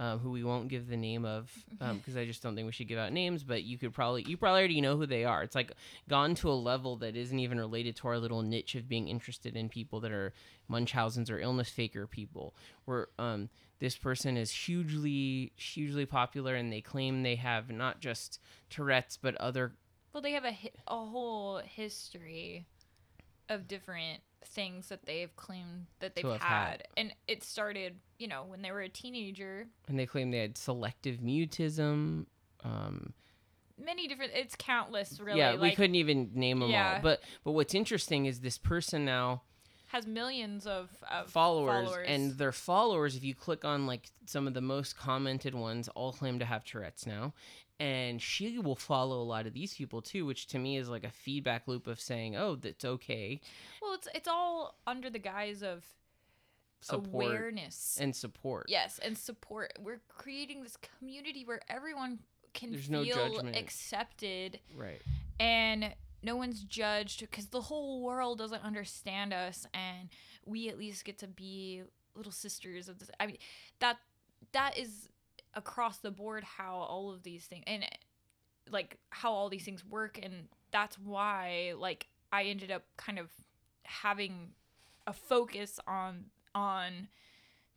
[0.00, 2.88] um, who we won't give the name of because I just don't think we should
[2.88, 3.44] give out names.
[3.44, 5.42] But you could probably you probably already know who they are.
[5.42, 5.72] It's like
[6.08, 9.56] gone to a level that isn't even related to our little niche of being interested
[9.56, 10.32] in people that are
[10.68, 12.54] Munchausen's or illness faker people.
[12.86, 13.48] Where um,
[13.78, 18.40] this person is hugely hugely popular and they claim they have not just
[18.70, 19.72] Tourette's but other
[20.12, 22.66] Well, they have a hi- a whole history
[23.48, 26.40] of different things that they've claimed that they've had.
[26.40, 26.88] had.
[26.96, 29.66] and it started, you know, when they were a teenager.
[29.88, 32.26] and they claim they had selective mutism.
[32.62, 33.12] Um,
[33.82, 34.32] Many different.
[34.34, 35.38] It's countless, really.
[35.38, 36.94] yeah, we like, couldn't even name them Yeah.
[36.96, 37.00] all.
[37.02, 39.42] But but what's interesting is this person now
[39.88, 43.16] has millions of, of followers, followers, and their followers.
[43.16, 46.64] If you click on like some of the most commented ones, all claim to have
[46.64, 47.32] Tourette's now.
[47.80, 51.04] And she will follow a lot of these people too, which to me is like
[51.04, 53.40] a feedback loop of saying, "Oh, that's okay."
[53.82, 55.84] well, it's it's all under the guise of
[56.80, 58.66] Support awareness and support.
[58.68, 59.72] Yes, and support.
[59.82, 62.18] We're creating this community where everyone
[62.52, 63.56] can There's no feel judgment.
[63.56, 65.00] accepted Right.
[65.40, 70.08] and no one's judged because the whole world doesn't understand us and
[70.46, 71.82] we at least get to be
[72.14, 73.38] little sisters of this i mean
[73.80, 73.96] that
[74.52, 75.08] that is
[75.56, 77.84] across the board how all of these things and
[78.70, 83.30] like how all these things work and that's why like i ended up kind of
[83.84, 84.48] having
[85.06, 86.24] a focus on
[86.54, 87.08] on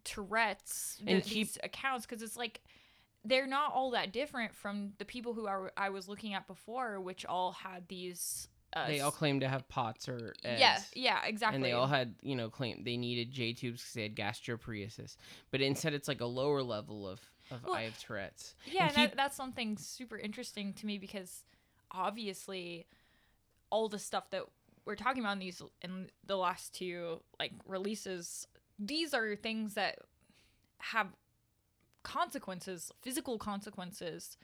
[0.03, 2.61] tourette's And th- these accounts because it's like
[3.25, 7.01] they're not all that different from the people who I, I was looking at before,
[7.01, 8.47] which all had these.
[8.71, 10.59] Uh, They all s- claim to have POTS or EDS.
[10.61, 11.55] yeah, yeah, exactly.
[11.57, 15.17] And they all had, you know, claim they needed J tubes because they had gastroparesis.
[15.51, 17.19] But instead, it's like a lower level of,
[17.51, 18.55] of Well, I have Tourette's.
[18.65, 21.43] yeah, that, that's something super interesting to me because
[21.91, 22.85] obviously
[23.69, 24.43] all the stuff that
[24.85, 28.47] we're talking about in these in the last two like releases,
[28.79, 29.99] these are things that
[30.79, 31.07] have
[32.03, 34.37] consequences, physical consequences,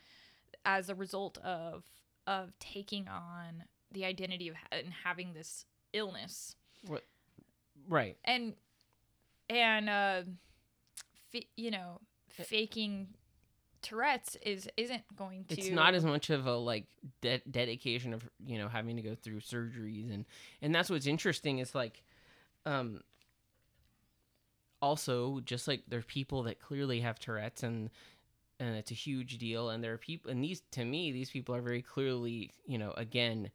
[0.66, 1.84] as a result of
[2.28, 6.56] of taking on the identity of ha- and having this illness.
[7.88, 8.18] right.
[8.26, 8.54] and
[9.50, 10.22] and uh
[11.58, 12.00] you know
[12.34, 13.08] faking
[13.82, 16.86] tourette's is isn't going to It's not as much of a like
[17.22, 20.26] de- dedication of you know having to go through surgeries and
[20.62, 22.04] and that's what's interesting is like,
[22.66, 23.02] um.
[24.82, 27.90] Also, just like there's people that clearly have Tourette's and
[28.60, 31.56] and it's a huge deal and there are people and these to me these people
[31.56, 33.50] are very clearly you know again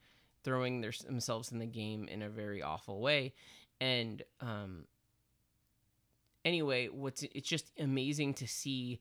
[0.44, 3.32] throwing their, themselves in the game in a very awful way
[3.80, 4.84] and um
[6.44, 9.00] anyway what's it's just amazing to see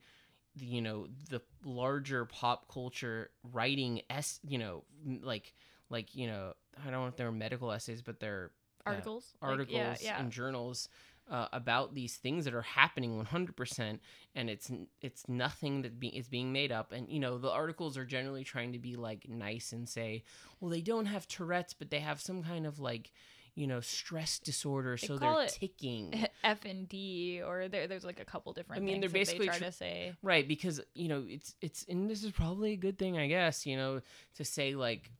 [0.56, 4.84] the, you know the larger pop culture writing s you know
[5.22, 5.54] like
[5.90, 8.50] like you know i don't know if they're medical essays but they're
[8.86, 10.20] uh, articles Like, articles yeah, yeah.
[10.20, 10.88] and journals
[11.30, 13.98] uh, about these things that are happening 100%
[14.34, 14.70] and it's
[15.02, 18.44] it's nothing that be, is being made up and you know the articles are generally
[18.44, 20.24] trying to be like nice and say
[20.60, 23.12] well they don't have tourette's but they have some kind of like
[23.58, 28.20] you know stress disorder They so they're ticking f and d or there, there's like
[28.20, 31.08] a couple different I mean, they're basically they try tr- to say Right, because you
[31.08, 33.66] know it's it's and this is probably a good thing, I guess.
[33.66, 34.00] You know,
[34.36, 35.10] to say like,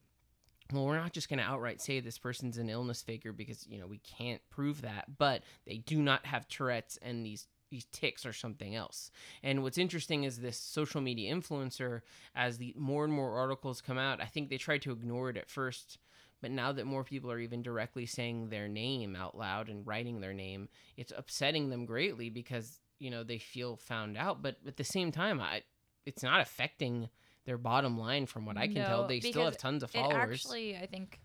[0.71, 3.77] well, we're not just going to outright say this person's an illness faker because you
[3.77, 8.25] know we can't prove that, but they do not have Tourette's and these these tics
[8.25, 9.11] or something else.
[9.43, 12.01] And what's interesting is this social media influencer,
[12.35, 15.37] as the more and more articles come out, I think they tried to ignore it
[15.37, 15.99] at first.
[16.41, 20.21] But now that more people are even directly saying their name out loud and writing
[20.21, 24.41] their name, it's upsetting them greatly because you know they feel found out.
[24.41, 25.63] But at the same time, I
[26.05, 27.09] it's not affecting
[27.45, 29.07] their bottom line from what I can tell.
[29.07, 30.39] They still have tons of it followers.
[30.45, 31.19] actually i think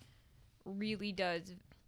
[0.64, 1.42] really does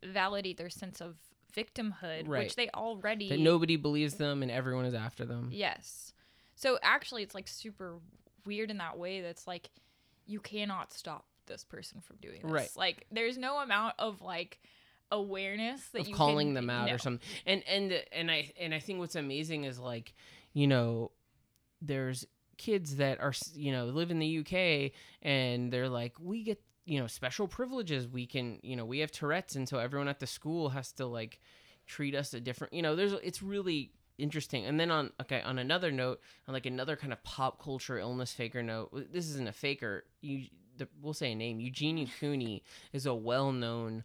[0.05, 1.17] validate their sense of
[1.57, 2.45] victimhood Right.
[2.45, 5.49] which they already that nobody believes them and everyone is after them.
[5.53, 6.13] Yes.
[6.55, 7.99] So actually, it's like super
[8.45, 9.21] weird in that way.
[9.23, 9.71] That's like
[10.27, 12.51] you cannot stop this person from doing this.
[12.51, 12.71] Right.
[12.77, 14.61] Like there's no amount of like
[15.11, 16.95] awareness that of you calling can- them out no.
[16.95, 17.27] or something.
[17.47, 20.15] And and and I and I think what's amazing is like,
[20.53, 21.13] you know,
[21.81, 22.27] there's
[22.59, 27.01] kids that are you know live in the UK and they're like we get you
[27.01, 28.09] know special privileges.
[28.09, 31.07] We can you know we have Tourette's and so everyone at the school has to
[31.07, 31.41] like
[31.87, 32.73] treat us a different.
[32.73, 34.65] You know, there's it's really interesting.
[34.65, 38.33] And then on okay on another note, on like another kind of pop culture illness
[38.33, 40.05] faker note, this isn't a faker.
[40.21, 40.47] You
[41.01, 41.61] we'll say a name.
[41.61, 42.63] Eugenia Cooney
[42.93, 44.05] is a well-known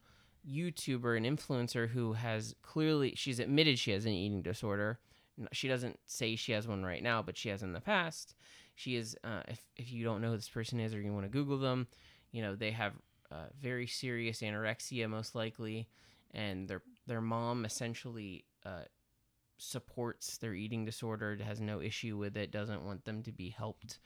[0.49, 4.99] YouTuber and influencer who has clearly she's admitted she has an eating disorder.
[5.51, 8.35] She doesn't say she has one right now, but she has in the past.
[8.75, 11.25] She is uh, if if you don't know who this person is or you want
[11.25, 11.87] to Google them,
[12.31, 12.93] you know they have
[13.31, 15.87] uh, very serious anorexia most likely,
[16.33, 18.83] and their their mom essentially uh,
[19.57, 23.99] supports their eating disorder, has no issue with it, doesn't want them to be helped.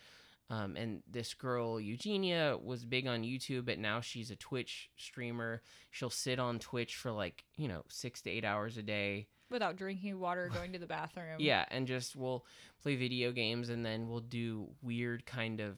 [0.50, 5.62] Um, and this girl Eugenia was big on YouTube, but now she's a Twitch streamer.
[5.90, 9.28] She'll sit on Twitch for like you know six to eight hours a day.
[9.50, 11.38] without drinking water, going to the bathroom.
[11.40, 12.46] Yeah, and just we'll
[12.82, 15.78] play video games, and then we'll do weird kind of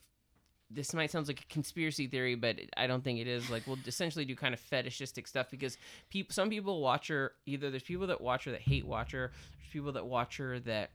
[0.70, 3.50] this might sound like a conspiracy theory, but I don't think it is.
[3.50, 5.78] Like we'll essentially do kind of fetishistic stuff because
[6.10, 7.34] people, some people watch her.
[7.46, 9.32] Either there's people that watch her that hate watch her.
[9.60, 10.92] There's people that watch her that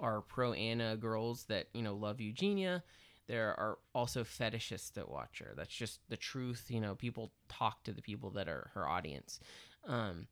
[0.00, 2.82] are pro ana girls that you know love Eugenia.
[3.26, 5.54] There are also fetishists that watch her.
[5.56, 6.66] That's just the truth.
[6.68, 9.40] You know, people talk to the people that are her audience.
[9.86, 10.26] Um,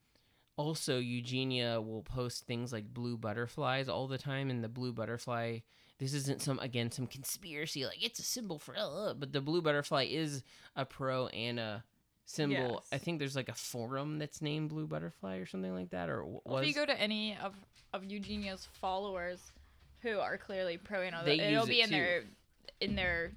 [0.56, 5.60] also, Eugenia will post things like blue butterflies all the time, and the blue butterfly.
[5.98, 9.62] This isn't some again some conspiracy like it's a symbol for, uh, but the blue
[9.62, 10.42] butterfly is
[10.74, 11.84] a pro ana
[12.24, 12.80] symbol.
[12.82, 12.88] Yes.
[12.92, 16.18] I think there's like a forum that's named Blue Butterfly or something like that, or
[16.20, 17.54] w- Well, if you go to any of
[17.92, 19.38] of Eugenia's followers
[20.00, 21.96] who are clearly pro ana, They it'll be it in too.
[21.96, 22.24] their
[22.80, 23.32] in their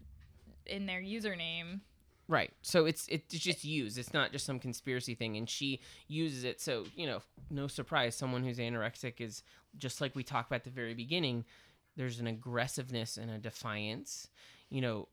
[0.66, 1.82] in their username.
[2.28, 2.52] Right.
[2.64, 3.98] So it's it's just used.
[4.00, 7.22] It's not just some conspiracy thing and she uses it so, you know,
[7.52, 9.44] no surprise someone who's anorexic is
[9.78, 11.46] just like we talked about at the very beginning,
[11.96, 14.28] there's an aggressiveness and a defiance,
[14.70, 15.08] you know,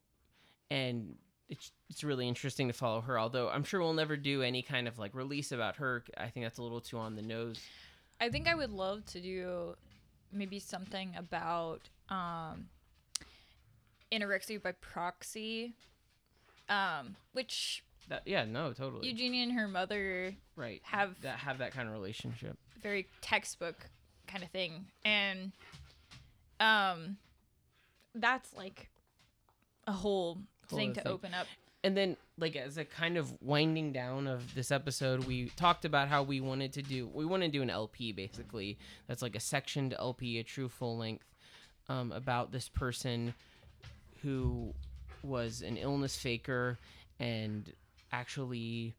[0.71, 1.17] and
[1.53, 4.89] it's it's really interesting to follow her although I'm sure we'll never do any kind
[4.89, 6.03] of like release about her.
[6.17, 7.61] I think that's a little too on the nose.
[8.21, 9.75] I think I would love to do
[10.33, 12.69] maybe something about um,
[14.11, 15.75] anorexia by proxy,
[16.69, 19.09] um, which That yeah, no, totally.
[19.09, 20.81] Eugenia and her mother right.
[20.85, 22.57] have that have that kind of relationship.
[22.83, 23.91] very textbook
[24.27, 25.53] kind of thing, and
[26.61, 27.17] um,
[28.15, 28.89] that's like
[29.87, 30.39] a Whole
[30.69, 31.13] thing to thing.
[31.13, 31.47] open up.
[31.85, 36.09] and then like as a kind of winding down of this episode we talked about
[36.09, 38.79] how we wanted to do we want to do an lp basically
[39.09, 41.27] that's like a sectioned lp a true full length
[41.89, 43.35] um, about this person
[44.23, 44.73] who
[45.23, 46.79] was an illness faker
[47.19, 47.73] and
[48.13, 48.95] actually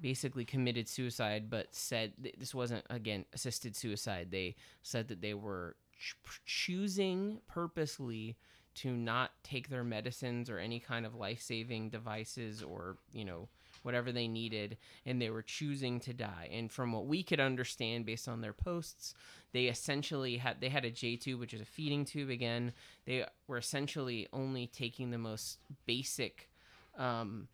[0.00, 5.34] basically committed suicide but said th- this wasn't again assisted suicide they said that they
[5.34, 8.36] were ch- choosing purposely
[8.76, 13.48] to not take their medicines or any kind of life-saving devices or you know
[13.82, 16.48] whatever they needed and they were choosing to die.
[16.52, 19.14] And from what we could understand based on their posts
[19.52, 22.72] they essentially had they had a j tube which is a feeding tube again.
[23.04, 26.50] They were essentially only taking the most basic
[26.96, 27.48] um,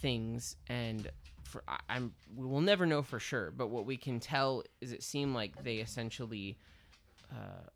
[0.00, 1.10] things and
[1.44, 4.92] for I, i'm we will never know for sure but what we can tell is
[4.92, 6.56] it seemed like they essentially
[7.30, 7.68] uh,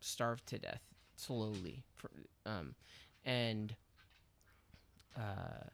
[0.00, 0.91] starved to death
[1.22, 2.10] slowly for,
[2.46, 2.74] um,
[3.24, 3.74] and
[5.16, 5.68] uh,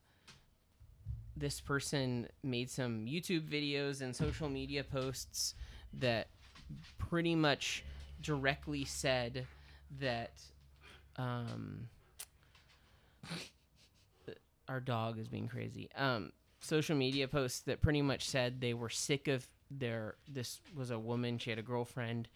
[1.36, 5.54] this person made some youtube videos and social media posts
[5.92, 6.28] that
[6.98, 7.84] pretty much
[8.20, 9.46] directly said
[10.00, 10.32] that
[11.16, 11.88] um,
[14.68, 15.88] our dog is being crazy.
[15.96, 20.14] Um, social media posts that pretty much said they were sick of their.
[20.28, 21.38] This was a woman.
[21.38, 22.28] She had a girlfriend.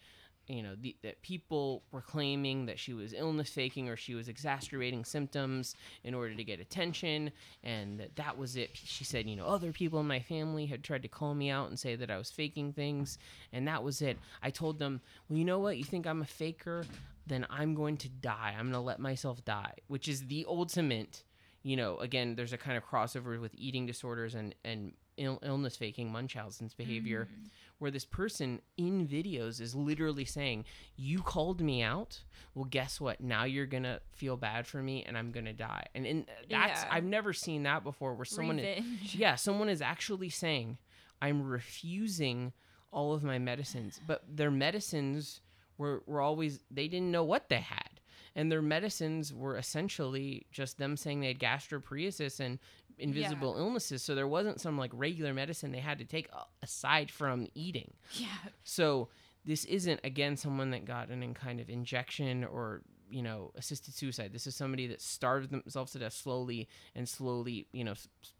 [0.47, 4.27] You know the, that people were claiming that she was illness faking or she was
[4.27, 7.31] exacerbating symptoms in order to get attention,
[7.63, 8.71] and that that was it.
[8.73, 11.69] She said, you know, other people in my family had tried to call me out
[11.69, 13.17] and say that I was faking things,
[13.51, 14.17] and that was it.
[14.41, 15.77] I told them, well, you know what?
[15.77, 16.85] You think I'm a faker?
[17.25, 18.53] Then I'm going to die.
[18.57, 21.23] I'm going to let myself die, which is the ultimate
[21.63, 25.75] you know, again, there's a kind of crossover with eating disorders and and Ill- illness
[25.75, 27.47] faking Munchausen's behavior, mm-hmm.
[27.79, 30.65] where this person in videos is literally saying,
[30.95, 32.23] "You called me out.
[32.55, 33.21] Well, guess what?
[33.21, 36.89] Now you're gonna feel bad for me, and I'm gonna die." And in that's Yeah.
[36.91, 39.15] I've never seen that before, where someone, Revenge.
[39.15, 40.77] yeah, someone is actually saying,
[41.21, 42.53] "I'm refusing
[42.91, 45.41] all of my medicines," but their medicines
[45.77, 47.93] were were always they didn't know what they had
[48.35, 52.59] and their medicines were essentially just them saying they had gastroparesis and
[52.99, 57.09] invisible illnesses so there wasn't some like regular medicine they had to take uh, aside
[57.11, 58.27] from eating Yeah.
[58.63, 59.09] so
[59.45, 63.93] this isn't again someone that got an in kind of injection or you know assisted
[63.93, 67.93] suicide this is somebody that starved themselves to death slowly and slowly you know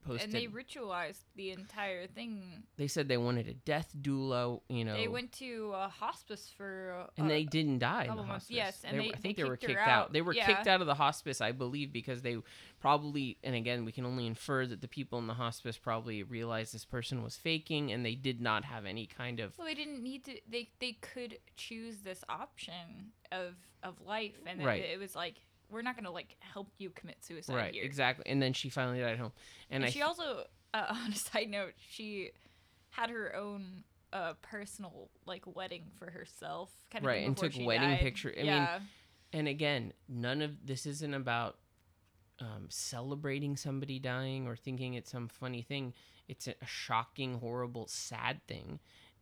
[0.06, 2.64] posted And they ritualized the entire thing.
[2.78, 6.96] they said they wanted a death doula you know They went to a hospice for.
[7.08, 8.50] Uh, and they didn't die in the hospice.
[8.56, 10.06] yes, and were- they- I think they they, were kicked kicked out.
[10.08, 10.46] out, They were yeah.
[10.46, 12.38] kicked out of the hospice, I believe, because they
[12.80, 16.74] probably, and again, we can only infer that the people in the hospice probably realized
[16.74, 20.02] this person was faking, and they did not have any kind of Well, they didn't
[20.04, 20.40] need to.
[20.50, 24.82] They they could choose this option of of life, and it- Right.
[24.84, 25.36] it, was like
[25.70, 27.84] we're not gonna like help you commit suicide right, here.
[27.84, 28.24] exactly.
[28.28, 29.32] And then she finally died at home,
[29.70, 32.32] and, And I she also, uh, on a side note, she
[32.92, 33.84] had her own
[34.14, 38.00] uh, personal like wedding for herself, kind of Right, and took wedding died.
[38.00, 38.80] picture- I mean, yeah,
[39.34, 41.58] and again, none of this isn't about
[42.40, 45.94] um, celebrating somebody dying or thinking it's some funny thing.
[46.28, 48.80] It's a, a shocking, horrible, sad thing,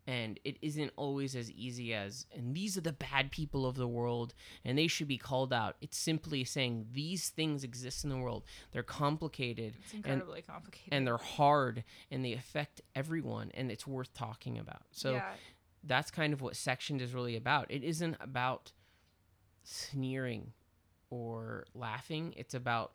[0.07, 3.88] and it isn't always as easy as and these are the bad people of the
[3.88, 4.34] world
[4.65, 5.76] and they should be called out.
[5.82, 8.44] It's simply saying these things exist in the world.
[8.72, 10.91] They're complicated It's incredibly complicated.
[10.91, 14.82] and they're hard and they affect everyone and it's worth talking about.
[14.91, 15.34] So yeah,
[15.84, 17.68] that's kind of what sectioned is really about.
[17.69, 18.72] It isn't about
[19.64, 20.53] sneering
[21.10, 22.34] or laughing.
[22.38, 22.94] It's about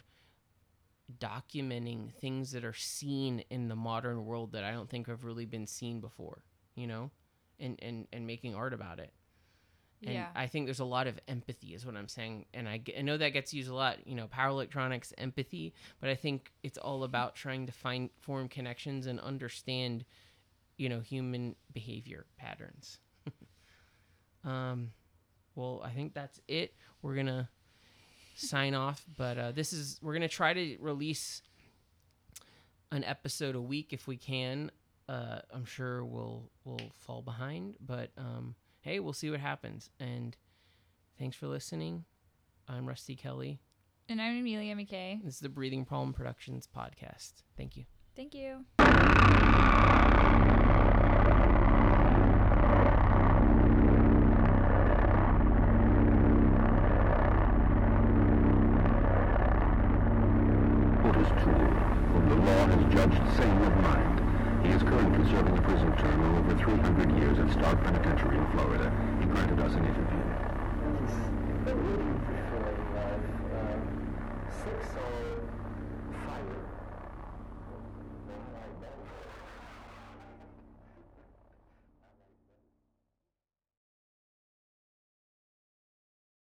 [1.21, 5.47] documenting things that are seen in the modern world that i don't think have really
[5.47, 6.43] been seen before
[6.77, 7.11] you know
[7.59, 9.13] and and, and making art about it
[10.05, 10.27] and yeah.
[10.35, 12.47] I think there's a lot of empathy, is what I'm saying.
[12.53, 16.11] And I I know that gets used a lot, you know, power electronics, empathy, but
[16.11, 20.05] I think it's all about trying to find, form connections and understand,
[20.77, 22.99] you know, human behavior patterns.
[24.45, 24.93] um,
[25.55, 26.75] well, I think that's it.
[27.01, 27.49] We're going to
[28.37, 31.41] sign off, but uh, this is, we're going to try to release
[32.93, 34.71] an episode a week if we can.
[35.09, 39.89] Uh, I'm sure we'll, we'll fall behind, but, um, hey, we'll see what happens.
[40.01, 40.37] And
[41.19, 42.05] thanks for listening.
[42.69, 43.61] I'm Rusty Kelly.
[44.09, 45.23] and I'm Amelia McKay.
[45.23, 47.33] This is the Breathing Problem Productions podcast.
[47.57, 47.85] Thank you.
[48.17, 48.65] Thank you.